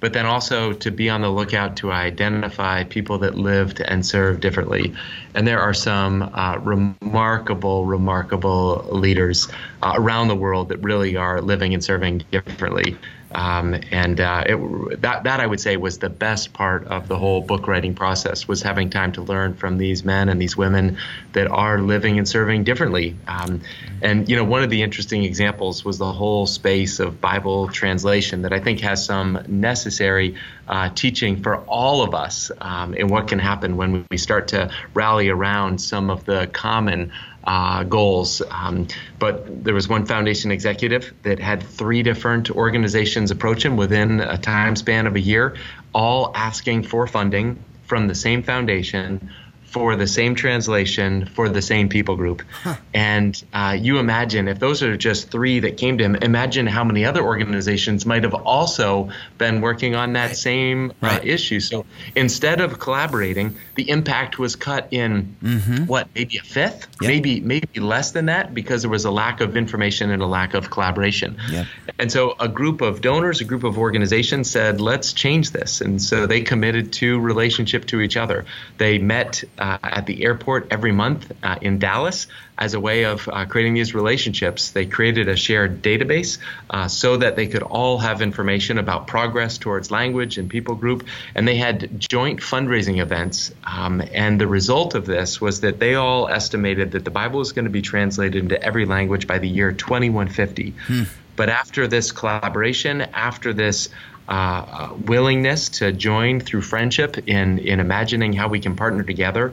but 0.00 0.14
then 0.14 0.24
also 0.24 0.72
to 0.72 0.90
be 0.90 1.10
on 1.10 1.20
the 1.20 1.28
lookout 1.28 1.76
to 1.78 1.92
identify 1.92 2.84
people 2.84 3.18
that 3.18 3.34
lived 3.34 3.80
and 3.80 4.04
served 4.04 4.40
differently. 4.40 4.94
And 5.34 5.46
there 5.46 5.60
are 5.60 5.74
some 5.74 6.22
uh, 6.22 6.56
remarkable, 6.62 7.84
remarkable 7.84 8.88
leaders 8.90 9.48
uh, 9.82 9.92
around 9.96 10.28
the 10.28 10.36
world 10.36 10.70
that 10.70 10.78
really 10.78 11.16
are 11.16 11.42
living 11.42 11.74
and 11.74 11.84
serving 11.84 12.24
differently. 12.30 12.96
Um, 13.32 13.76
and 13.90 14.20
uh, 14.20 14.44
it, 14.46 15.00
that 15.02 15.24
that 15.24 15.40
I 15.40 15.46
would 15.46 15.60
say 15.60 15.76
was 15.76 15.98
the 15.98 16.10
best 16.10 16.52
part 16.52 16.86
of 16.86 17.08
the 17.08 17.16
whole 17.16 17.40
book 17.40 17.68
writing 17.68 17.94
process 17.94 18.48
was 18.48 18.62
having 18.62 18.90
time 18.90 19.12
to 19.12 19.22
learn 19.22 19.54
from 19.54 19.78
these 19.78 20.04
men 20.04 20.28
and 20.28 20.40
these 20.40 20.56
women 20.56 20.98
that 21.32 21.46
are 21.46 21.78
living 21.80 22.18
and 22.18 22.28
serving 22.28 22.64
differently. 22.64 23.16
Um, 23.28 23.60
and 24.02 24.28
you 24.28 24.36
know, 24.36 24.44
one 24.44 24.62
of 24.62 24.70
the 24.70 24.82
interesting 24.82 25.24
examples 25.24 25.84
was 25.84 25.98
the 25.98 26.12
whole 26.12 26.46
space 26.46 26.98
of 26.98 27.20
Bible 27.20 27.68
translation 27.68 28.42
that 28.42 28.52
I 28.52 28.60
think 28.60 28.80
has 28.80 29.04
some 29.04 29.44
necessary 29.46 30.36
uh, 30.68 30.88
teaching 30.94 31.42
for 31.42 31.58
all 31.64 32.02
of 32.02 32.14
us 32.14 32.50
um, 32.60 32.94
in 32.94 33.08
what 33.08 33.28
can 33.28 33.38
happen 33.38 33.76
when 33.76 34.06
we 34.10 34.16
start 34.16 34.48
to 34.48 34.70
rally 34.94 35.28
around 35.28 35.80
some 35.80 36.10
of 36.10 36.24
the 36.24 36.48
common 36.52 37.12
uh, 37.44 37.84
goals. 37.84 38.42
Um, 38.50 38.88
but 39.18 39.64
there 39.64 39.74
was 39.74 39.88
one 39.88 40.06
foundation 40.06 40.50
executive 40.50 41.12
that 41.22 41.38
had 41.38 41.62
three 41.62 42.02
different 42.02 42.50
organizations 42.50 43.30
approach 43.30 43.64
him 43.64 43.76
within 43.76 44.20
a 44.20 44.38
time 44.38 44.76
span 44.76 45.06
of 45.06 45.16
a 45.16 45.20
year, 45.20 45.56
all 45.94 46.32
asking 46.34 46.82
for 46.84 47.06
funding 47.06 47.62
from 47.84 48.08
the 48.08 48.14
same 48.14 48.42
foundation 48.42 49.30
for 49.70 49.96
the 49.96 50.06
same 50.06 50.34
translation 50.34 51.26
for 51.26 51.48
the 51.48 51.62
same 51.62 51.88
people 51.88 52.16
group. 52.16 52.42
Huh. 52.62 52.76
And 52.92 53.42
uh, 53.52 53.76
you 53.80 53.98
imagine 53.98 54.48
if 54.48 54.58
those 54.58 54.82
are 54.82 54.96
just 54.96 55.30
three 55.30 55.60
that 55.60 55.76
came 55.76 55.96
to 55.98 56.04
him, 56.04 56.16
imagine 56.16 56.66
how 56.66 56.82
many 56.82 57.04
other 57.04 57.22
organizations 57.22 58.04
might 58.04 58.24
have 58.24 58.34
also 58.34 59.10
been 59.38 59.60
working 59.60 59.94
on 59.94 60.14
that 60.14 60.36
same 60.36 60.92
uh, 61.02 61.20
issue. 61.22 61.60
So 61.60 61.86
instead 62.16 62.60
of 62.60 62.78
collaborating, 62.80 63.56
the 63.76 63.88
impact 63.88 64.38
was 64.38 64.56
cut 64.56 64.88
in 64.90 65.36
mm-hmm. 65.42 65.86
what, 65.86 66.08
maybe 66.14 66.38
a 66.38 66.42
fifth, 66.42 66.88
yep. 67.00 67.08
maybe 67.08 67.40
maybe 67.40 67.80
less 67.80 68.10
than 68.10 68.26
that, 68.26 68.52
because 68.52 68.82
there 68.82 68.90
was 68.90 69.04
a 69.04 69.10
lack 69.10 69.40
of 69.40 69.56
information 69.56 70.10
and 70.10 70.20
a 70.20 70.26
lack 70.26 70.54
of 70.54 70.70
collaboration. 70.70 71.36
Yep. 71.50 71.66
And 71.98 72.10
so 72.10 72.34
a 72.40 72.48
group 72.48 72.80
of 72.80 73.00
donors, 73.00 73.40
a 73.40 73.44
group 73.44 73.62
of 73.64 73.78
organizations 73.78 74.50
said, 74.50 74.80
let's 74.80 75.12
change 75.12 75.52
this. 75.52 75.80
And 75.80 76.02
so 76.02 76.26
they 76.26 76.40
committed 76.40 76.92
to 76.94 77.20
relationship 77.20 77.84
to 77.86 78.00
each 78.00 78.16
other. 78.16 78.44
They 78.78 78.98
met 78.98 79.44
uh, 79.60 79.78
at 79.82 80.06
the 80.06 80.24
airport 80.24 80.68
every 80.70 80.92
month 80.92 81.30
uh, 81.42 81.56
in 81.60 81.78
Dallas 81.78 82.26
as 82.58 82.74
a 82.74 82.80
way 82.80 83.04
of 83.04 83.28
uh, 83.28 83.46
creating 83.46 83.74
these 83.74 83.94
relationships. 83.94 84.70
They 84.70 84.86
created 84.86 85.28
a 85.28 85.36
shared 85.36 85.82
database 85.82 86.38
uh, 86.68 86.88
so 86.88 87.16
that 87.16 87.36
they 87.36 87.46
could 87.46 87.62
all 87.62 87.98
have 87.98 88.20
information 88.20 88.78
about 88.78 89.06
progress 89.06 89.58
towards 89.58 89.90
language 89.90 90.36
and 90.38 90.48
people 90.48 90.74
group. 90.74 91.06
And 91.34 91.48
they 91.48 91.56
had 91.56 91.98
joint 91.98 92.40
fundraising 92.40 93.00
events. 93.00 93.52
Um, 93.64 94.02
and 94.12 94.40
the 94.40 94.46
result 94.46 94.94
of 94.94 95.06
this 95.06 95.40
was 95.40 95.60
that 95.60 95.78
they 95.78 95.94
all 95.94 96.28
estimated 96.28 96.92
that 96.92 97.04
the 97.04 97.10
Bible 97.10 97.38
was 97.38 97.52
going 97.52 97.64
to 97.64 97.70
be 97.70 97.82
translated 97.82 98.42
into 98.42 98.62
every 98.62 98.84
language 98.84 99.26
by 99.26 99.38
the 99.38 99.48
year 99.48 99.72
2150. 99.72 100.74
Hmm. 100.86 101.02
But 101.36 101.48
after 101.48 101.88
this 101.88 102.12
collaboration, 102.12 103.00
after 103.00 103.54
this 103.54 103.88
uh, 104.30 104.94
willingness 105.06 105.68
to 105.68 105.92
join 105.92 106.40
through 106.40 106.62
friendship 106.62 107.28
in 107.28 107.58
in 107.58 107.80
imagining 107.80 108.32
how 108.32 108.48
we 108.48 108.60
can 108.60 108.76
partner 108.76 109.02
together. 109.02 109.52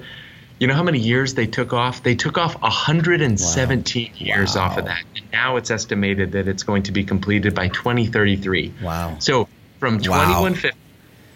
You 0.59 0.67
know 0.67 0.75
how 0.75 0.83
many 0.83 0.99
years 0.99 1.33
they 1.33 1.47
took 1.47 1.73
off? 1.73 2.01
They 2.03 2.15
took 2.15 2.37
off 2.37 2.59
117 2.61 4.07
wow. 4.07 4.17
years 4.17 4.55
wow. 4.55 4.61
off 4.63 4.77
of 4.77 4.85
that. 4.85 5.03
And 5.15 5.31
now 5.31 5.57
it's 5.57 5.69
estimated 5.69 6.31
that 6.31 6.47
it's 6.47 6.63
going 6.63 6.83
to 6.83 6.91
be 6.91 7.03
completed 7.03 7.53
by 7.53 7.67
2033. 7.67 8.73
Wow. 8.81 9.17
So 9.19 9.47
from 9.79 9.99
2150 9.99 10.69
wow. 10.69 10.83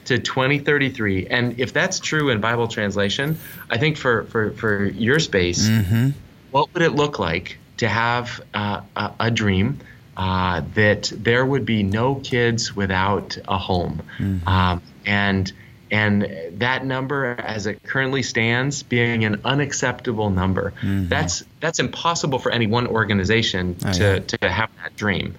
to 0.06 0.18
2033. 0.20 1.28
And 1.28 1.60
if 1.60 1.72
that's 1.72 2.00
true 2.00 2.30
in 2.30 2.42
Bible 2.42 2.68
translation, 2.68 3.38
I 3.70 3.78
think 3.78 3.98
for, 3.98 4.24
for, 4.26 4.52
for 4.54 4.86
your 4.86 5.20
space, 5.20 5.68
mm-hmm. 5.68 6.10
what 6.50 6.74
would 6.74 6.82
it 6.82 6.94
look 6.94 7.20
like 7.20 7.60
to 7.78 7.88
have 7.88 8.42
uh, 8.56 8.82
a, 8.96 9.14
a 9.20 9.32
dream 9.32 9.80
uh, 10.18 10.62
that 10.76 11.12
there 11.16 11.46
would 11.46 11.66
be 11.66 11.84
no 11.84 12.16
kids 12.16 12.76
without 12.76 13.38
a 13.48 13.58
home. 13.58 14.02
Mm-hmm. 14.18 14.48
Um, 14.48 14.82
and 15.06 15.52
and 15.90 16.26
that 16.60 16.86
number 16.86 17.36
as 17.38 17.68
it 17.68 17.84
currently 17.84 18.24
stands 18.24 18.82
being 18.82 19.26
an 19.26 19.42
unacceptable 19.44 20.30
number 20.30 20.72
mm-hmm. 20.82 21.10
that's 21.10 21.44
that's 21.60 21.80
impossible 21.80 22.40
for 22.40 22.50
any 22.50 22.66
one 22.66 22.88
organization 22.88 23.76
oh, 23.86 23.92
to, 23.92 24.04
yeah. 24.04 24.20
to 24.20 24.50
have 24.50 24.70
that 24.82 24.96
dream 24.96 25.36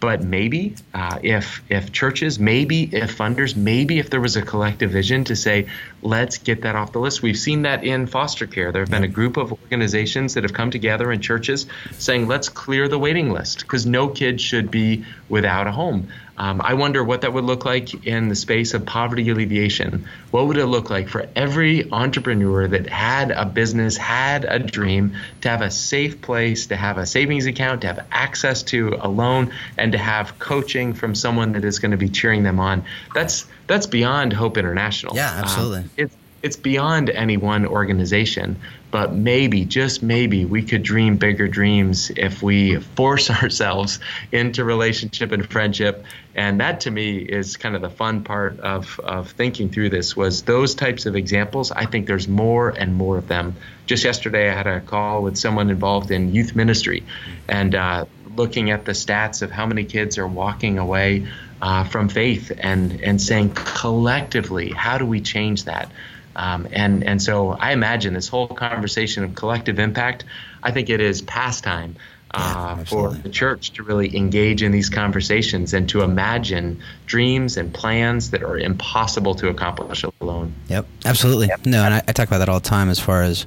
but 0.00 0.22
maybe 0.22 0.74
uh, 0.94 1.18
if 1.22 1.62
if 1.68 1.90
churches, 1.90 2.38
maybe 2.38 2.82
if 2.82 3.16
funders, 3.16 3.56
maybe 3.56 3.98
if 3.98 4.10
there 4.10 4.20
was 4.20 4.36
a 4.36 4.42
collective 4.42 4.90
vision 4.90 5.24
to 5.24 5.36
say, 5.36 5.68
let's 6.06 6.38
get 6.38 6.62
that 6.62 6.76
off 6.76 6.92
the 6.92 7.00
list. 7.00 7.22
We've 7.22 7.36
seen 7.36 7.62
that 7.62 7.84
in 7.84 8.06
foster 8.06 8.46
care. 8.46 8.72
There 8.72 8.82
have 8.82 8.90
been 8.90 9.04
a 9.04 9.08
group 9.08 9.36
of 9.36 9.52
organizations 9.52 10.34
that 10.34 10.44
have 10.44 10.52
come 10.52 10.70
together 10.70 11.10
in 11.10 11.20
churches 11.20 11.66
saying, 11.92 12.28
let's 12.28 12.48
clear 12.48 12.88
the 12.88 12.98
waiting 12.98 13.32
list 13.32 13.60
because 13.60 13.84
no 13.86 14.08
kid 14.08 14.40
should 14.40 14.70
be 14.70 15.04
without 15.28 15.66
a 15.66 15.72
home. 15.72 16.08
Um, 16.38 16.60
I 16.62 16.74
wonder 16.74 17.02
what 17.02 17.22
that 17.22 17.32
would 17.32 17.44
look 17.44 17.64
like 17.64 18.06
in 18.06 18.28
the 18.28 18.34
space 18.34 18.74
of 18.74 18.84
poverty 18.84 19.28
alleviation. 19.30 20.06
What 20.30 20.46
would 20.46 20.58
it 20.58 20.66
look 20.66 20.90
like 20.90 21.08
for 21.08 21.26
every 21.34 21.90
entrepreneur 21.90 22.68
that 22.68 22.86
had 22.88 23.30
a 23.30 23.46
business, 23.46 23.96
had 23.96 24.44
a 24.44 24.58
dream, 24.58 25.16
to 25.40 25.48
have 25.48 25.62
a 25.62 25.70
safe 25.70 26.20
place, 26.20 26.66
to 26.66 26.76
have 26.76 26.98
a 26.98 27.06
savings 27.06 27.46
account, 27.46 27.80
to 27.80 27.86
have 27.86 28.06
access 28.12 28.62
to 28.64 28.98
a 29.00 29.08
loan, 29.08 29.52
and 29.78 29.92
to 29.92 29.98
have 29.98 30.38
coaching 30.38 30.92
from 30.92 31.14
someone 31.14 31.52
that 31.52 31.64
is 31.64 31.78
going 31.78 31.92
to 31.92 31.96
be 31.96 32.10
cheering 32.10 32.42
them 32.42 32.60
on? 32.60 32.84
That's 33.14 33.46
that's 33.66 33.86
beyond 33.86 34.32
Hope 34.32 34.56
International. 34.56 35.14
Yeah, 35.16 35.32
absolutely. 35.42 35.78
Um, 35.78 35.90
it's 35.96 36.16
it's 36.42 36.56
beyond 36.56 37.10
any 37.10 37.36
one 37.36 37.66
organization, 37.66 38.56
but 38.92 39.12
maybe, 39.12 39.64
just 39.64 40.02
maybe, 40.02 40.44
we 40.44 40.62
could 40.62 40.82
dream 40.84 41.16
bigger 41.16 41.48
dreams 41.48 42.10
if 42.14 42.40
we 42.40 42.76
force 42.96 43.30
ourselves 43.30 43.98
into 44.30 44.62
relationship 44.62 45.32
and 45.32 45.44
friendship. 45.50 46.04
And 46.36 46.60
that 46.60 46.82
to 46.82 46.90
me 46.90 47.16
is 47.18 47.56
kind 47.56 47.74
of 47.74 47.82
the 47.82 47.90
fun 47.90 48.22
part 48.22 48.60
of, 48.60 49.00
of 49.00 49.32
thinking 49.32 49.70
through 49.70 49.90
this 49.90 50.16
was 50.16 50.42
those 50.42 50.76
types 50.76 51.06
of 51.06 51.16
examples. 51.16 51.72
I 51.72 51.86
think 51.86 52.06
there's 52.06 52.28
more 52.28 52.68
and 52.68 52.94
more 52.94 53.18
of 53.18 53.26
them. 53.26 53.56
Just 53.86 54.04
yesterday, 54.04 54.48
I 54.48 54.54
had 54.54 54.66
a 54.66 54.80
call 54.80 55.22
with 55.22 55.36
someone 55.36 55.68
involved 55.68 56.12
in 56.12 56.32
youth 56.32 56.54
ministry 56.54 57.02
and 57.48 57.74
uh, 57.74 58.04
looking 58.36 58.70
at 58.70 58.84
the 58.84 58.92
stats 58.92 59.42
of 59.42 59.50
how 59.50 59.66
many 59.66 59.84
kids 59.84 60.18
are 60.18 60.28
walking 60.28 60.78
away 60.78 61.26
uh, 61.62 61.84
from 61.84 62.08
faith 62.08 62.52
and, 62.56 63.00
and 63.00 63.20
saying 63.20 63.52
collectively, 63.54 64.70
how 64.70 64.98
do 64.98 65.06
we 65.06 65.20
change 65.20 65.64
that? 65.64 65.90
Um, 66.36 66.68
and 66.70 67.02
and 67.02 67.20
so 67.20 67.52
I 67.52 67.72
imagine 67.72 68.12
this 68.12 68.28
whole 68.28 68.46
conversation 68.46 69.24
of 69.24 69.34
collective 69.34 69.78
impact. 69.78 70.24
I 70.62 70.70
think 70.70 70.90
it 70.90 71.00
is 71.00 71.22
past 71.22 71.64
time 71.64 71.96
uh, 72.32 72.84
for 72.84 73.10
the 73.10 73.30
church 73.30 73.72
to 73.72 73.82
really 73.82 74.14
engage 74.14 74.62
in 74.62 74.70
these 74.70 74.90
conversations 74.90 75.72
and 75.72 75.88
to 75.88 76.02
imagine 76.02 76.82
dreams 77.06 77.56
and 77.56 77.72
plans 77.72 78.30
that 78.30 78.42
are 78.42 78.58
impossible 78.58 79.34
to 79.36 79.48
accomplish 79.48 80.04
alone. 80.20 80.52
Yep, 80.68 80.86
absolutely. 81.06 81.46
Yep. 81.46 81.66
No, 81.66 81.82
and 81.84 81.94
I, 81.94 82.02
I 82.06 82.12
talk 82.12 82.28
about 82.28 82.38
that 82.38 82.50
all 82.50 82.60
the 82.60 82.68
time 82.68 82.90
as 82.90 83.00
far 83.00 83.22
as 83.22 83.46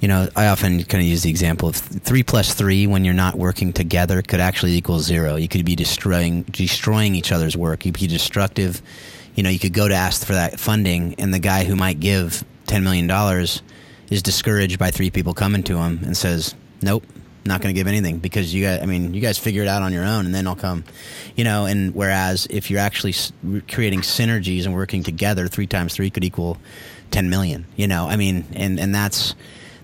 you 0.00 0.08
know, 0.08 0.28
I 0.36 0.48
often 0.48 0.84
kind 0.84 1.02
of 1.02 1.08
use 1.08 1.22
the 1.22 1.30
example 1.30 1.68
of 1.68 1.76
three 1.76 2.22
plus 2.22 2.52
three 2.52 2.86
when 2.86 3.04
you're 3.04 3.14
not 3.14 3.36
working 3.36 3.72
together 3.72 4.20
could 4.22 4.40
actually 4.40 4.72
equal 4.72 5.00
zero. 5.00 5.36
You 5.36 5.48
could 5.48 5.64
be 5.64 5.74
destroying 5.74 6.42
destroying 6.42 7.14
each 7.14 7.32
other's 7.32 7.56
work. 7.56 7.86
You'd 7.86 7.98
be 7.98 8.06
destructive 8.06 8.82
you 9.36 9.42
know, 9.42 9.50
you 9.50 9.58
could 9.58 9.74
go 9.74 9.86
to 9.86 9.94
ask 9.94 10.26
for 10.26 10.32
that 10.32 10.58
funding, 10.58 11.14
and 11.18 11.32
the 11.32 11.38
guy 11.38 11.64
who 11.64 11.76
might 11.76 12.00
give 12.00 12.42
$10 12.66 12.82
million 12.82 13.08
is 14.10 14.22
discouraged 14.22 14.78
by 14.78 14.90
three 14.90 15.10
people 15.10 15.34
coming 15.34 15.62
to 15.64 15.76
him 15.76 16.00
and 16.02 16.16
says, 16.16 16.54
nope, 16.80 17.04
not 17.44 17.60
going 17.60 17.72
to 17.72 17.78
give 17.78 17.86
anything 17.86 18.18
because 18.18 18.52
you 18.52 18.64
guys, 18.64 18.82
I 18.82 18.86
mean, 18.86 19.12
you 19.12 19.20
guys 19.20 19.38
figure 19.38 19.62
it 19.62 19.68
out 19.68 19.82
on 19.82 19.92
your 19.92 20.04
own 20.04 20.24
and 20.24 20.34
then 20.34 20.46
I'll 20.46 20.56
come, 20.56 20.84
you 21.36 21.44
know, 21.44 21.66
and 21.66 21.94
whereas 21.94 22.46
if 22.48 22.70
you're 22.70 22.80
actually 22.80 23.14
creating 23.70 24.00
synergies 24.00 24.64
and 24.64 24.74
working 24.74 25.02
together, 25.02 25.46
three 25.48 25.66
times 25.66 25.94
three 25.94 26.08
could 26.08 26.24
equal 26.24 26.56
10 27.10 27.28
million, 27.28 27.66
you 27.76 27.86
know, 27.86 28.08
I 28.08 28.16
mean, 28.16 28.46
and, 28.54 28.80
and 28.80 28.94
that's, 28.94 29.34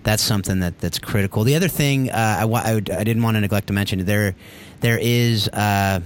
that's 0.03 0.23
something 0.23 0.59
that 0.59 0.79
that's 0.79 0.99
critical. 0.99 1.43
The 1.43 1.55
other 1.55 1.67
thing 1.67 2.09
uh, 2.11 2.37
I, 2.41 2.45
I, 2.45 2.75
I, 2.75 2.79
didn't 2.79 3.23
want 3.23 3.35
to 3.35 3.41
neglect 3.41 3.67
to 3.67 3.73
mention 3.73 4.05
there 4.05 4.35
there 4.81 4.99
is 5.01 5.47
uh, 5.49 6.01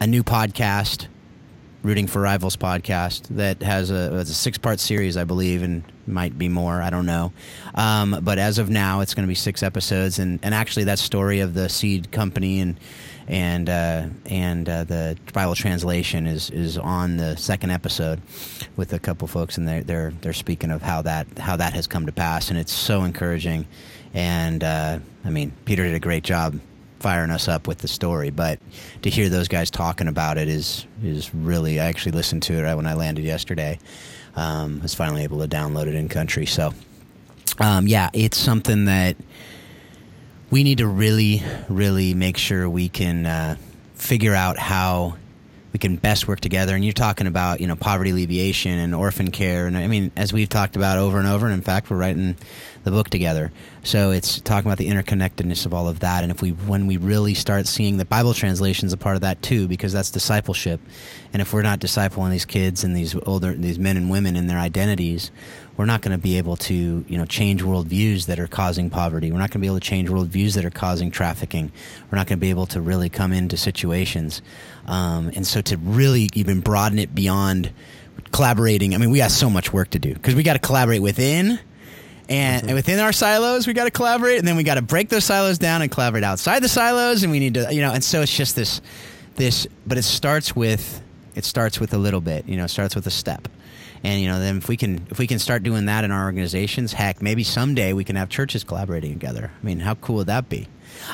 a 0.00 0.06
new 0.06 0.22
podcast 0.22 1.06
Rooting 1.84 2.06
for 2.06 2.22
Rivals 2.22 2.56
podcast 2.56 3.28
that 3.36 3.62
has 3.62 3.90
a, 3.90 4.10
a 4.14 4.24
six 4.24 4.56
part 4.56 4.80
series, 4.80 5.18
I 5.18 5.24
believe, 5.24 5.62
and 5.62 5.84
might 6.06 6.38
be 6.38 6.48
more. 6.48 6.80
I 6.80 6.88
don't 6.88 7.04
know. 7.04 7.34
Um, 7.74 8.20
but 8.22 8.38
as 8.38 8.56
of 8.56 8.70
now, 8.70 9.00
it's 9.00 9.12
going 9.12 9.24
to 9.24 9.28
be 9.28 9.34
six 9.34 9.62
episodes, 9.62 10.18
and, 10.18 10.40
and 10.42 10.54
actually 10.54 10.84
that 10.84 10.98
story 10.98 11.40
of 11.40 11.52
the 11.52 11.68
seed 11.68 12.10
company 12.10 12.60
and 12.60 12.80
and 13.28 13.68
uh, 13.68 14.06
and 14.24 14.66
uh, 14.66 14.84
the 14.84 15.18
Bible 15.34 15.54
translation 15.54 16.26
is 16.26 16.48
is 16.48 16.78
on 16.78 17.18
the 17.18 17.36
second 17.36 17.70
episode 17.70 18.22
with 18.76 18.94
a 18.94 18.98
couple 18.98 19.28
folks, 19.28 19.58
and 19.58 19.68
they're 19.68 19.82
they're 19.82 20.12
they're 20.22 20.32
speaking 20.32 20.70
of 20.70 20.80
how 20.80 21.02
that 21.02 21.26
how 21.38 21.56
that 21.56 21.74
has 21.74 21.86
come 21.86 22.06
to 22.06 22.12
pass, 22.12 22.48
and 22.48 22.58
it's 22.58 22.72
so 22.72 23.04
encouraging. 23.04 23.66
And 24.14 24.64
uh, 24.64 25.00
I 25.22 25.28
mean, 25.28 25.52
Peter 25.66 25.84
did 25.84 25.94
a 25.94 26.00
great 26.00 26.24
job 26.24 26.58
firing 27.04 27.30
us 27.30 27.48
up 27.48 27.68
with 27.68 27.78
the 27.80 27.88
story, 27.88 28.30
but 28.30 28.58
to 29.02 29.10
hear 29.10 29.28
those 29.28 29.46
guys 29.46 29.70
talking 29.70 30.08
about 30.08 30.38
it 30.38 30.48
is 30.48 30.86
is 31.02 31.34
really. 31.34 31.78
I 31.78 31.84
actually 31.84 32.12
listened 32.12 32.42
to 32.44 32.54
it 32.54 32.74
when 32.74 32.86
I 32.86 32.94
landed 32.94 33.26
yesterday. 33.26 33.78
Um, 34.36 34.78
I 34.80 34.84
was 34.84 34.94
finally 34.94 35.22
able 35.22 35.38
to 35.40 35.46
download 35.46 35.86
it 35.86 35.94
in 35.94 36.08
country, 36.08 36.46
so 36.46 36.72
um, 37.58 37.86
yeah, 37.86 38.08
it's 38.14 38.38
something 38.38 38.86
that 38.86 39.16
we 40.50 40.64
need 40.64 40.78
to 40.78 40.86
really, 40.86 41.42
really 41.68 42.14
make 42.14 42.38
sure 42.38 42.70
we 42.70 42.88
can 42.88 43.26
uh, 43.26 43.56
figure 43.96 44.34
out 44.34 44.58
how 44.58 45.18
we 45.74 45.78
can 45.78 45.96
best 45.96 46.26
work 46.26 46.40
together. 46.40 46.74
And 46.74 46.82
you're 46.82 46.94
talking 46.94 47.26
about, 47.26 47.60
you 47.60 47.66
know, 47.66 47.76
poverty 47.76 48.12
alleviation 48.12 48.78
and 48.78 48.94
orphan 48.94 49.30
care. 49.30 49.66
And 49.66 49.76
I 49.76 49.88
mean, 49.88 50.10
as 50.16 50.32
we've 50.32 50.48
talked 50.48 50.74
about 50.74 50.96
over 50.96 51.18
and 51.18 51.28
over, 51.28 51.44
and 51.44 51.54
in 51.54 51.60
fact, 51.60 51.90
we're 51.90 51.98
writing 51.98 52.36
the 52.84 52.90
book 52.90 53.10
together. 53.10 53.50
So 53.82 54.10
it's 54.10 54.40
talking 54.40 54.70
about 54.70 54.78
the 54.78 54.88
interconnectedness 54.88 55.66
of 55.66 55.74
all 55.74 55.88
of 55.88 56.00
that. 56.00 56.22
And 56.22 56.30
if 56.30 56.42
we, 56.42 56.50
when 56.50 56.86
we 56.86 56.98
really 56.98 57.34
start 57.34 57.66
seeing 57.66 57.96
the 57.96 58.04
Bible 58.04 58.34
translations 58.34 58.92
a 58.92 58.96
part 58.96 59.16
of 59.16 59.22
that 59.22 59.42
too, 59.42 59.66
because 59.66 59.92
that's 59.92 60.10
discipleship. 60.10 60.80
And 61.32 61.42
if 61.42 61.52
we're 61.52 61.62
not 61.62 61.80
discipling 61.80 62.30
these 62.30 62.44
kids 62.44 62.84
and 62.84 62.94
these 62.94 63.16
older, 63.26 63.54
these 63.54 63.78
men 63.78 63.96
and 63.96 64.10
women 64.10 64.36
in 64.36 64.46
their 64.46 64.58
identities, 64.58 65.30
we're 65.76 65.86
not 65.86 66.02
going 66.02 66.16
to 66.16 66.22
be 66.22 66.38
able 66.38 66.56
to, 66.56 67.04
you 67.08 67.18
know, 67.18 67.24
change 67.24 67.62
worldviews 67.62 68.26
that 68.26 68.38
are 68.38 68.46
causing 68.46 68.90
poverty. 68.90 69.32
We're 69.32 69.38
not 69.38 69.50
going 69.50 69.60
to 69.60 69.64
be 69.64 69.66
able 69.66 69.80
to 69.80 69.86
change 69.86 70.08
worldviews 70.08 70.54
that 70.54 70.64
are 70.64 70.70
causing 70.70 71.10
trafficking. 71.10 71.72
We're 72.10 72.18
not 72.18 72.26
going 72.26 72.38
to 72.38 72.40
be 72.40 72.50
able 72.50 72.66
to 72.66 72.80
really 72.80 73.08
come 73.08 73.32
into 73.32 73.56
situations. 73.56 74.42
Um, 74.86 75.32
and 75.34 75.46
so 75.46 75.62
to 75.62 75.76
really 75.78 76.28
even 76.34 76.60
broaden 76.60 76.98
it 76.98 77.14
beyond 77.14 77.72
collaborating, 78.30 78.94
I 78.94 78.98
mean, 78.98 79.10
we 79.10 79.18
got 79.18 79.32
so 79.32 79.50
much 79.50 79.72
work 79.72 79.90
to 79.90 79.98
do 79.98 80.14
because 80.14 80.34
we 80.34 80.42
got 80.42 80.52
to 80.52 80.58
collaborate 80.60 81.02
within. 81.02 81.58
And, 82.28 82.62
mm-hmm. 82.62 82.68
and, 82.68 82.74
within 82.74 83.00
our 83.00 83.12
silos, 83.12 83.66
we 83.66 83.74
got 83.74 83.84
to 83.84 83.90
collaborate, 83.90 84.38
and 84.38 84.48
then 84.48 84.56
we 84.56 84.62
got 84.62 84.76
to 84.76 84.82
break 84.82 85.08
those 85.10 85.24
silos 85.24 85.58
down 85.58 85.82
and 85.82 85.90
collaborate 85.90 86.24
outside 86.24 86.62
the 86.62 86.68
silos, 86.68 87.22
and 87.22 87.30
we 87.30 87.38
need 87.38 87.54
to, 87.54 87.74
you 87.74 87.82
know, 87.82 87.92
and 87.92 88.02
so 88.02 88.22
it's 88.22 88.34
just 88.34 88.56
this, 88.56 88.80
this, 89.34 89.66
but 89.86 89.98
it 89.98 90.04
starts 90.04 90.56
with, 90.56 91.02
it 91.34 91.44
starts 91.44 91.80
with 91.80 91.92
a 91.92 91.98
little 91.98 92.22
bit, 92.22 92.48
you 92.48 92.56
know, 92.56 92.64
it 92.64 92.70
starts 92.70 92.94
with 92.94 93.06
a 93.06 93.10
step, 93.10 93.48
and 94.04 94.20
you 94.20 94.28
know, 94.28 94.38
then 94.38 94.58
if 94.58 94.68
we 94.68 94.76
can 94.76 95.06
if 95.10 95.18
we 95.18 95.26
can 95.26 95.38
start 95.38 95.62
doing 95.62 95.86
that 95.86 96.04
in 96.04 96.12
our 96.12 96.26
organizations, 96.26 96.92
heck, 96.92 97.22
maybe 97.22 97.42
someday 97.42 97.94
we 97.94 98.04
can 98.04 98.16
have 98.16 98.28
churches 98.28 98.62
collaborating 98.62 99.14
together. 99.14 99.50
I 99.50 99.64
mean, 99.64 99.80
how 99.80 99.94
cool 99.94 100.16
would 100.16 100.26
that 100.26 100.50
be? 100.50 100.68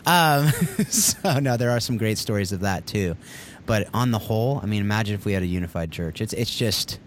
Um, 0.04 0.48
so 0.88 1.38
no, 1.38 1.56
there 1.56 1.70
are 1.70 1.78
some 1.78 1.98
great 1.98 2.18
stories 2.18 2.50
of 2.50 2.60
that 2.60 2.88
too. 2.88 3.16
But 3.64 3.88
on 3.94 4.10
the 4.10 4.18
whole, 4.18 4.58
I 4.60 4.66
mean, 4.66 4.80
imagine 4.80 5.14
if 5.14 5.24
we 5.24 5.32
had 5.32 5.44
a 5.44 5.46
unified 5.46 5.92
church. 5.92 6.20
It's 6.20 6.32
it's 6.32 6.54
just 6.54 6.98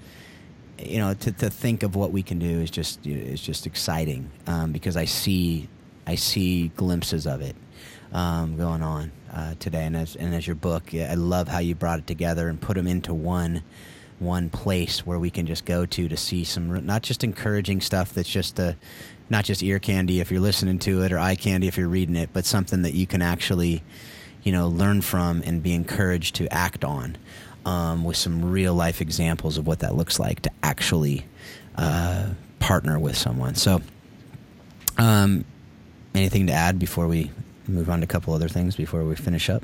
you 0.80 1.00
know 1.00 1.14
to, 1.14 1.32
to 1.32 1.50
think 1.50 1.84
of 1.84 1.96
what 1.96 2.12
we 2.12 2.24
can 2.24 2.40
do 2.40 2.62
is 2.62 2.72
just 2.72 3.06
is 3.06 3.42
just 3.42 3.66
exciting 3.66 4.32
um, 4.48 4.72
because 4.72 4.98
I 4.98 5.06
see 5.06 5.70
I 6.06 6.16
see 6.16 6.70
glimpses 6.70 7.26
of 7.26 7.42
it 7.42 7.56
um, 8.12 8.58
going 8.58 8.84
on 8.84 9.12
uh, 9.34 9.56
today. 9.60 9.86
And 9.86 9.96
as 9.98 10.16
and 10.16 10.34
as 10.34 10.48
your 10.48 10.56
book, 10.56 10.94
I 10.94 11.16
love 11.16 11.48
how 11.48 11.60
you 11.60 11.76
brought 11.76 12.00
it 12.00 12.08
together 12.08 12.48
and 12.48 12.62
put 12.62 12.76
them 12.76 12.88
into 12.88 13.14
one 13.14 13.64
one 14.20 14.50
place 14.50 15.06
where 15.06 15.20
we 15.20 15.30
can 15.30 15.46
just 15.46 15.66
go 15.66 15.86
to 15.86 16.08
to 16.08 16.16
see 16.16 16.44
some 16.44 16.86
not 16.86 17.02
just 17.02 17.24
encouraging 17.24 17.82
stuff 17.82 18.14
that's 18.14 18.30
just 18.30 18.58
a 18.60 18.78
not 19.30 19.44
just 19.44 19.64
ear 19.64 19.80
candy 19.80 20.20
if 20.20 20.32
you're 20.32 20.40
listening 20.40 20.80
to 20.80 21.02
it 21.02 21.12
or 21.12 21.18
eye 21.18 21.36
candy 21.36 21.68
if 21.68 21.78
you're 21.78 21.90
reading 21.90 22.16
it, 22.16 22.30
but 22.32 22.46
something 22.46 22.84
that 22.84 22.94
you 22.94 23.08
can 23.08 23.22
actually 23.22 23.84
you 24.44 24.52
know 24.52 24.68
learn 24.68 25.02
from 25.02 25.42
and 25.46 25.64
be 25.64 25.74
encouraged 25.74 26.36
to 26.36 26.54
act 26.54 26.84
on 26.84 27.18
um, 27.66 28.04
with 28.04 28.18
some 28.18 28.52
real 28.52 28.74
life 28.74 29.02
examples 29.02 29.58
of 29.58 29.66
what 29.68 29.80
that 29.80 29.96
looks 29.96 30.20
like 30.20 30.42
to 30.42 30.52
actually 30.62 31.26
uh, 31.76 32.30
partner 32.60 33.00
with 33.00 33.18
someone. 33.18 33.56
So, 33.56 33.82
um, 34.98 35.46
anything 36.14 36.48
to 36.48 36.54
add 36.54 36.80
before 36.80 37.08
we 37.08 37.32
move 37.68 37.90
on 37.90 38.00
to 38.00 38.04
a 38.04 38.08
couple 38.08 38.34
other 38.34 38.50
things 38.50 38.76
before 38.76 39.04
we 39.04 39.16
finish 39.16 39.50
up? 39.50 39.64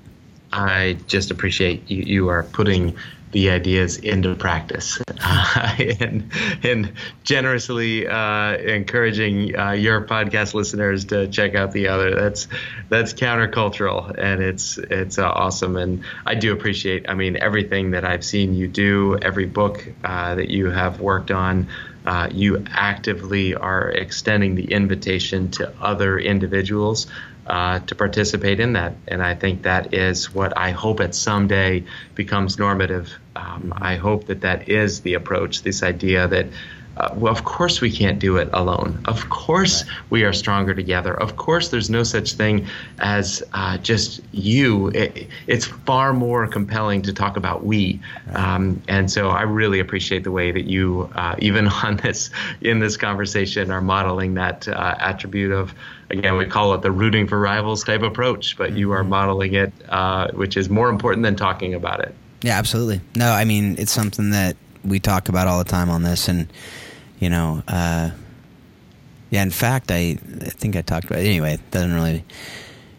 I 0.52 0.97
just 1.08 1.30
appreciate 1.30 1.89
you, 1.89 2.04
you 2.04 2.30
are 2.30 2.43
putting 2.43 2.95
the 3.32 3.51
ideas 3.51 3.97
into 3.97 4.36
practice 4.36 4.99
uh, 5.23 5.75
and, 5.99 6.32
and 6.63 6.93
generously 7.23 8.07
uh, 8.07 8.57
encouraging 8.57 9.57
uh, 9.57 9.71
your 9.71 10.05
podcast 10.05 10.53
listeners 10.53 11.05
to 11.05 11.27
check 11.27 11.55
out 11.55 11.71
the 11.71 11.88
other. 11.88 12.15
That's 12.15 12.47
that's 12.89 13.13
countercultural 13.13 14.15
and 14.17 14.41
it's 14.41 14.77
it's 14.77 15.19
uh, 15.19 15.30
awesome 15.30 15.75
and 15.77 16.03
I 16.25 16.36
do 16.36 16.53
appreciate 16.53 17.09
I 17.09 17.13
mean 17.13 17.38
everything 17.38 17.91
that 17.91 18.03
I've 18.03 18.25
seen 18.25 18.55
you 18.55 18.67
do 18.67 19.17
every 19.21 19.45
book 19.45 19.88
uh, 20.03 20.36
that 20.36 20.49
you 20.49 20.69
have 20.69 20.99
worked 20.99 21.32
on. 21.32 21.67
Uh, 22.05 22.27
you 22.32 22.65
actively 22.71 23.53
are 23.53 23.91
extending 23.91 24.55
the 24.55 24.71
invitation 24.71 25.51
to 25.51 25.71
other 25.80 26.17
individuals 26.17 27.05
uh, 27.50 27.80
to 27.80 27.95
participate 27.95 28.60
in 28.60 28.74
that. 28.74 28.93
And 29.08 29.24
I 29.24 29.34
think 29.34 29.64
that 29.64 29.93
is 29.93 30.34
what 30.34 30.56
I 30.56 30.70
hope 30.70 31.00
at 31.00 31.16
someday 31.16 31.84
becomes 32.14 32.60
normative. 32.60 33.12
Um, 33.36 33.74
I 33.76 33.95
hope 33.95 34.28
that 34.28 34.41
that 34.41 34.70
is 34.70 35.02
the 35.02 35.16
approach, 35.16 35.64
this 35.64 35.84
idea 35.84 36.28
that. 36.28 36.47
Uh, 36.97 37.14
well, 37.16 37.32
of 37.32 37.45
course, 37.45 37.80
we 37.80 37.89
can't 37.89 38.20
do 38.20 38.36
it 38.36 38.50
alone. 38.52 39.02
Of 39.06 39.30
course, 39.30 39.84
right. 39.84 39.91
we 40.10 40.24
are 40.26 40.34
stronger 40.34 40.74
together. 40.74 41.14
Of 41.14 41.38
course, 41.38 41.70
there's 41.70 41.89
no 41.89 42.04
such 42.04 42.34
thing 42.34 42.68
as 42.97 43.41
uh, 43.54 43.78
just 43.78 44.20
you. 44.34 44.89
It, 44.89 45.30
it's 45.47 45.66
far 45.66 46.12
more 46.12 46.45
compelling 46.47 47.04
to 47.04 47.14
talk 47.14 47.38
about 47.38 47.64
we. 47.64 48.02
Um, 48.34 48.82
and 48.89 49.10
so, 49.10 49.30
I 49.30 49.43
really 49.43 49.80
appreciate 49.80 50.26
the 50.26 50.32
way 50.32 50.52
that 50.52 50.66
you, 50.66 51.10
uh, 51.16 51.36
even 51.39 51.68
on 51.86 51.97
this 51.97 52.32
in 52.60 52.80
this 52.80 52.97
conversation, 52.97 53.72
are 53.72 53.82
modeling 53.82 54.34
that 54.34 54.68
uh, 54.68 54.95
attribute 55.00 55.54
of 55.54 55.74
again, 56.10 56.38
we 56.38 56.45
call 56.45 56.74
it 56.74 56.82
the 56.82 56.91
rooting 56.91 57.28
for 57.28 57.39
rivals 57.39 57.84
type 57.84 58.01
approach, 58.01 58.57
but 58.57 58.74
you 58.74 58.91
are 58.91 59.01
mm-hmm. 59.01 59.10
modeling 59.10 59.53
it, 59.53 59.72
uh, 59.89 60.30
which 60.32 60.57
is 60.57 60.70
more 60.70 60.89
important 60.89 61.24
than 61.24 61.36
talking 61.36 61.74
about 61.74 61.99
it. 62.01 62.14
Yeah, 62.41 62.57
absolutely. 62.57 63.01
No, 63.16 63.32
I 63.32 63.45
mean, 63.45 63.76
it's 63.78 63.91
something 63.91 64.32
that 64.32 64.55
we 64.84 64.99
talk 64.99 65.30
about 65.30 65.47
all 65.47 65.60
the 65.60 65.70
time 65.70 65.89
on 65.89 66.03
this. 66.03 66.28
And, 66.28 66.51
you 67.20 67.30
know, 67.30 67.62
uh, 67.68 68.12
yeah, 69.30 69.43
in 69.43 69.51
fact, 69.51 69.91
I, 69.91 70.18
I 70.41 70.49
think 70.49 70.76
I 70.76 70.82
talked 70.82 71.05
about 71.05 71.20
it. 71.20 71.26
Anyway, 71.26 71.55
it 71.55 71.72
doesn't 71.72 71.93
really, 71.93 72.24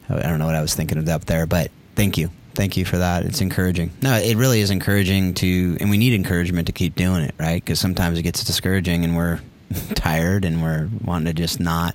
I 0.09 0.23
don't 0.23 0.39
know 0.39 0.47
what 0.47 0.55
I 0.55 0.61
was 0.61 0.75
thinking 0.75 0.99
of 0.99 1.09
up 1.09 1.25
there, 1.25 1.47
but 1.47 1.71
thank 1.97 2.19
you. 2.19 2.31
Thank 2.55 2.77
you 2.77 2.85
for 2.85 2.99
that. 2.99 3.25
It's 3.25 3.41
encouraging. 3.41 3.93
No, 4.03 4.15
it 4.15 4.37
really 4.37 4.61
is 4.61 4.71
encouraging 4.71 5.35
to, 5.35 5.79
and 5.81 5.89
we 5.89 5.97
need 5.97 6.13
encouragement 6.13 6.67
to 6.67 6.73
keep 6.73 6.97
doing 6.97 7.23
it, 7.23 7.35
right? 7.39 7.65
Because 7.65 7.81
sometimes 7.81 8.19
it 8.19 8.23
gets 8.23 8.45
discouraging 8.45 9.05
and 9.05 9.17
we're 9.17 9.41
tired 9.95 10.45
and 10.45 10.63
we're 10.63 10.91
wanting 11.03 11.27
to 11.27 11.33
just 11.33 11.61
not 11.61 11.95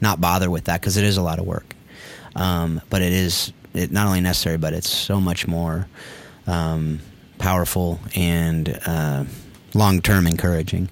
not 0.00 0.20
bother 0.20 0.50
with 0.50 0.64
that 0.64 0.80
because 0.80 0.96
it 0.96 1.04
is 1.04 1.16
a 1.16 1.22
lot 1.22 1.38
of 1.38 1.46
work. 1.46 1.74
Um, 2.36 2.80
but 2.90 3.02
it 3.02 3.12
is 3.12 3.52
it 3.74 3.90
not 3.90 4.06
only 4.06 4.20
necessary, 4.20 4.56
but 4.56 4.72
it's 4.72 4.90
so 4.90 5.20
much 5.20 5.46
more 5.46 5.86
um, 6.46 7.00
powerful 7.38 8.00
and 8.14 8.80
uh, 8.86 9.24
long 9.74 10.00
term 10.00 10.26
encouraging. 10.26 10.88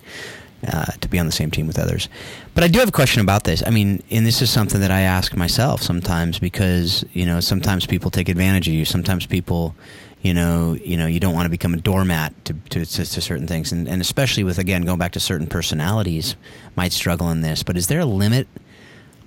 Uh, 0.67 0.87
to 1.01 1.09
be 1.09 1.21
on 1.21 1.27
the 1.27 1.31
same 1.31 1.53
team 1.53 1.69
with 1.69 1.79
others. 1.79 2.09
But 2.53 2.65
I 2.65 2.69
do 2.69 2.81
have 2.81 2.89
a 2.89 2.93
question 2.93 3.23
about 3.23 3.45
this. 3.45 3.63
I 3.65 3.71
mean, 3.71 4.03
and 4.11 4.27
this 4.27 4.43
is 4.43 4.51
something 4.51 4.81
that 4.81 4.91
I 4.91 5.03
ask 5.03 5.37
myself 5.37 5.81
sometimes 5.81 6.41
because 6.41 7.05
you 7.13 7.25
know 7.27 7.39
sometimes 7.39 7.87
people 7.87 8.11
take 8.11 8.29
advantage 8.29 8.67
of 8.67 8.75
you. 8.75 8.85
Sometimes 8.85 9.25
people, 9.25 9.77
you 10.21 10.35
know, 10.35 10.73
you 10.73 10.97
know, 10.97 11.07
you 11.07 11.21
don't 11.21 11.33
want 11.33 11.47
to 11.47 11.49
become 11.49 11.75
a 11.75 11.77
doormat 11.77 12.35
to 12.47 12.55
to, 12.71 12.85
to, 12.85 13.05
to 13.05 13.21
certain 13.21 13.47
things, 13.47 13.71
and, 13.71 13.87
and 13.87 14.01
especially 14.01 14.43
with 14.43 14.59
again 14.59 14.83
going 14.83 14.99
back 14.99 15.13
to 15.13 15.21
certain 15.21 15.47
personalities 15.47 16.35
might 16.75 16.91
struggle 16.91 17.31
in 17.31 17.41
this. 17.41 17.63
But 17.63 17.77
is 17.77 17.87
there 17.87 18.01
a 18.01 18.05
limit? 18.05 18.49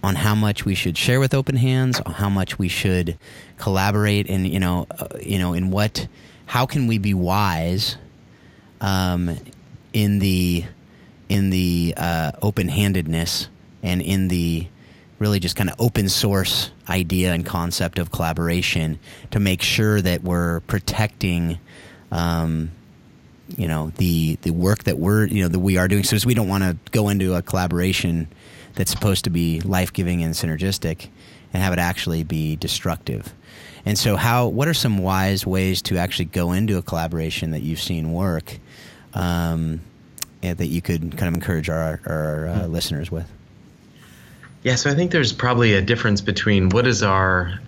On 0.04 0.16
how 0.16 0.36
much 0.36 0.66
we 0.66 0.76
should 0.76 0.97
share 0.97 1.20
with 1.20 1.34
open 1.34 1.56
hands, 1.56 2.02
how 2.06 2.30
much 2.30 2.58
we 2.58 2.68
should 2.68 3.18
collaborate, 3.58 4.30
and 4.30 4.47
you 4.47 4.60
know, 4.60 4.88
uh, 4.97 5.08
you 5.22 5.38
know, 5.38 5.54
in 5.54 5.70
what, 5.70 6.08
how 6.47 6.66
can 6.66 6.88
we 6.88 6.97
be 6.97 7.14
wise, 7.14 7.97
um, 8.80 9.38
in 9.93 10.20
the, 10.20 10.66
in 11.30 11.49
the 11.49 11.93
uh, 11.97 12.32
open 12.41 12.68
handedness 12.68 13.47
and 13.84 14.02
in 14.02 14.28
the 14.28 14.68
really 15.20 15.39
just 15.39 15.56
kind 15.56 15.70
of 15.70 15.80
open 15.80 16.10
source 16.10 16.72
idea 16.89 17.32
and 17.32 17.45
concept 17.45 17.99
of 17.99 18.12
collaboration 18.12 18.97
to 19.30 19.39
make 19.39 19.62
sure 19.62 20.02
that 20.02 20.24
we're 20.24 20.62
protecting. 20.62 21.60
Um, 22.12 22.72
you 23.58 23.68
know 23.68 23.91
the 23.97 24.38
the 24.43 24.52
work 24.52 24.86
that 24.86 24.97
we're 24.97 25.26
you 25.26 25.43
know 25.43 25.49
that 25.49 25.60
we 25.60 25.76
are 25.76 25.89
doing 25.89 26.06
so 26.06 26.18
we 26.26 26.34
don't 26.34 26.47
want 26.47 26.64
to 26.64 26.78
go 26.91 27.10
into 27.10 27.36
a 27.36 27.41
collaboration 27.41 28.30
that's 28.76 28.92
supposed 28.92 29.24
to 29.26 29.30
be 29.30 29.62
life 29.62 29.94
giving 29.94 30.24
and 30.24 30.34
synergistic, 30.34 31.08
and 31.54 31.62
have 31.62 31.74
it 31.74 31.80
actually 31.80 32.24
be 32.24 32.56
destructive. 32.56 33.34
And 33.86 33.98
so, 33.98 34.16
how? 34.16 34.48
What 34.48 34.68
are 34.68 34.74
some 34.74 35.00
wise 35.00 35.46
ways 35.46 35.82
to 35.84 35.98
actually 35.98 36.26
go 36.26 36.52
into 36.52 36.78
a 36.78 36.82
collaboration 36.82 37.52
that 37.52 37.62
you've 37.62 37.82
seen 37.82 38.14
work, 38.14 38.60
um, 39.14 39.82
that 40.42 40.68
you 40.68 40.82
could 40.82 41.18
kind 41.18 41.28
of 41.28 41.34
encourage 41.34 41.70
our, 41.70 42.00
our 42.06 42.48
uh, 42.48 42.54
mm-hmm. 42.54 42.72
listeners 42.72 43.12
with? 43.12 43.30
Yeah, 44.64 44.76
so 44.76 44.92
I 44.92 44.96
think 44.96 45.12
there's 45.12 45.34
probably 45.34 45.74
a 45.74 45.82
difference 45.82 46.22
between 46.22 46.70
what 46.70 46.86
is 46.86 47.02
our 47.02 47.60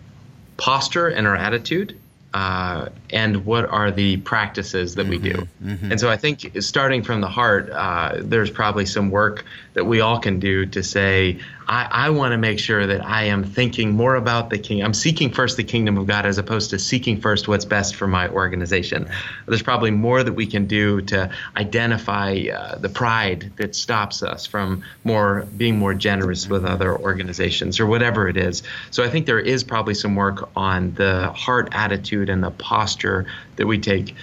posture 0.57 1.07
and 1.07 1.25
our 1.25 1.35
attitude 1.35 1.99
uh, 2.33 2.89
and 3.11 3.45
what 3.45 3.65
are 3.65 3.91
the 3.91 4.17
practices 4.17 4.95
that 4.95 5.03
mm-hmm, 5.03 5.09
we 5.11 5.17
do. 5.19 5.33
Mm-hmm, 5.33 5.69
mm-hmm. 5.69 5.91
And 5.91 5.99
so 5.99 6.09
I 6.09 6.17
think 6.17 6.61
starting 6.61 7.03
from 7.03 7.21
the 7.21 7.27
heart, 7.27 7.69
uh, 7.69 8.15
there's 8.17 8.49
probably 8.49 8.85
some 8.85 9.11
work 9.11 9.45
that 9.73 9.85
we 9.85 10.01
all 10.01 10.19
can 10.19 10.39
do 10.39 10.65
to 10.67 10.81
say, 10.81 11.39
I, 11.67 11.87
I 11.89 12.09
want 12.09 12.33
to 12.33 12.37
make 12.37 12.59
sure 12.59 12.85
that 12.87 13.05
I 13.05 13.23
am 13.25 13.43
thinking 13.43 13.91
more 13.91 14.15
about 14.15 14.49
the 14.49 14.57
king. 14.57 14.83
I'm 14.83 14.93
seeking 14.93 15.31
first 15.31 15.57
the 15.57 15.63
kingdom 15.63 15.97
of 15.97 16.07
God 16.07 16.25
as 16.25 16.37
opposed 16.37 16.71
to 16.71 16.79
seeking 16.79 17.21
first 17.21 17.47
what's 17.47 17.65
best 17.65 17.95
for 17.95 18.07
my 18.07 18.29
organization. 18.29 19.09
There's 19.45 19.61
probably 19.61 19.91
more 19.91 20.23
that 20.23 20.33
we 20.33 20.45
can 20.45 20.67
do 20.67 21.01
to 21.01 21.29
identify 21.55 22.45
uh, 22.53 22.77
the 22.77 22.89
pride 22.89 23.51
that 23.57 23.75
stops 23.75 24.23
us 24.23 24.45
from 24.45 24.83
more 25.03 25.47
being 25.57 25.77
more 25.77 25.93
generous 25.93 26.47
with 26.47 26.65
other 26.65 26.97
organizations 26.97 27.79
or 27.79 27.85
whatever 27.85 28.27
it 28.27 28.37
is. 28.37 28.63
So 28.91 29.03
I 29.03 29.09
think 29.09 29.25
there 29.25 29.39
is 29.39 29.63
probably 29.63 29.93
some 29.93 30.15
work 30.15 30.49
on 30.55 30.93
the 30.93 31.31
heart 31.31 31.69
attitude 31.71 32.29
and 32.29 32.43
the 32.43 32.51
posture 32.51 33.25
that 33.55 33.67
we 33.67 33.79
take. 33.79 34.15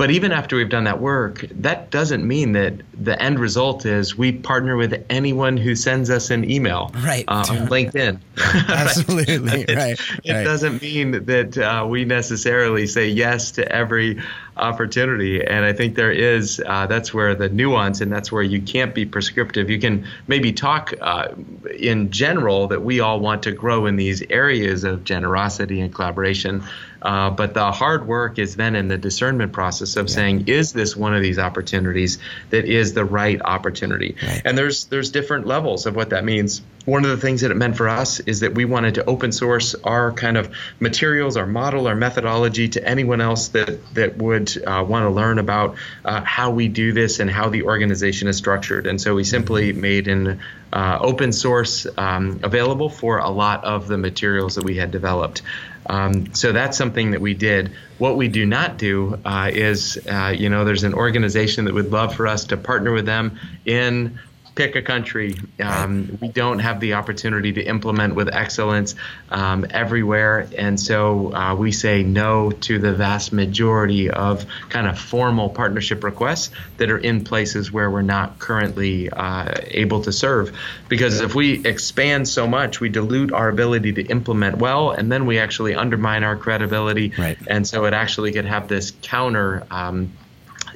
But 0.00 0.10
even 0.12 0.32
after 0.32 0.56
we've 0.56 0.70
done 0.70 0.84
that 0.84 0.98
work, 0.98 1.44
that 1.50 1.90
doesn't 1.90 2.26
mean 2.26 2.52
that 2.52 2.72
the 2.94 3.22
end 3.22 3.38
result 3.38 3.84
is 3.84 4.16
we 4.16 4.32
partner 4.32 4.74
with 4.78 5.04
anyone 5.10 5.58
who 5.58 5.76
sends 5.76 6.08
us 6.08 6.30
an 6.30 6.50
email 6.50 6.90
right. 7.04 7.26
uh, 7.28 7.44
on 7.50 7.56
LinkedIn. 7.68 8.18
Absolutely. 8.38 9.66
it, 9.68 9.76
right. 9.76 10.00
It 10.24 10.32
right. 10.32 10.42
doesn't 10.42 10.80
mean 10.80 11.26
that 11.26 11.58
uh, 11.58 11.86
we 11.86 12.06
necessarily 12.06 12.86
say 12.86 13.08
yes 13.08 13.50
to 13.50 13.70
every 13.70 14.22
opportunity. 14.60 15.44
And 15.44 15.64
I 15.64 15.72
think 15.72 15.96
there 15.96 16.12
is, 16.12 16.62
uh, 16.64 16.86
that's 16.86 17.12
where 17.14 17.34
the 17.34 17.48
nuance 17.48 18.00
and 18.00 18.12
that's 18.12 18.30
where 18.30 18.42
you 18.42 18.60
can't 18.60 18.94
be 18.94 19.06
prescriptive. 19.06 19.70
You 19.70 19.78
can 19.78 20.06
maybe 20.26 20.52
talk 20.52 20.94
uh, 21.00 21.28
in 21.76 22.10
general 22.10 22.68
that 22.68 22.82
we 22.82 23.00
all 23.00 23.20
want 23.20 23.42
to 23.44 23.52
grow 23.52 23.86
in 23.86 23.96
these 23.96 24.22
areas 24.30 24.84
of 24.84 25.04
generosity 25.04 25.80
and 25.80 25.94
collaboration. 25.94 26.62
Uh, 27.02 27.30
but 27.30 27.54
the 27.54 27.72
hard 27.72 28.06
work 28.06 28.38
is 28.38 28.56
then 28.56 28.76
in 28.76 28.88
the 28.88 28.98
discernment 28.98 29.52
process 29.52 29.96
of 29.96 30.08
yeah. 30.08 30.14
saying, 30.14 30.48
is 30.48 30.72
this 30.72 30.96
one 30.96 31.14
of 31.14 31.22
these 31.22 31.38
opportunities 31.38 32.18
that 32.50 32.66
is 32.66 32.92
the 32.92 33.04
right 33.04 33.40
opportunity? 33.42 34.16
Right. 34.22 34.42
And 34.44 34.56
there's 34.56 34.84
there's 34.86 35.10
different 35.10 35.46
levels 35.46 35.86
of 35.86 35.96
what 35.96 36.10
that 36.10 36.24
means. 36.24 36.62
One 36.84 37.04
of 37.04 37.10
the 37.10 37.16
things 37.16 37.42
that 37.42 37.50
it 37.50 37.56
meant 37.56 37.76
for 37.76 37.88
us 37.88 38.20
is 38.20 38.40
that 38.40 38.54
we 38.54 38.64
wanted 38.64 38.96
to 38.96 39.04
open 39.04 39.32
source 39.32 39.74
our 39.74 40.12
kind 40.12 40.36
of 40.36 40.54
materials, 40.78 41.36
our 41.36 41.46
model, 41.46 41.86
our 41.86 41.96
methodology 41.96 42.68
to 42.70 42.86
anyone 42.86 43.20
else 43.20 43.48
that 43.48 43.94
that 43.94 44.18
would 44.18 44.49
uh, 44.56 44.84
want 44.84 45.04
to 45.04 45.10
learn 45.10 45.38
about 45.38 45.76
uh, 46.04 46.22
how 46.22 46.50
we 46.50 46.68
do 46.68 46.92
this 46.92 47.20
and 47.20 47.30
how 47.30 47.48
the 47.48 47.62
organization 47.62 48.28
is 48.28 48.36
structured. 48.36 48.86
And 48.86 49.00
so 49.00 49.14
we 49.14 49.24
simply 49.24 49.72
mm-hmm. 49.72 49.80
made 49.80 50.08
an 50.08 50.40
uh, 50.72 50.98
open 51.00 51.32
source 51.32 51.86
um, 51.96 52.40
available 52.42 52.88
for 52.88 53.18
a 53.18 53.30
lot 53.30 53.64
of 53.64 53.88
the 53.88 53.98
materials 53.98 54.54
that 54.54 54.64
we 54.64 54.76
had 54.76 54.90
developed. 54.90 55.42
Um, 55.86 56.34
so 56.34 56.52
that's 56.52 56.76
something 56.76 57.12
that 57.12 57.20
we 57.20 57.34
did. 57.34 57.72
What 57.98 58.16
we 58.16 58.28
do 58.28 58.46
not 58.46 58.78
do 58.78 59.18
uh, 59.24 59.50
is, 59.52 59.98
uh, 60.06 60.34
you 60.36 60.48
know, 60.48 60.64
there's 60.64 60.84
an 60.84 60.94
organization 60.94 61.64
that 61.64 61.74
would 61.74 61.90
love 61.90 62.14
for 62.14 62.26
us 62.28 62.44
to 62.46 62.56
partner 62.56 62.92
with 62.92 63.06
them 63.06 63.40
in 63.64 64.18
pick 64.54 64.76
a 64.76 64.82
country. 64.82 65.36
Um, 65.62 66.18
we 66.20 66.28
don't 66.28 66.58
have 66.58 66.80
the 66.80 66.94
opportunity 66.94 67.52
to 67.52 67.62
implement 67.62 68.14
with 68.14 68.28
excellence 68.28 68.94
um, 69.30 69.66
everywhere. 69.70 70.48
And 70.58 70.78
so 70.78 71.32
uh, 71.34 71.54
we 71.54 71.72
say 71.72 72.02
no 72.02 72.50
to 72.50 72.78
the 72.78 72.92
vast 72.92 73.32
majority 73.32 74.10
of 74.10 74.44
kind 74.68 74.86
of 74.86 74.98
formal 74.98 75.48
partnership 75.48 76.04
requests 76.04 76.50
that 76.76 76.90
are 76.90 76.98
in 76.98 77.24
places 77.24 77.72
where 77.72 77.90
we're 77.90 78.02
not 78.02 78.38
currently 78.38 79.08
uh, 79.10 79.54
able 79.68 80.02
to 80.02 80.12
serve. 80.12 80.56
Because 80.88 81.20
if 81.20 81.34
we 81.34 81.64
expand 81.66 82.28
so 82.28 82.46
much, 82.46 82.80
we 82.80 82.88
dilute 82.88 83.32
our 83.32 83.48
ability 83.48 83.92
to 83.94 84.02
implement 84.02 84.58
well, 84.58 84.90
and 84.90 85.10
then 85.10 85.26
we 85.26 85.38
actually 85.38 85.74
undermine 85.74 86.24
our 86.24 86.36
credibility. 86.36 87.12
Right. 87.16 87.38
And 87.46 87.66
so 87.66 87.84
it 87.84 87.94
actually 87.94 88.32
could 88.32 88.46
have 88.46 88.68
this 88.68 88.92
counter. 89.02 89.66
Um, 89.70 90.12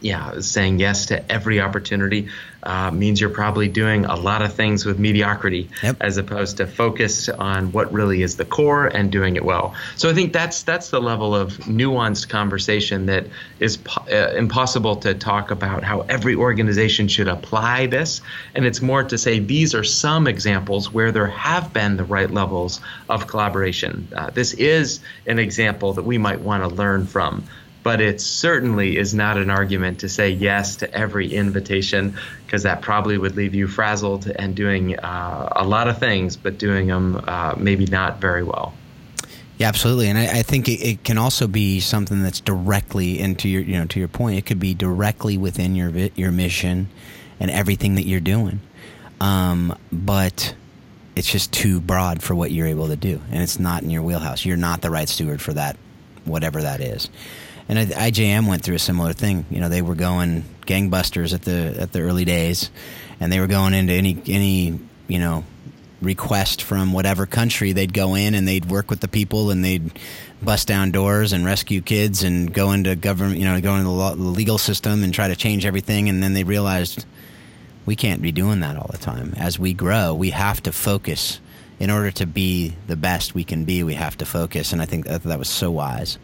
yeah, 0.01 0.40
saying 0.40 0.78
yes 0.80 1.07
to 1.07 1.32
every 1.32 1.61
opportunity 1.61 2.28
uh, 2.64 2.90
means 2.90 3.20
you're 3.20 3.30
probably 3.30 3.68
doing 3.68 4.05
a 4.07 4.16
lot 4.16 4.42
of 4.42 4.55
things 4.55 4.86
with 4.86 4.99
mediocrity 4.99 5.68
yep. 5.82 5.97
as 6.01 6.16
opposed 6.16 6.57
to 6.57 6.66
focus 6.66 7.28
on 7.28 7.72
what 7.72 7.92
really 7.92 8.22
is 8.22 8.36
the 8.36 8.45
core 8.45 8.86
and 8.86 9.12
doing 9.12 9.36
it 9.36 9.45
well. 9.45 9.74
So 9.97 10.09
I 10.09 10.14
think 10.14 10.32
that's 10.32 10.62
that's 10.62 10.90
the 10.90 11.01
level 11.01 11.34
of 11.34 11.53
nuanced 11.59 12.28
conversation 12.28 13.07
that 13.07 13.26
is 13.61 13.76
po- 13.76 14.07
uh, 14.11 14.32
impossible 14.34 14.97
to 14.97 15.14
talk 15.14 15.51
about 15.51 15.84
how 15.84 16.01
every 16.03 16.34
organization 16.34 17.09
should 17.09 17.28
apply 17.28 17.86
this, 17.86 18.22
and 18.55 18.64
it's 18.64 18.80
more 18.80 19.05
to 19.05 19.18
say 19.18 19.38
these 19.38 19.74
are 19.74 19.84
some 19.84 20.26
examples 20.26 20.92
where 20.92 21.12
there 21.12 21.26
have 21.26 21.72
been 21.72 21.97
the 21.97 22.05
right 22.05 22.30
levels 22.30 22.80
of 23.09 23.26
collaboration. 23.26 24.09
Uh, 24.14 24.30
this 24.30 24.55
is 24.55 25.01
an 25.26 25.38
example 25.38 25.92
that 25.95 26.05
we 26.05 26.16
might 26.16 26.40
want 26.40 26.62
to 26.62 26.74
learn 26.74 27.07
from 27.07 27.45
but 27.85 28.01
it 28.01 28.20
certainly 28.20 28.97
is 28.97 29.14
not 29.14 29.37
an 29.37 29.51
argument 29.51 30.01
to 30.01 30.09
say 30.09 30.30
yes 30.30 30.76
to 30.76 30.93
every 30.93 31.32
invitation 31.32 32.16
because 32.45 32.64
that 32.64 32.80
probably 32.80 33.18
would 33.18 33.37
leave 33.37 33.55
you 33.55 33.68
frazzled 33.68 34.26
and 34.26 34.57
doing 34.57 34.99
uh, 34.99 35.53
a 35.55 35.64
lot 35.64 35.87
of 35.87 35.99
things, 35.99 36.35
but 36.35 36.59
doing 36.59 36.87
them 36.87 37.22
uh, 37.28 37.55
maybe 37.59 37.85
not 37.85 38.20
very 38.20 38.43
well. 38.43 38.72
Yeah, 39.59 39.68
absolutely, 39.68 40.09
and 40.09 40.18
I, 40.18 40.39
I 40.39 40.43
think 40.43 40.66
it, 40.66 40.80
it, 40.80 41.05
can 41.05 41.16
also 41.16 41.47
be 41.47 41.78
something 41.78 42.22
that's 42.22 42.41
directly 42.41 43.20
into 43.20 43.49
your, 43.49 43.62
you 43.62 43.78
know, 43.78 43.85
to 43.85 44.01
your 44.01 44.09
point. 44.09 44.39
It 44.39 44.47
could 44.47 44.59
be 44.59 44.74
directly 44.74 45.39
within 45.39 45.76
your 45.76 45.91
your 46.16 46.32
mission 46.32 46.89
and 47.39 47.53
everything 47.53 47.95
that 47.95 48.05
you're 48.05 48.18
doing, 48.18 48.61
um, 49.20 49.78
but 49.93 50.57
it's 51.14 51.30
just 51.30 51.53
too 51.53 51.80
broad 51.80 52.20
for 52.20 52.35
what 52.35 52.51
you're 52.51 52.66
able 52.66 52.89
to 52.89 52.97
do, 52.97 53.20
and 53.30 53.43
it's 53.43 53.61
not 53.61 53.85
in 53.85 53.91
your 53.91 54.03
wheelhouse. 54.03 54.45
You're 54.45 54.57
not 54.57 54.80
the 54.80 54.91
right 54.91 55.09
steward 55.09 55.41
for 55.41 55.53
that, 55.53 55.76
whatever 56.24 56.62
that 56.62 56.80
is 56.80 57.09
and 57.68 57.78
IJM 57.78 58.48
went 58.48 58.62
through 58.62 58.76
a 58.76 58.80
similar 58.80 59.12
thing. 59.12 59.46
You 59.50 59.60
know, 59.60 59.68
they 59.68 59.82
were 59.82 59.94
going 59.94 60.44
gangbusters 60.66 61.32
at 61.32 61.42
the 61.42 61.76
at 61.78 61.92
the 61.92 62.00
early 62.00 62.24
days, 62.24 62.70
and 63.20 63.32
they 63.32 63.40
were 63.40 63.46
going 63.46 63.74
into 63.74 63.92
any 63.92 64.20
any 64.26 64.78
you 65.08 65.18
know 65.18 65.44
request 66.00 66.62
from 66.62 66.92
whatever 66.92 67.26
country. 67.26 67.72
They'd 67.72 67.92
go 67.92 68.14
in 68.14 68.34
and 68.34 68.46
they'd 68.46 68.66
work 68.66 68.90
with 68.90 69.00
the 69.00 69.08
people 69.08 69.50
and 69.50 69.64
they'd 69.64 69.98
bust 70.42 70.68
down 70.68 70.90
doors 70.90 71.32
and 71.32 71.44
rescue 71.44 71.80
kids 71.80 72.22
and 72.22 72.52
go 72.52 72.72
into 72.72 72.94
government, 72.94 73.38
you 73.38 73.46
know, 73.46 73.58
go 73.60 73.72
into 73.74 73.84
the, 73.84 73.90
law, 73.90 74.14
the 74.14 74.22
legal 74.22 74.58
system 74.58 75.02
and 75.02 75.14
try 75.14 75.28
to 75.28 75.36
change 75.36 75.64
everything. 75.64 76.08
And 76.08 76.22
then 76.22 76.34
they 76.34 76.44
realized 76.44 77.06
we 77.86 77.96
can't 77.96 78.20
be 78.20 78.32
doing 78.32 78.60
that 78.60 78.76
all 78.76 78.88
the 78.90 78.98
time. 78.98 79.32
As 79.38 79.58
we 79.58 79.72
grow, 79.72 80.14
we 80.14 80.30
have 80.30 80.62
to 80.64 80.72
focus. 80.72 81.40
In 81.80 81.90
order 81.90 82.12
to 82.12 82.26
be 82.26 82.76
the 82.86 82.94
best 82.94 83.34
we 83.34 83.42
can 83.42 83.64
be, 83.64 83.82
we 83.82 83.94
have 83.94 84.16
to 84.18 84.24
focus. 84.24 84.72
And 84.72 84.80
I 84.80 84.84
think 84.84 85.06
that, 85.06 85.24
that 85.24 85.38
was 85.38 85.48
so 85.48 85.72
wise 85.72 86.18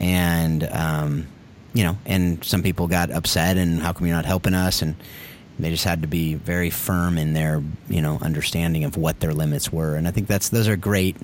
and 0.00 0.64
um, 0.64 1.26
you 1.72 1.82
know, 1.84 1.98
and 2.06 2.42
some 2.44 2.62
people 2.62 2.86
got 2.86 3.10
upset 3.10 3.56
and 3.56 3.80
how 3.80 3.92
come 3.92 4.06
you're 4.06 4.16
not 4.16 4.24
helping 4.24 4.54
us? 4.54 4.80
And 4.80 4.94
they 5.58 5.70
just 5.70 5.84
had 5.84 6.02
to 6.02 6.08
be 6.08 6.34
very 6.34 6.70
firm 6.70 7.18
in 7.18 7.32
their 7.32 7.62
you 7.88 8.00
know 8.00 8.18
understanding 8.22 8.84
of 8.84 8.96
what 8.96 9.20
their 9.20 9.34
limits 9.34 9.72
were. 9.72 9.96
And 9.96 10.08
I 10.08 10.10
think 10.10 10.28
that's 10.28 10.48
those 10.48 10.68
are 10.68 10.76
great 10.76 11.16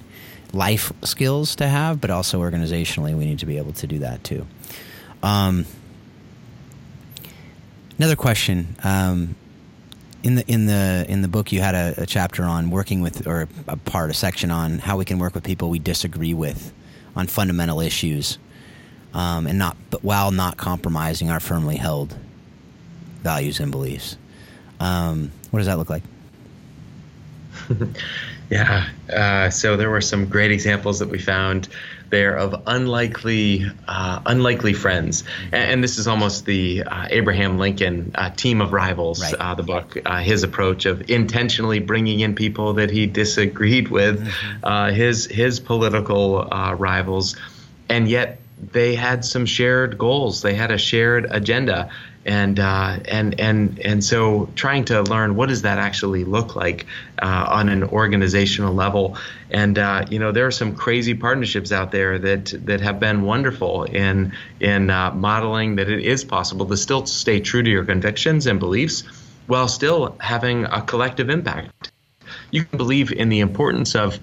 life 0.53 0.93
skills 1.05 1.57
to 1.57 1.69
have, 1.69 2.01
but 2.01 2.11
also 2.11 2.41
organizationally 2.41 3.17
we 3.17 3.25
need 3.25 3.39
to 3.39 3.47
be 3.47 3.59
able 3.59 3.73
to 3.75 3.87
do 3.87 4.01
that 4.01 4.23
too. 4.25 4.47
Um, 5.23 5.67
another 7.99 8.17
question. 8.17 8.77
Um, 8.83 9.37
in 10.23 10.35
the 10.35 10.45
in 10.47 10.67
the 10.67 11.07
in 11.09 11.23
the 11.23 11.29
book, 11.29 11.51
you 11.51 11.61
had 11.61 11.75
a, 11.75 12.03
a, 12.03 12.07
chapter 12.07 12.45
on 12.45 12.71
working 12.71 13.01
with, 13.01 13.27
or 13.27 13.49
a 13.67 13.77
part, 13.77 14.11
a 14.11 14.15
section 14.15 14.51
on 14.51 14.79
how 14.79 14.99
we 14.99 15.07
can 15.07 15.19
work 15.19 15.35
with 15.35 15.45
people 15.45 15.71
we 15.71 15.79
disagree 15.79 16.35
with 16.35 16.75
on 17.17 17.27
fundamental 17.27 17.81
issues 17.81 18.39
um, 19.15 19.47
and 19.47 19.59
not 19.59 19.77
but 19.91 20.05
while 20.05 20.31
not 20.31 20.57
compromising 20.57 21.31
our 21.31 21.41
firmly 21.41 21.77
held 21.77 22.17
values 23.23 23.61
and 23.61 23.71
beliefs. 23.71 24.17
Um, 24.79 25.31
what 25.51 25.61
does 25.61 25.67
that 25.67 25.79
look 25.79 25.91
like? 25.91 26.03
yeah. 28.51 28.89
Uh, 29.13 29.51
so 29.51 29.77
there 29.77 29.91
were 29.91 30.01
some 30.01 30.27
great 30.27 30.51
examples 30.51 30.99
that 31.01 31.09
we 31.09 31.19
found 31.19 31.69
there 32.11 32.37
of 32.37 32.63
unlikely, 32.67 33.65
uh, 33.87 34.21
unlikely 34.27 34.73
friends, 34.73 35.23
and, 35.53 35.73
and, 35.73 35.85
this 35.85 35.97
is 35.97 36.09
almost 36.09 36.45
the 36.45 36.83
uh, 36.83 37.07
Abraham 37.09 37.57
Lincoln 37.57 38.11
uh, 38.17 38.31
team 38.31 38.61
of 38.61 38.73
rivals. 38.73 39.23
Right. 39.23 39.35
Uh, 39.35 39.55
the 39.55 39.63
book, 39.63 39.97
uh, 40.05 40.19
his 40.19 40.43
approach 40.43 40.87
of 40.87 41.09
intentionally 41.09 41.79
bringing 41.79 42.19
in 42.19 42.35
people 42.35 42.75
that 42.75 42.91
he 42.91 43.07
disagreed 43.07 43.89
with, 43.89 44.21
mm-hmm. 44.21 44.95
his 44.95 45.27
his 45.27 45.61
political 45.61 46.45
rivals, 46.77 47.37
and 47.89 48.09
yet 48.09 48.40
they 48.61 48.95
had 48.95 49.25
some 49.25 49.47
shared 49.47 49.99
goals. 49.99 50.43
They 50.43 50.55
had 50.55 50.71
a 50.71 50.79
shared 50.79 51.27
agenda. 51.31 51.91
and 52.27 52.61
uh, 52.61 52.99
and 53.07 53.41
and 53.41 53.79
and 53.79 54.05
so 54.05 54.51
trying 54.55 54.85
to 54.85 55.03
learn 55.03 55.37
what 55.37 55.49
does 55.49 55.63
that 55.63 55.79
actually 55.79 56.25
look 56.25 56.55
like 56.55 56.85
uh, 57.23 57.47
on 57.49 57.71
an 57.71 57.83
organizational 57.83 58.75
level 58.75 59.17
and 59.51 59.79
uh, 59.79 60.05
you 60.11 60.19
know 60.19 60.31
there 60.31 60.47
are 60.47 60.51
some 60.51 60.75
crazy 60.75 61.15
partnerships 61.15 61.73
out 61.73 61.93
there 61.93 62.19
that 62.19 62.53
that 62.67 62.83
have 62.83 63.01
been 63.01 63.23
wonderful 63.23 63.85
in 63.85 64.33
in 64.61 64.91
uh, 64.91 65.11
modeling 65.13 65.77
that 65.77 65.89
it 65.89 66.05
is 66.05 66.23
possible 66.23 66.67
to 66.67 66.77
still 66.77 67.07
stay 67.07 67.41
true 67.41 67.63
to 67.63 67.71
your 67.71 67.87
convictions 67.87 68.47
and 68.47 68.61
beliefs 68.61 69.03
while 69.47 69.67
still 69.67 70.15
having 70.21 70.67
a 70.67 70.83
collective 70.83 71.31
impact 71.31 71.91
you 72.51 72.65
can 72.65 72.77
believe 72.77 73.13
in 73.13 73.31
the 73.31 73.41
importance 73.41 73.95
of 73.95 74.21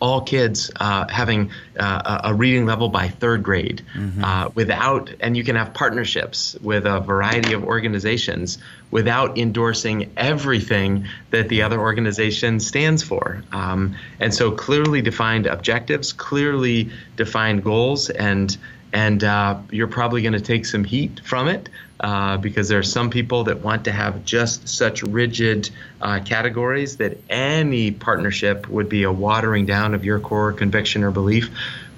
all 0.00 0.20
kids 0.20 0.70
uh, 0.76 1.08
having 1.08 1.50
uh, 1.78 2.20
a 2.24 2.34
reading 2.34 2.66
level 2.66 2.88
by 2.88 3.08
third 3.08 3.42
grade 3.42 3.82
mm-hmm. 3.94 4.22
uh, 4.22 4.50
without, 4.54 5.12
and 5.20 5.36
you 5.36 5.44
can 5.44 5.56
have 5.56 5.72
partnerships 5.72 6.56
with 6.60 6.86
a 6.86 7.00
variety 7.00 7.54
of 7.54 7.64
organizations 7.64 8.58
without 8.90 9.38
endorsing 9.38 10.12
everything 10.16 11.06
that 11.30 11.48
the 11.48 11.62
other 11.62 11.80
organization 11.80 12.60
stands 12.60 13.02
for. 13.02 13.42
Um, 13.52 13.96
and 14.20 14.34
so 14.34 14.52
clearly 14.52 15.02
defined 15.02 15.46
objectives, 15.46 16.12
clearly 16.12 16.90
defined 17.16 17.64
goals, 17.64 18.10
and 18.10 18.56
and 18.92 19.24
uh, 19.24 19.58
you're 19.70 19.88
probably 19.88 20.22
going 20.22 20.32
to 20.32 20.40
take 20.40 20.64
some 20.64 20.84
heat 20.84 21.20
from 21.24 21.48
it 21.48 21.68
uh, 22.00 22.36
because 22.36 22.68
there 22.68 22.78
are 22.78 22.82
some 22.82 23.10
people 23.10 23.44
that 23.44 23.60
want 23.60 23.84
to 23.84 23.92
have 23.92 24.24
just 24.24 24.68
such 24.68 25.02
rigid 25.02 25.70
uh, 26.00 26.20
categories 26.24 26.98
that 26.98 27.18
any 27.30 27.90
partnership 27.90 28.68
would 28.68 28.88
be 28.88 29.04
a 29.04 29.12
watering 29.12 29.66
down 29.66 29.94
of 29.94 30.04
your 30.04 30.20
core 30.20 30.52
conviction 30.52 31.04
or 31.04 31.10
belief. 31.10 31.50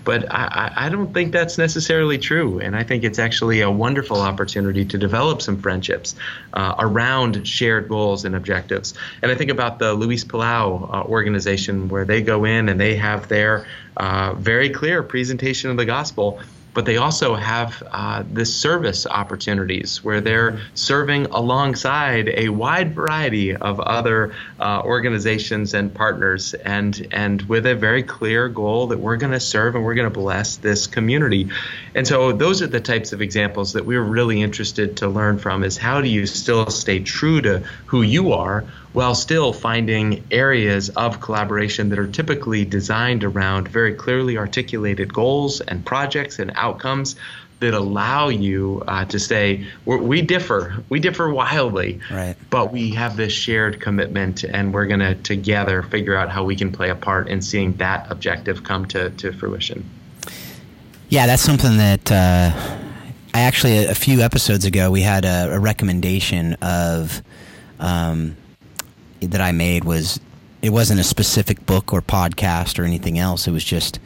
But 0.04 0.32
I, 0.32 0.72
I 0.74 0.88
don't 0.88 1.12
think 1.12 1.32
that's 1.32 1.58
necessarily 1.58 2.16
true. 2.16 2.60
And 2.60 2.74
I 2.74 2.82
think 2.82 3.04
it's 3.04 3.18
actually 3.18 3.60
a 3.60 3.70
wonderful 3.70 4.22
opportunity 4.22 4.86
to 4.86 4.96
develop 4.96 5.42
some 5.42 5.60
friendships 5.60 6.14
uh, 6.54 6.76
around 6.78 7.46
shared 7.46 7.88
goals 7.88 8.24
and 8.24 8.34
objectives. 8.34 8.94
And 9.20 9.30
I 9.30 9.34
think 9.34 9.50
about 9.50 9.78
the 9.78 9.92
Luis 9.92 10.24
Palau 10.24 10.94
uh, 10.94 11.02
organization, 11.02 11.88
where 11.90 12.06
they 12.06 12.22
go 12.22 12.46
in 12.46 12.70
and 12.70 12.80
they 12.80 12.96
have 12.96 13.28
their 13.28 13.66
uh, 13.98 14.32
very 14.32 14.70
clear 14.70 15.02
presentation 15.02 15.70
of 15.70 15.76
the 15.76 15.84
gospel 15.84 16.40
but 16.78 16.84
they 16.84 16.96
also 16.96 17.34
have 17.34 17.82
uh, 17.90 18.22
this 18.30 18.54
service 18.54 19.04
opportunities 19.04 20.04
where 20.04 20.20
they're 20.20 20.60
serving 20.74 21.26
alongside 21.26 22.28
a 22.28 22.50
wide 22.50 22.94
variety 22.94 23.56
of 23.56 23.80
other 23.80 24.32
uh, 24.60 24.80
organizations 24.84 25.74
and 25.74 25.92
partners, 25.92 26.54
and 26.54 27.08
and 27.10 27.42
with 27.42 27.66
a 27.66 27.74
very 27.74 28.04
clear 28.04 28.48
goal 28.48 28.86
that 28.86 29.00
we're 29.00 29.16
going 29.16 29.32
to 29.32 29.40
serve 29.40 29.74
and 29.74 29.84
we're 29.84 29.96
going 29.96 30.08
to 30.08 30.20
bless 30.20 30.58
this 30.58 30.86
community. 30.86 31.50
And 31.96 32.06
so 32.06 32.30
those 32.30 32.62
are 32.62 32.68
the 32.68 32.80
types 32.80 33.12
of 33.12 33.22
examples 33.22 33.72
that 33.72 33.84
we're 33.84 34.00
really 34.00 34.40
interested 34.40 34.98
to 34.98 35.08
learn 35.08 35.40
from. 35.40 35.64
Is 35.64 35.76
how 35.76 36.00
do 36.00 36.06
you 36.06 36.26
still 36.26 36.70
stay 36.70 37.00
true 37.00 37.40
to 37.40 37.58
who 37.86 38.02
you 38.02 38.34
are 38.34 38.64
while 38.98 39.14
still 39.14 39.52
finding 39.52 40.24
areas 40.32 40.88
of 40.88 41.20
collaboration 41.20 41.88
that 41.88 42.00
are 42.00 42.08
typically 42.08 42.64
designed 42.64 43.22
around 43.22 43.68
very 43.68 43.94
clearly 43.94 44.36
articulated 44.36 45.14
goals 45.14 45.60
and 45.60 45.86
projects 45.86 46.40
and 46.40 46.50
outcomes 46.56 47.14
that 47.60 47.74
allow 47.74 48.28
you 48.28 48.82
uh, 48.88 49.04
to 49.04 49.20
say 49.20 49.64
we 49.84 50.20
differ. 50.20 50.82
We 50.88 50.98
differ 50.98 51.30
wildly. 51.32 52.00
Right. 52.10 52.34
but 52.50 52.72
we 52.72 52.90
have 52.94 53.16
this 53.16 53.32
shared 53.32 53.80
commitment 53.80 54.42
and 54.42 54.74
we're 54.74 54.86
going 54.86 54.98
to 54.98 55.14
together 55.14 55.84
figure 55.84 56.16
out 56.16 56.28
how 56.28 56.42
we 56.42 56.56
can 56.56 56.72
play 56.72 56.90
a 56.90 56.96
part 56.96 57.28
in 57.28 57.40
seeing 57.40 57.74
that 57.74 58.10
objective 58.10 58.64
come 58.64 58.84
to, 58.86 59.10
to 59.10 59.32
fruition. 59.32 59.88
Yeah 61.08 61.28
that's 61.28 61.42
something 61.42 61.76
that 61.76 62.10
uh, 62.10 62.50
i 63.32 63.40
actually 63.42 63.84
a 63.84 63.94
few 63.94 64.22
episodes 64.22 64.64
ago 64.64 64.90
we 64.90 65.02
had 65.02 65.24
a, 65.24 65.54
a 65.54 65.60
recommendation 65.60 66.54
of 66.54 67.22
um, 67.78 68.34
that 69.20 69.40
I 69.40 69.52
made 69.52 69.84
was 69.84 70.20
it 70.60 70.70
wasn't 70.70 71.00
a 71.00 71.04
specific 71.04 71.64
book 71.66 71.92
or 71.92 72.02
podcast 72.02 72.78
or 72.78 72.84
anything 72.84 73.18
else. 73.18 73.46
It 73.46 73.52
was 73.52 73.64
just 73.64 74.00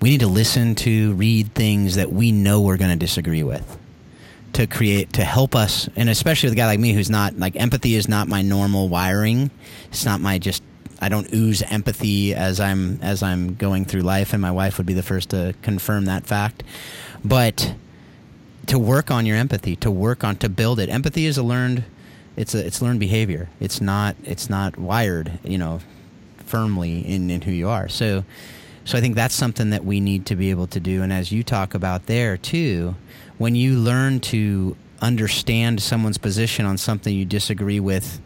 we 0.00 0.10
need 0.10 0.20
to 0.20 0.28
listen 0.28 0.74
to, 0.76 1.14
read 1.14 1.54
things 1.54 1.96
that 1.96 2.12
we 2.12 2.30
know 2.30 2.60
we're 2.60 2.76
going 2.76 2.90
to 2.90 2.96
disagree 2.96 3.42
with 3.42 3.78
to 4.52 4.66
create 4.66 5.12
to 5.12 5.24
help 5.24 5.54
us 5.54 5.88
and 5.94 6.08
especially 6.08 6.46
with 6.46 6.54
a 6.54 6.56
guy 6.56 6.66
like 6.66 6.80
me 6.80 6.92
who's 6.92 7.10
not 7.10 7.38
like 7.38 7.54
empathy 7.56 7.94
is 7.94 8.08
not 8.08 8.28
my 8.28 8.42
normal 8.42 8.88
wiring. 8.88 9.50
It's 9.90 10.04
not 10.04 10.20
my 10.20 10.38
just 10.38 10.62
i 11.00 11.08
don't 11.08 11.32
ooze 11.32 11.62
empathy 11.62 12.34
as 12.34 12.58
i'm 12.58 13.00
as 13.02 13.22
i'm 13.22 13.54
going 13.54 13.84
through 13.84 14.00
life 14.00 14.32
and 14.32 14.42
my 14.42 14.50
wife 14.50 14.78
would 14.78 14.86
be 14.86 14.94
the 14.94 15.02
first 15.02 15.30
to 15.30 15.54
confirm 15.62 16.06
that 16.06 16.26
fact. 16.26 16.62
But 17.24 17.74
to 18.66 18.78
work 18.78 19.10
on 19.10 19.26
your 19.26 19.36
empathy 19.36 19.76
to 19.76 19.90
work 19.90 20.24
on 20.24 20.36
to 20.36 20.48
build 20.48 20.80
it. 20.80 20.88
Empathy 20.88 21.26
is 21.26 21.38
a 21.38 21.42
learned 21.42 21.84
it's 22.38 22.54
a 22.54 22.64
it's 22.64 22.80
learned 22.80 23.00
behavior. 23.00 23.48
It's 23.60 23.80
not 23.80 24.16
it's 24.24 24.48
not 24.48 24.78
wired, 24.78 25.38
you 25.42 25.58
know, 25.58 25.80
firmly 26.38 27.00
in, 27.00 27.30
in 27.30 27.42
who 27.42 27.50
you 27.50 27.68
are. 27.68 27.88
So 27.88 28.24
so 28.84 28.96
I 28.96 29.00
think 29.00 29.16
that's 29.16 29.34
something 29.34 29.70
that 29.70 29.84
we 29.84 30.00
need 30.00 30.24
to 30.26 30.36
be 30.36 30.50
able 30.50 30.68
to 30.68 30.80
do. 30.80 31.02
And 31.02 31.12
as 31.12 31.32
you 31.32 31.42
talk 31.42 31.74
about 31.74 32.06
there 32.06 32.36
too, 32.36 32.94
when 33.36 33.54
you 33.56 33.76
learn 33.76 34.20
to 34.20 34.76
understand 35.02 35.82
someone's 35.82 36.16
position 36.16 36.64
on 36.64 36.78
something 36.78 37.14
you 37.14 37.24
disagree 37.24 37.80
with, 37.80 38.20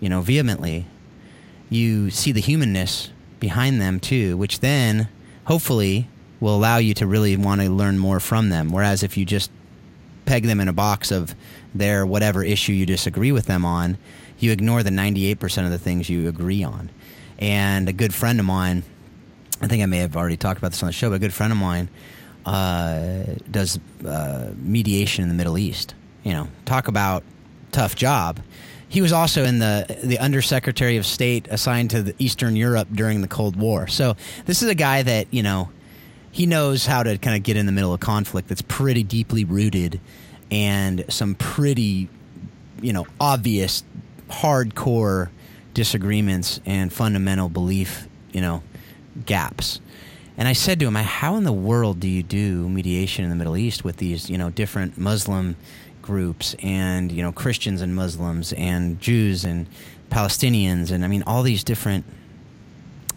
you 0.00 0.08
know, 0.08 0.22
vehemently, 0.22 0.86
you 1.68 2.10
see 2.10 2.32
the 2.32 2.40
humanness 2.40 3.10
behind 3.38 3.80
them 3.80 4.00
too, 4.00 4.36
which 4.36 4.60
then 4.60 5.08
hopefully 5.44 6.08
will 6.40 6.56
allow 6.56 6.78
you 6.78 6.94
to 6.94 7.06
really 7.06 7.36
want 7.36 7.60
to 7.60 7.70
learn 7.70 7.98
more 7.98 8.18
from 8.18 8.48
them. 8.48 8.70
Whereas 8.70 9.02
if 9.02 9.16
you 9.16 9.24
just 9.24 9.50
peg 10.24 10.44
them 10.44 10.60
in 10.60 10.68
a 10.68 10.72
box 10.72 11.10
of 11.10 11.34
their 11.74 12.06
whatever 12.06 12.42
issue 12.42 12.72
you 12.72 12.86
disagree 12.86 13.32
with 13.32 13.46
them 13.46 13.64
on, 13.64 13.98
you 14.38 14.52
ignore 14.52 14.82
the 14.82 14.90
98% 14.90 15.64
of 15.64 15.70
the 15.70 15.78
things 15.78 16.08
you 16.08 16.28
agree 16.28 16.64
on. 16.64 16.90
And 17.38 17.88
a 17.88 17.92
good 17.92 18.14
friend 18.14 18.38
of 18.40 18.46
mine, 18.46 18.82
I 19.60 19.68
think 19.68 19.82
I 19.82 19.86
may 19.86 19.98
have 19.98 20.16
already 20.16 20.36
talked 20.36 20.58
about 20.58 20.72
this 20.72 20.82
on 20.82 20.88
the 20.88 20.92
show, 20.92 21.10
but 21.10 21.16
a 21.16 21.18
good 21.18 21.32
friend 21.32 21.52
of 21.52 21.58
mine 21.58 21.88
uh, 22.44 23.24
does 23.50 23.78
uh, 24.06 24.52
mediation 24.56 25.22
in 25.22 25.28
the 25.28 25.34
Middle 25.34 25.58
East. 25.58 25.94
You 26.24 26.32
know, 26.32 26.48
talk 26.64 26.88
about 26.88 27.24
tough 27.70 27.96
job. 27.96 28.40
He 28.88 29.00
was 29.00 29.12
also 29.12 29.44
in 29.44 29.58
the 29.58 29.98
the 30.04 30.18
Undersecretary 30.18 30.96
of 30.96 31.06
State 31.06 31.48
assigned 31.50 31.90
to 31.90 32.14
Eastern 32.18 32.56
Europe 32.56 32.88
during 32.92 33.22
the 33.22 33.28
Cold 33.28 33.56
War. 33.56 33.86
So 33.86 34.16
this 34.44 34.62
is 34.62 34.68
a 34.68 34.74
guy 34.74 35.02
that 35.02 35.28
you 35.30 35.42
know 35.42 35.70
he 36.30 36.46
knows 36.46 36.86
how 36.86 37.02
to 37.02 37.18
kind 37.18 37.36
of 37.36 37.42
get 37.42 37.56
in 37.56 37.66
the 37.66 37.72
middle 37.72 37.92
of 37.92 38.00
conflict 38.00 38.48
that's 38.48 38.62
pretty 38.62 39.02
deeply 39.02 39.44
rooted 39.44 40.00
and 40.52 41.06
some 41.08 41.34
pretty, 41.34 42.10
you 42.82 42.92
know, 42.92 43.06
obvious, 43.18 43.82
hardcore 44.28 45.30
disagreements 45.72 46.60
and 46.66 46.92
fundamental 46.92 47.48
belief, 47.48 48.06
you 48.32 48.42
know, 48.42 48.62
gaps. 49.24 49.80
And 50.36 50.46
I 50.46 50.52
said 50.52 50.78
to 50.80 50.86
him, 50.86 50.94
"How 50.94 51.36
in 51.36 51.44
the 51.44 51.52
world 51.52 52.00
do 52.00 52.08
you 52.08 52.22
do 52.22 52.68
mediation 52.68 53.24
in 53.24 53.30
the 53.30 53.36
Middle 53.36 53.56
East 53.56 53.82
with 53.82 53.96
these, 53.96 54.28
you 54.28 54.36
know, 54.36 54.50
different 54.50 54.98
Muslim 54.98 55.56
groups 56.02 56.54
and 56.62 57.10
you 57.10 57.22
know 57.22 57.32
Christians 57.32 57.80
and 57.80 57.94
Muslims 57.94 58.52
and 58.52 59.00
Jews 59.00 59.44
and 59.44 59.66
Palestinians 60.10 60.90
and 60.90 61.02
I 61.04 61.08
mean 61.08 61.22
all 61.26 61.42
these 61.42 61.64
different 61.64 62.04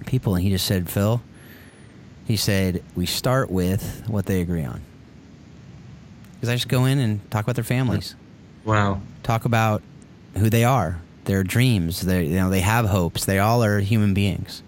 people?" 0.06 0.36
And 0.36 0.44
he 0.44 0.50
just 0.50 0.66
said, 0.66 0.90
"Phil." 0.90 1.22
He 2.26 2.38
said, 2.38 2.82
"We 2.96 3.06
start 3.06 3.52
with 3.52 4.04
what 4.08 4.26
they 4.26 4.40
agree 4.40 4.64
on." 4.64 4.82
Because 6.36 6.50
I 6.50 6.56
just 6.56 6.68
go 6.68 6.86
in 6.86 7.00
and 7.00 7.32
talk 7.32 7.44
about 7.46 7.56
their 7.56 7.64
families. 7.64 8.16
Wow. 8.64 9.02
Talk 9.24 9.46
about 9.46 9.82
who 10.38 10.50
they 10.50 10.64
are, 10.64 11.00
their 11.26 11.44
dreams. 11.44 12.02
They 12.02 12.26
you 12.26 12.36
know 12.36 12.50
they 12.50 12.62
have 12.62 12.86
hopes. 12.86 13.26
They 13.26 13.40
all 13.40 13.64
are 13.64 13.80
human 13.80 14.14
beings. 14.14 14.64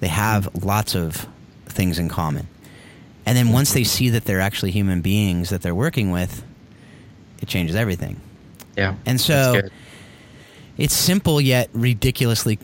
They 0.00 0.08
have 0.08 0.64
lots 0.64 0.94
of 0.94 1.26
things 1.66 1.98
in 1.98 2.08
common. 2.08 2.48
And 3.26 3.36
then 3.36 3.52
once 3.52 3.72
they 3.72 3.84
see 3.84 4.10
that 4.10 4.26
they're 4.26 4.40
actually 4.40 4.70
human 4.70 5.00
beings 5.00 5.48
that 5.50 5.62
they're 5.62 5.74
working 5.74 6.10
with, 6.10 6.44
it 7.40 7.48
changes 7.48 7.74
everything. 7.74 8.20
Yeah. 8.76 8.96
And 9.06 9.20
so 9.20 9.62
it's 10.76 10.94
simple 10.94 11.40
yet 11.40 11.70
ridiculously 11.72 12.58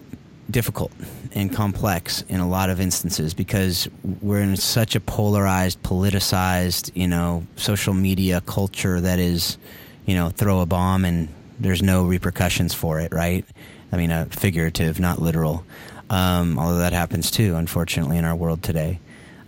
difficult 0.51 0.92
and 1.32 1.53
complex 1.53 2.22
in 2.28 2.40
a 2.40 2.48
lot 2.48 2.70
of 2.70 2.80
instances 2.80 3.34
because 3.34 3.88
we're 4.20 4.40
in 4.40 4.57
such 4.57 4.94
a 4.94 5.01
polarized, 5.01 5.82
politicized, 5.82 6.90
you 6.94 7.09
know, 7.09 7.46
social 7.57 7.94
media 7.94 8.40
culture 8.42 9.01
that 9.01 9.18
is, 9.18 9.59
you 10.07 10.14
know, 10.14 10.30
throw 10.30 10.61
a 10.61 10.66
bomb 10.66 11.05
and 11.05 11.28
there's 11.59 11.82
no 11.82 12.05
repercussions 12.05 12.74
for 12.74 13.01
it, 13.01 13.12
right? 13.12 13.44
I 13.92 13.96
mean, 13.96 14.11
a 14.11 14.26
figurative, 14.26 14.98
not 15.01 15.20
literal. 15.20 15.64
Um, 16.09 16.59
although 16.59 16.78
that 16.78 16.92
happens 16.92 17.30
too, 17.30 17.55
unfortunately, 17.55 18.18
in 18.18 18.24
our 18.24 18.34
world 18.34 18.62
today. 18.62 18.98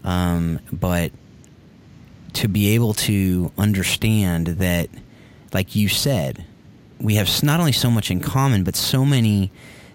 Um, 0.05 0.61
but 0.73 1.13
to 2.35 2.49
be 2.49 2.75
able 2.75 2.95
to 2.95 3.53
understand 3.59 4.47
that, 4.47 4.89
like 5.53 5.75
you 5.75 5.89
said, 5.89 6.45
we 7.01 7.17
have 7.17 7.43
not 7.43 7.61
only 7.61 7.73
so 7.73 7.91
much 7.91 8.11
in 8.11 8.21
common, 8.21 8.63
but 8.65 8.77
so 8.77 9.05
many 9.05 9.51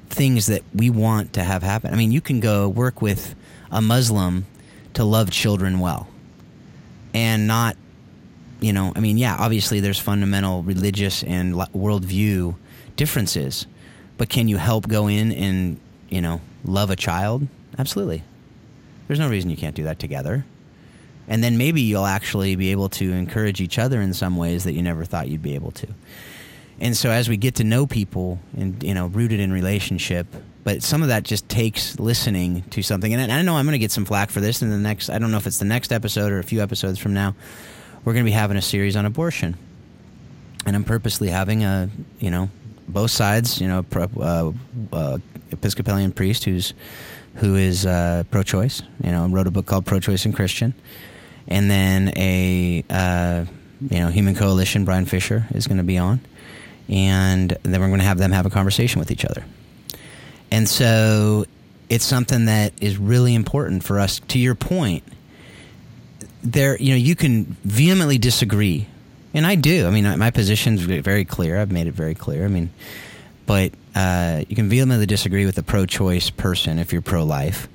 things 0.10 0.48
that 0.48 0.64
we 0.74 0.90
want 0.90 1.34
to 1.34 1.44
have 1.44 1.64
happen. 1.64 1.94
I 1.94 1.98
mean, 1.98 2.12
you 2.12 2.22
can 2.22 2.40
go 2.40 2.68
work 2.70 3.02
with 3.02 3.36
a 3.72 3.82
Muslim 3.82 4.46
to 4.94 5.04
love 5.04 5.30
children 5.30 5.80
well 5.80 6.08
and 7.14 7.48
not 7.48 7.78
you 8.60 8.74
know, 8.74 8.92
I 8.96 9.02
mean, 9.02 9.18
yeah, 9.18 9.36
obviously 9.38 9.80
there's 9.80 10.00
fundamental 10.00 10.64
religious 10.64 11.24
and 11.24 11.54
worldview 11.54 12.56
differences, 12.96 13.68
but 14.18 14.30
can 14.30 14.48
you 14.48 14.58
help 14.58 14.88
go 14.88 15.08
in 15.08 15.32
and 15.32 15.80
you 16.10 16.22
know 16.22 16.42
love 16.64 16.90
a 16.90 16.96
child? 16.96 17.48
Absolutely. 17.78 18.24
There's 19.08 19.20
no 19.20 19.30
reason 19.30 19.50
you 19.50 19.58
can't 19.58 19.76
do 19.76 19.84
that 19.84 20.00
together. 20.00 20.46
And 21.30 21.44
then 21.44 21.58
maybe 21.58 21.82
you'll 21.82 22.06
actually 22.06 22.56
be 22.56 22.72
able 22.72 22.90
to 22.90 23.12
encourage 23.12 23.62
each 23.62 23.78
other 23.78 24.02
in 24.02 24.14
some 24.14 24.38
ways 24.38 24.64
that 24.64 24.74
you 24.74 24.82
never 24.82 25.04
thought 25.06 25.28
you'd 25.28 25.44
be 25.44 25.56
able 25.56 25.72
to. 25.72 25.88
And 26.80 26.96
so 26.96 27.10
as 27.10 27.28
we 27.28 27.38
get 27.38 27.56
to 27.56 27.64
know 27.64 27.88
people 27.88 28.40
and 28.56 28.82
you 28.84 28.94
know 28.94 29.08
rooted 29.08 29.40
in 29.40 29.52
relationship, 29.52 30.28
but 30.64 30.84
some 30.84 31.02
of 31.02 31.08
that 31.08 31.24
just 31.24 31.48
takes 31.50 32.00
listening 32.00 32.64
to 32.72 32.82
something. 32.82 33.14
And 33.14 33.32
I 33.32 33.42
know 33.42 33.56
I'm 33.56 33.66
going 33.66 33.74
to 33.74 33.80
get 33.80 33.92
some 33.92 34.06
flack 34.06 34.30
for 34.30 34.42
this 34.42 34.62
in 34.62 34.70
the 34.70 34.78
next. 34.78 35.10
I 35.10 35.18
don't 35.18 35.32
know 35.32 35.38
if 35.38 35.48
it's 35.48 35.60
the 35.60 35.66
next 35.66 35.92
episode 35.92 36.32
or 36.32 36.40
a 36.40 36.44
few 36.44 36.62
episodes 36.62 37.00
from 37.00 37.14
now. 37.14 37.36
We're 38.04 38.14
going 38.14 38.26
to 38.26 38.30
be 38.30 38.34
having 38.34 38.58
a 38.58 38.62
series 38.62 38.96
on 38.96 39.06
abortion, 39.06 39.58
and 40.66 40.76
I'm 40.76 40.84
purposely 40.84 41.30
having 41.30 41.64
a 41.64 41.90
you 42.20 42.30
know 42.30 42.50
both 42.88 43.12
sides. 43.12 43.60
You 43.60 43.68
know, 43.68 43.84
pro, 43.84 44.04
uh, 44.20 44.52
uh, 44.94 45.18
Episcopalian 45.52 46.12
priest 46.12 46.44
who's 46.44 46.74
who 47.36 47.56
is 47.56 47.86
uh, 47.86 48.24
pro-choice. 48.32 48.82
You 49.04 49.12
know, 49.12 49.28
wrote 49.28 49.48
a 49.48 49.52
book 49.52 49.66
called 49.66 49.86
Pro-Choice 49.86 50.26
and 50.26 50.36
Christian, 50.36 50.74
and 51.48 51.70
then 51.72 52.14
a 52.18 52.84
uh, 52.90 53.46
you 53.90 54.00
know 54.00 54.10
Human 54.10 54.36
Coalition. 54.36 54.86
Brian 54.86 55.06
Fisher 55.06 55.48
is 55.54 55.68
going 55.68 55.78
to 55.78 55.84
be 55.84 55.98
on, 55.98 56.20
and 56.90 57.58
then 57.64 57.82
we're 57.82 57.88
going 57.88 58.00
to 58.00 58.06
have 58.06 58.18
them 58.18 58.32
have 58.32 58.46
a 58.46 58.50
conversation 58.50 59.00
with 59.00 59.12
each 59.12 59.26
other. 59.26 59.44
And 60.52 60.68
so 60.68 61.46
it's 61.90 62.06
something 62.06 62.46
that 62.46 62.74
is 62.82 62.98
really 62.98 63.36
important 63.36 63.84
for 63.84 64.00
us. 64.00 64.20
To 64.30 64.40
your 64.40 64.56
point, 64.56 65.04
there 66.44 66.78
you 66.78 66.92
know 66.92 66.98
you 66.98 67.16
can 67.16 67.58
vehemently 67.64 68.18
disagree, 68.18 68.88
and 69.34 69.46
I 69.46 69.56
do. 69.56 69.88
I 69.88 69.92
mean, 69.92 70.18
my 70.18 70.32
position's 70.32 70.82
very 70.82 71.26
clear. 71.26 71.60
I've 71.60 71.72
made 71.72 71.88
it 71.88 71.94
very 71.94 72.16
clear. 72.16 72.46
I 72.46 72.48
mean, 72.48 72.70
but 73.46 73.72
uh, 73.96 74.44
you 74.48 74.56
can 74.56 74.70
vehemently 74.70 75.06
disagree 75.06 75.46
with 75.46 75.58
a 75.58 75.64
pro-choice 75.64 76.30
person 76.30 76.80
if 76.80 76.94
you're 76.94 77.02
pro-life, 77.02 77.68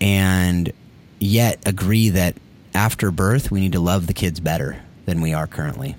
and 0.00 0.72
yet 1.18 1.60
agree 1.66 2.10
that 2.10 2.36
after 2.74 3.10
birth 3.10 3.50
we 3.50 3.60
need 3.60 3.72
to 3.72 3.80
love 3.80 4.06
the 4.06 4.14
kids 4.14 4.40
better 4.40 4.82
than 5.06 5.20
we 5.20 5.32
are 5.32 5.46
currently. 5.46 5.96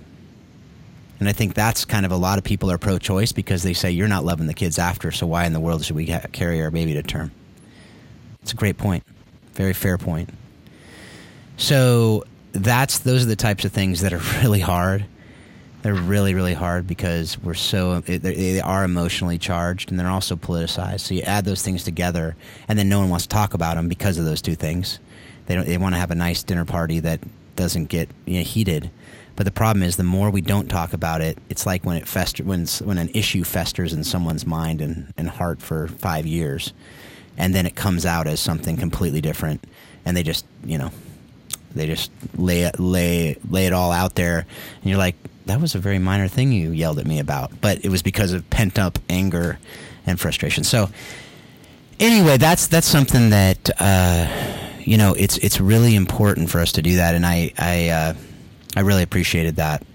And 1.19 1.27
I 1.27 1.31
think 1.31 1.53
that's 1.53 1.85
kind 1.85 2.05
of 2.05 2.11
a 2.11 2.17
lot 2.17 2.37
of 2.37 2.43
people 2.43 2.69
are 2.69 2.77
pro-choice 2.77 3.31
because 3.31 3.63
they 3.63 3.73
say 3.73 3.91
you're 3.91 4.07
not 4.07 4.23
loving 4.23 4.47
the 4.47 4.53
kids 4.53 4.77
after, 4.77 5.11
so 5.11 5.25
why 5.25 5.45
in 5.45 5.53
the 5.53 5.59
world 5.59 5.83
should 5.83 5.95
we 5.95 6.05
carry 6.05 6.61
our 6.61 6.69
baby 6.69 6.93
to 6.93 7.03
term? 7.03 7.31
It's 8.43 8.53
a 8.53 8.55
great 8.55 8.77
point, 8.77 9.03
very 9.53 9.73
fair 9.73 9.97
point. 9.97 10.29
So 11.57 12.23
that's 12.51 12.99
those 12.99 13.23
are 13.23 13.27
the 13.27 13.35
types 13.35 13.65
of 13.65 13.71
things 13.71 14.01
that 14.01 14.13
are 14.13 14.21
really 14.41 14.59
hard. 14.59 15.05
They're 15.81 15.93
really 15.93 16.33
really 16.33 16.53
hard 16.53 16.87
because 16.87 17.37
we're 17.39 17.53
so 17.53 18.01
they 18.01 18.59
are 18.59 18.83
emotionally 18.83 19.37
charged 19.37 19.89
and 19.89 19.99
they're 19.99 20.09
also 20.09 20.35
politicized. 20.35 21.01
So 21.01 21.13
you 21.13 21.21
add 21.21 21.45
those 21.45 21.61
things 21.61 21.83
together 21.83 22.35
and 22.67 22.77
then 22.77 22.89
no 22.89 22.99
one 22.99 23.09
wants 23.09 23.25
to 23.25 23.29
talk 23.29 23.53
about 23.53 23.75
them 23.75 23.87
because 23.87 24.17
of 24.17 24.25
those 24.25 24.41
two 24.41 24.55
things. 24.55 24.99
They 25.45 25.55
don't 25.55 25.65
they 25.65 25.77
want 25.77 25.95
to 25.95 25.99
have 25.99 26.11
a 26.11 26.15
nice 26.15 26.43
dinner 26.43 26.65
party 26.65 26.99
that 27.01 27.19
doesn't 27.55 27.85
get 27.85 28.09
you 28.25 28.39
know, 28.39 28.43
heated 28.43 28.91
but 29.37 29.45
the 29.45 29.51
problem 29.51 29.81
is 29.81 29.95
the 29.95 30.03
more 30.03 30.29
we 30.29 30.41
don't 30.41 30.67
talk 30.67 30.91
about 30.91 31.21
it 31.21 31.37
it's 31.49 31.65
like 31.65 31.85
when 31.85 31.95
it 31.95 32.05
fester 32.05 32.43
when 32.43 32.65
when 32.83 32.97
an 32.97 33.09
issue 33.13 33.45
festers 33.45 33.93
in 33.93 34.03
someone's 34.03 34.45
mind 34.45 34.81
and, 34.81 35.13
and 35.17 35.29
heart 35.29 35.61
for 35.61 35.87
five 35.87 36.25
years 36.25 36.73
and 37.37 37.55
then 37.55 37.65
it 37.65 37.75
comes 37.75 38.05
out 38.05 38.27
as 38.27 38.41
something 38.41 38.75
completely 38.75 39.21
different 39.21 39.63
and 40.03 40.17
they 40.17 40.23
just 40.23 40.45
you 40.65 40.77
know 40.77 40.91
they 41.73 41.87
just 41.87 42.11
lay 42.35 42.63
it 42.63 42.77
lay 42.79 43.37
lay 43.49 43.65
it 43.67 43.73
all 43.73 43.93
out 43.93 44.15
there 44.15 44.39
and 44.39 44.89
you're 44.89 44.97
like 44.97 45.15
that 45.47 45.61
was 45.61 45.75
a 45.75 45.79
very 45.79 45.97
minor 45.97 46.27
thing 46.27 46.51
you 46.51 46.71
yelled 46.71 46.99
at 46.99 47.07
me 47.07 47.19
about, 47.19 47.59
but 47.61 47.83
it 47.83 47.89
was 47.89 48.01
because 48.01 48.33
of 48.33 48.47
pent 48.49 48.77
up 48.77 48.99
anger 49.09 49.57
and 50.05 50.19
frustration. 50.19 50.63
So 50.63 50.89
anyway, 51.99 52.37
that's 52.37 52.67
that's 52.67 52.87
something 52.87 53.31
that 53.31 53.69
uh, 53.79 54.27
you 54.81 54.97
know 54.97 55.13
it's 55.13 55.37
it's 55.37 55.59
really 55.59 55.95
important 55.95 56.49
for 56.49 56.59
us 56.59 56.73
to 56.73 56.81
do 56.81 56.97
that, 56.97 57.15
and 57.15 57.25
I 57.25 57.53
I 57.57 57.89
uh, 57.89 58.13
I 58.75 58.81
really 58.81 59.03
appreciated 59.03 59.55
that 59.57 59.85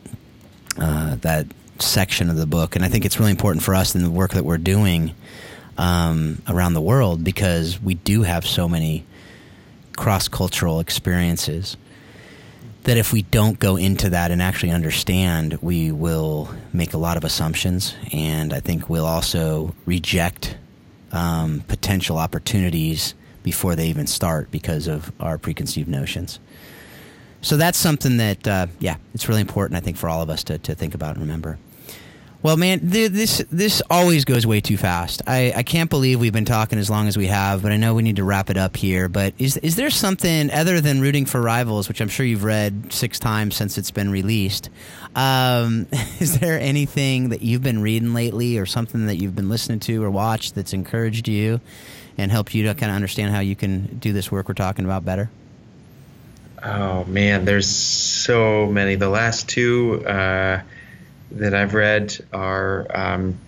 uh, 0.78 1.16
that 1.16 1.46
section 1.78 2.30
of 2.30 2.36
the 2.36 2.46
book, 2.46 2.76
and 2.76 2.84
I 2.84 2.88
think 2.88 3.04
it's 3.04 3.18
really 3.18 3.30
important 3.30 3.62
for 3.62 3.74
us 3.74 3.94
in 3.94 4.02
the 4.02 4.10
work 4.10 4.32
that 4.32 4.44
we're 4.44 4.58
doing 4.58 5.14
um, 5.78 6.42
around 6.48 6.74
the 6.74 6.80
world 6.80 7.24
because 7.24 7.80
we 7.80 7.94
do 7.94 8.22
have 8.22 8.46
so 8.46 8.68
many 8.68 9.04
cross 9.96 10.28
cultural 10.28 10.80
experiences 10.80 11.76
that 12.84 12.96
if 12.96 13.12
we 13.12 13.22
don't 13.22 13.58
go 13.58 13.76
into 13.76 14.10
that 14.10 14.30
and 14.30 14.42
actually 14.42 14.72
understand, 14.72 15.58
we 15.62 15.92
will 15.92 16.50
make 16.72 16.94
a 16.94 16.98
lot 16.98 17.16
of 17.16 17.24
assumptions, 17.24 17.94
and 18.12 18.52
I 18.52 18.60
think 18.60 18.88
we'll 18.88 19.06
also 19.06 19.74
reject 19.86 20.56
um, 21.12 21.62
potential 21.68 22.18
opportunities 22.18 23.14
before 23.42 23.76
they 23.76 23.88
even 23.88 24.06
start 24.06 24.50
because 24.50 24.88
of 24.88 25.12
our 25.20 25.38
preconceived 25.38 25.88
notions. 25.88 26.40
So 27.42 27.56
that's 27.56 27.76
something 27.76 28.16
that, 28.18 28.48
uh, 28.48 28.66
yeah, 28.78 28.96
it's 29.14 29.28
really 29.28 29.40
important, 29.40 29.76
I 29.76 29.80
think, 29.80 29.96
for 29.96 30.08
all 30.08 30.22
of 30.22 30.30
us 30.30 30.44
to, 30.44 30.58
to 30.58 30.74
think 30.74 30.94
about 30.94 31.16
and 31.16 31.20
remember. 31.22 31.58
Well, 32.42 32.56
man, 32.56 32.90
th- 32.90 33.12
this 33.12 33.44
this 33.52 33.80
always 33.88 34.24
goes 34.24 34.44
way 34.44 34.60
too 34.60 34.76
fast. 34.76 35.22
I, 35.28 35.52
I 35.54 35.62
can't 35.62 35.88
believe 35.88 36.18
we've 36.18 36.32
been 36.32 36.44
talking 36.44 36.76
as 36.76 36.90
long 36.90 37.06
as 37.06 37.16
we 37.16 37.28
have, 37.28 37.62
but 37.62 37.70
I 37.70 37.76
know 37.76 37.94
we 37.94 38.02
need 38.02 38.16
to 38.16 38.24
wrap 38.24 38.50
it 38.50 38.56
up 38.56 38.76
here. 38.76 39.08
But 39.08 39.34
is 39.38 39.58
is 39.58 39.76
there 39.76 39.90
something 39.90 40.50
other 40.50 40.80
than 40.80 41.00
rooting 41.00 41.24
for 41.24 41.40
rivals, 41.40 41.86
which 41.86 42.00
I'm 42.00 42.08
sure 42.08 42.26
you've 42.26 42.42
read 42.42 42.92
six 42.92 43.20
times 43.20 43.54
since 43.54 43.78
it's 43.78 43.92
been 43.92 44.10
released? 44.10 44.70
Um, 45.14 45.86
is 46.18 46.40
there 46.40 46.58
anything 46.58 47.28
that 47.28 47.42
you've 47.42 47.62
been 47.62 47.80
reading 47.80 48.12
lately, 48.12 48.58
or 48.58 48.66
something 48.66 49.06
that 49.06 49.18
you've 49.18 49.36
been 49.36 49.48
listening 49.48 49.78
to 49.80 50.02
or 50.02 50.10
watched 50.10 50.56
that's 50.56 50.72
encouraged 50.72 51.28
you 51.28 51.60
and 52.18 52.32
helped 52.32 52.54
you 52.54 52.64
to 52.64 52.74
kind 52.74 52.90
of 52.90 52.96
understand 52.96 53.32
how 53.32 53.40
you 53.40 53.54
can 53.54 53.98
do 53.98 54.12
this 54.12 54.32
work 54.32 54.48
we're 54.48 54.54
talking 54.54 54.84
about 54.84 55.04
better? 55.04 55.30
Oh 56.62 57.04
man, 57.04 57.44
there's 57.44 57.68
so 57.68 58.66
many. 58.66 58.94
The 58.94 59.08
last 59.08 59.48
two. 59.48 60.04
Uh 60.06 60.62
that 61.36 61.54
I've 61.54 61.74
read 61.74 62.16
are 62.32 62.86
um, 62.94 63.38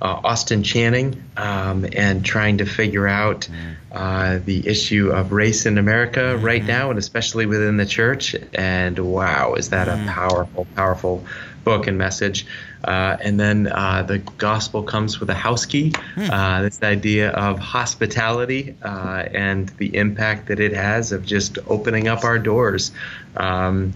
uh, 0.00 0.20
Austin 0.24 0.62
Channing 0.62 1.22
um, 1.36 1.86
and 1.92 2.24
trying 2.24 2.58
to 2.58 2.66
figure 2.66 3.06
out 3.06 3.48
mm. 3.50 3.76
uh, 3.92 4.38
the 4.44 4.66
issue 4.66 5.10
of 5.10 5.32
race 5.32 5.66
in 5.66 5.78
America 5.78 6.20
mm-hmm. 6.20 6.44
right 6.44 6.64
now, 6.64 6.90
and 6.90 6.98
especially 6.98 7.46
within 7.46 7.76
the 7.76 7.86
church. 7.86 8.36
And 8.54 8.98
wow, 8.98 9.54
is 9.54 9.70
that 9.70 9.88
mm. 9.88 10.04
a 10.04 10.10
powerful, 10.12 10.66
powerful 10.74 11.24
book 11.64 11.86
and 11.86 11.98
message? 11.98 12.46
Uh, 12.84 13.16
and 13.20 13.38
then 13.40 13.66
uh, 13.66 14.02
the 14.02 14.18
gospel 14.18 14.82
comes 14.82 15.18
with 15.18 15.30
a 15.30 15.34
house 15.34 15.64
key. 15.66 15.92
Mm. 16.14 16.62
this 16.62 16.82
idea 16.82 17.30
of 17.30 17.58
hospitality 17.58 18.76
uh, 18.82 19.24
and 19.32 19.68
the 19.78 19.96
impact 19.96 20.48
that 20.48 20.60
it 20.60 20.72
has 20.72 21.12
of 21.12 21.24
just 21.24 21.58
opening 21.66 22.08
up 22.08 22.24
our 22.24 22.38
doors. 22.38 22.92
Um, 23.36 23.94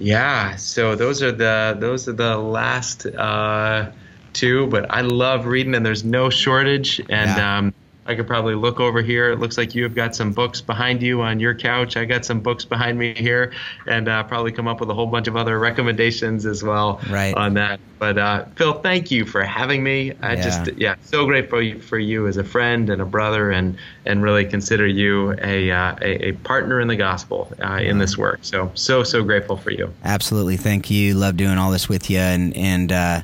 yeah, 0.00 0.56
so 0.56 0.96
those 0.96 1.22
are 1.22 1.30
the 1.30 1.76
those 1.78 2.08
are 2.08 2.14
the 2.14 2.38
last 2.38 3.04
uh, 3.06 3.92
two, 4.32 4.66
but 4.68 4.90
I 4.90 5.02
love 5.02 5.44
reading, 5.46 5.74
and 5.74 5.84
there's 5.84 6.04
no 6.04 6.30
shortage. 6.30 7.00
And 7.00 7.36
yeah. 7.36 7.58
um, 7.58 7.74
I 8.06 8.14
could 8.14 8.26
probably 8.26 8.54
look 8.54 8.80
over 8.80 9.02
here. 9.02 9.30
It 9.30 9.38
looks 9.38 9.58
like 9.58 9.74
you 9.74 9.82
have 9.82 9.94
got 9.94 10.16
some 10.16 10.32
books 10.32 10.60
behind 10.60 11.02
you 11.02 11.20
on 11.20 11.38
your 11.38 11.54
couch. 11.54 11.96
I 11.96 12.06
got 12.06 12.24
some 12.24 12.40
books 12.40 12.64
behind 12.64 12.98
me 12.98 13.14
here, 13.14 13.52
and 13.86 14.08
uh, 14.08 14.22
probably 14.24 14.52
come 14.52 14.66
up 14.66 14.80
with 14.80 14.88
a 14.88 14.94
whole 14.94 15.06
bunch 15.06 15.28
of 15.28 15.36
other 15.36 15.58
recommendations 15.58 16.46
as 16.46 16.62
well 16.62 17.00
right. 17.10 17.34
on 17.36 17.54
that. 17.54 17.78
But 17.98 18.16
uh, 18.16 18.46
Phil, 18.56 18.72
thank 18.72 19.10
you 19.10 19.26
for 19.26 19.44
having 19.44 19.84
me. 19.84 20.12
I 20.22 20.34
yeah. 20.34 20.42
just 20.42 20.78
yeah, 20.78 20.94
so 21.02 21.26
grateful 21.26 21.78
for 21.80 21.98
you, 21.98 22.26
as 22.26 22.38
a 22.38 22.44
friend 22.44 22.88
and 22.88 23.02
a 23.02 23.04
brother, 23.04 23.50
and 23.50 23.76
and 24.06 24.22
really 24.22 24.46
consider 24.46 24.86
you 24.86 25.32
a 25.42 25.70
uh, 25.70 25.94
a, 26.00 26.28
a, 26.28 26.32
partner 26.32 26.80
in 26.80 26.88
the 26.88 26.96
gospel 26.96 27.52
uh, 27.62 27.80
in 27.82 27.98
this 27.98 28.16
work. 28.16 28.40
So 28.42 28.72
so 28.74 29.04
so 29.04 29.22
grateful 29.22 29.58
for 29.58 29.70
you. 29.70 29.92
Absolutely, 30.04 30.56
thank 30.56 30.90
you. 30.90 31.14
Love 31.14 31.36
doing 31.36 31.58
all 31.58 31.70
this 31.70 31.88
with 31.88 32.08
you, 32.08 32.18
and 32.18 32.56
and 32.56 32.90
uh, 32.90 33.20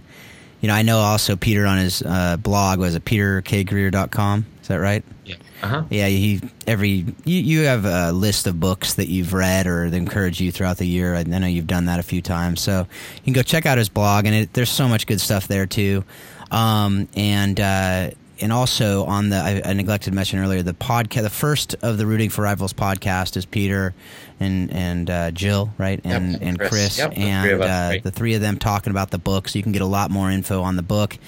you 0.61 0.69
know 0.69 0.75
I 0.75 0.83
know 0.83 0.99
also 0.99 1.35
Peter 1.35 1.65
on 1.65 1.79
his 1.79 2.03
uh, 2.03 2.37
blog 2.37 2.79
was 2.79 2.95
at 2.95 3.07
peterkgreer.com 3.07 4.45
is 4.67 4.69
that 4.71 4.81
right? 4.81 5.05
Yeah. 5.25 5.37
Uh-huh. 5.63 5.85
Yeah. 5.91 6.09
He 6.09 6.41
every 6.67 7.07
you, 7.25 7.41
you 7.41 7.61
have 7.67 7.85
a 7.85 8.11
list 8.11 8.49
of 8.49 8.59
books 8.59 8.95
that 8.95 9.07
you've 9.07 9.33
read 9.33 9.69
or 9.69 9.89
that 9.89 9.97
encourage 9.97 10.41
you 10.41 10.51
throughout 10.51 10.79
the 10.79 10.89
year. 10.89 11.15
I 11.15 11.23
know 11.23 11.47
you've 11.47 11.69
done 11.69 11.85
that 11.85 12.01
a 12.01 12.03
few 12.03 12.21
times, 12.21 12.61
so 12.63 12.89
you 13.15 13.23
can 13.23 13.33
go 13.33 13.45
check 13.45 13.65
out 13.65 13.79
his 13.79 13.89
blog, 13.89 14.27
and 14.27 14.35
it, 14.35 14.53
there's 14.55 14.69
so 14.69 14.89
much 14.89 15.07
good 15.07 15.21
stuff 15.21 15.47
there 15.47 15.67
too. 15.67 16.03
Um, 16.51 17.07
and 17.15 17.61
uh, 17.61 18.11
and 18.41 18.53
also 18.53 19.05
on 19.05 19.31
the 19.31 19.37
I, 19.37 19.63
I, 19.65 19.73
neglected 19.73 20.11
to 20.11 20.17
mention 20.17 20.39
earlier 20.39 20.63
the 20.63 20.75
podcast. 20.75 21.23
The 21.23 21.31
first 21.31 21.75
of 21.83 21.99
the 21.99 22.07
Rooting 22.07 22.31
for 22.31 22.43
Rivals 22.43 22.73
podcast 22.73 23.37
is 23.37 23.47
Peter 23.47 23.95
and 24.41 24.71
and 24.73 25.11
uh, 25.11 25.31
Jill, 25.31 25.71
right, 25.79 26.01
and 26.05 26.33
yep, 26.33 26.43
and 26.43 26.59
Chris, 26.59 26.71
Chris 26.71 26.99
yep, 26.99 27.13
and 27.17 27.45
the 27.45 27.57
three, 27.57 27.65
us, 27.65 27.71
uh, 27.71 27.89
right. 27.91 28.03
the 28.03 28.11
three 28.11 28.35
of 28.35 28.41
them 28.41 28.59
talking 28.59 28.91
about 28.91 29.11
the 29.11 29.19
book. 29.19 29.49
So 29.49 29.59
you 29.59 29.63
can 29.63 29.73
get 29.73 29.83
a 29.83 29.87
lot 29.87 30.11
more 30.11 30.31
info 30.31 30.63
on 30.63 30.77
the 30.77 30.83
book 30.83 31.19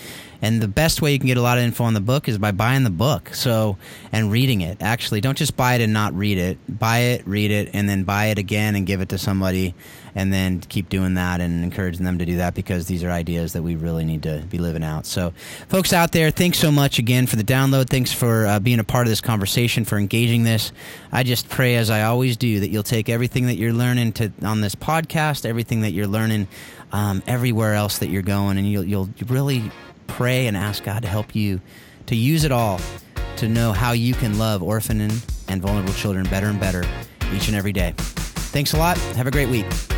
And 0.40 0.60
the 0.60 0.68
best 0.68 1.02
way 1.02 1.12
you 1.12 1.18
can 1.18 1.26
get 1.26 1.36
a 1.36 1.42
lot 1.42 1.58
of 1.58 1.64
info 1.64 1.84
on 1.84 1.94
the 1.94 2.00
book 2.00 2.28
is 2.28 2.38
by 2.38 2.52
buying 2.52 2.84
the 2.84 2.90
book. 2.90 3.34
So, 3.34 3.76
and 4.12 4.30
reading 4.30 4.60
it. 4.60 4.78
Actually, 4.80 5.20
don't 5.20 5.36
just 5.36 5.56
buy 5.56 5.74
it 5.74 5.80
and 5.80 5.92
not 5.92 6.14
read 6.14 6.38
it. 6.38 6.58
Buy 6.68 6.98
it, 6.98 7.26
read 7.26 7.50
it, 7.50 7.70
and 7.72 7.88
then 7.88 8.04
buy 8.04 8.26
it 8.26 8.38
again 8.38 8.76
and 8.76 8.86
give 8.86 9.00
it 9.00 9.08
to 9.08 9.18
somebody 9.18 9.74
and 10.18 10.32
then 10.32 10.58
keep 10.58 10.88
doing 10.88 11.14
that 11.14 11.40
and 11.40 11.62
encouraging 11.62 12.04
them 12.04 12.18
to 12.18 12.26
do 12.26 12.38
that 12.38 12.52
because 12.52 12.88
these 12.88 13.04
are 13.04 13.10
ideas 13.10 13.52
that 13.52 13.62
we 13.62 13.76
really 13.76 14.04
need 14.04 14.24
to 14.24 14.42
be 14.50 14.58
living 14.58 14.82
out. 14.82 15.06
So, 15.06 15.32
folks 15.68 15.92
out 15.92 16.10
there, 16.10 16.32
thanks 16.32 16.58
so 16.58 16.72
much 16.72 16.98
again 16.98 17.28
for 17.28 17.36
the 17.36 17.44
download. 17.44 17.88
Thanks 17.88 18.12
for 18.12 18.44
uh, 18.44 18.58
being 18.58 18.80
a 18.80 18.84
part 18.84 19.06
of 19.06 19.12
this 19.12 19.20
conversation, 19.20 19.84
for 19.84 19.96
engaging 19.96 20.42
this. 20.42 20.72
I 21.12 21.22
just 21.22 21.48
pray, 21.48 21.76
as 21.76 21.88
I 21.88 22.02
always 22.02 22.36
do, 22.36 22.58
that 22.58 22.68
you'll 22.68 22.82
take 22.82 23.08
everything 23.08 23.46
that 23.46 23.54
you're 23.54 23.72
learning 23.72 24.14
to 24.14 24.32
on 24.42 24.60
this 24.60 24.74
podcast, 24.74 25.46
everything 25.46 25.82
that 25.82 25.92
you're 25.92 26.08
learning 26.08 26.48
um, 26.90 27.22
everywhere 27.28 27.74
else 27.74 27.98
that 27.98 28.08
you're 28.08 28.22
going, 28.22 28.58
and 28.58 28.68
you'll 28.68 28.84
you'll 28.84 29.08
really 29.28 29.70
pray 30.08 30.48
and 30.48 30.56
ask 30.56 30.82
God 30.82 31.02
to 31.02 31.08
help 31.08 31.36
you 31.36 31.60
to 32.06 32.16
use 32.16 32.42
it 32.42 32.50
all 32.50 32.80
to 33.36 33.48
know 33.48 33.70
how 33.70 33.92
you 33.92 34.14
can 34.14 34.36
love 34.36 34.64
orphan 34.64 35.00
and 35.00 35.62
vulnerable 35.62 35.92
children 35.92 36.24
better 36.24 36.48
and 36.48 36.58
better 36.58 36.82
each 37.32 37.46
and 37.46 37.56
every 37.56 37.72
day. 37.72 37.94
Thanks 37.96 38.72
a 38.72 38.78
lot. 38.78 38.98
Have 39.14 39.28
a 39.28 39.30
great 39.30 39.48
week. 39.48 39.97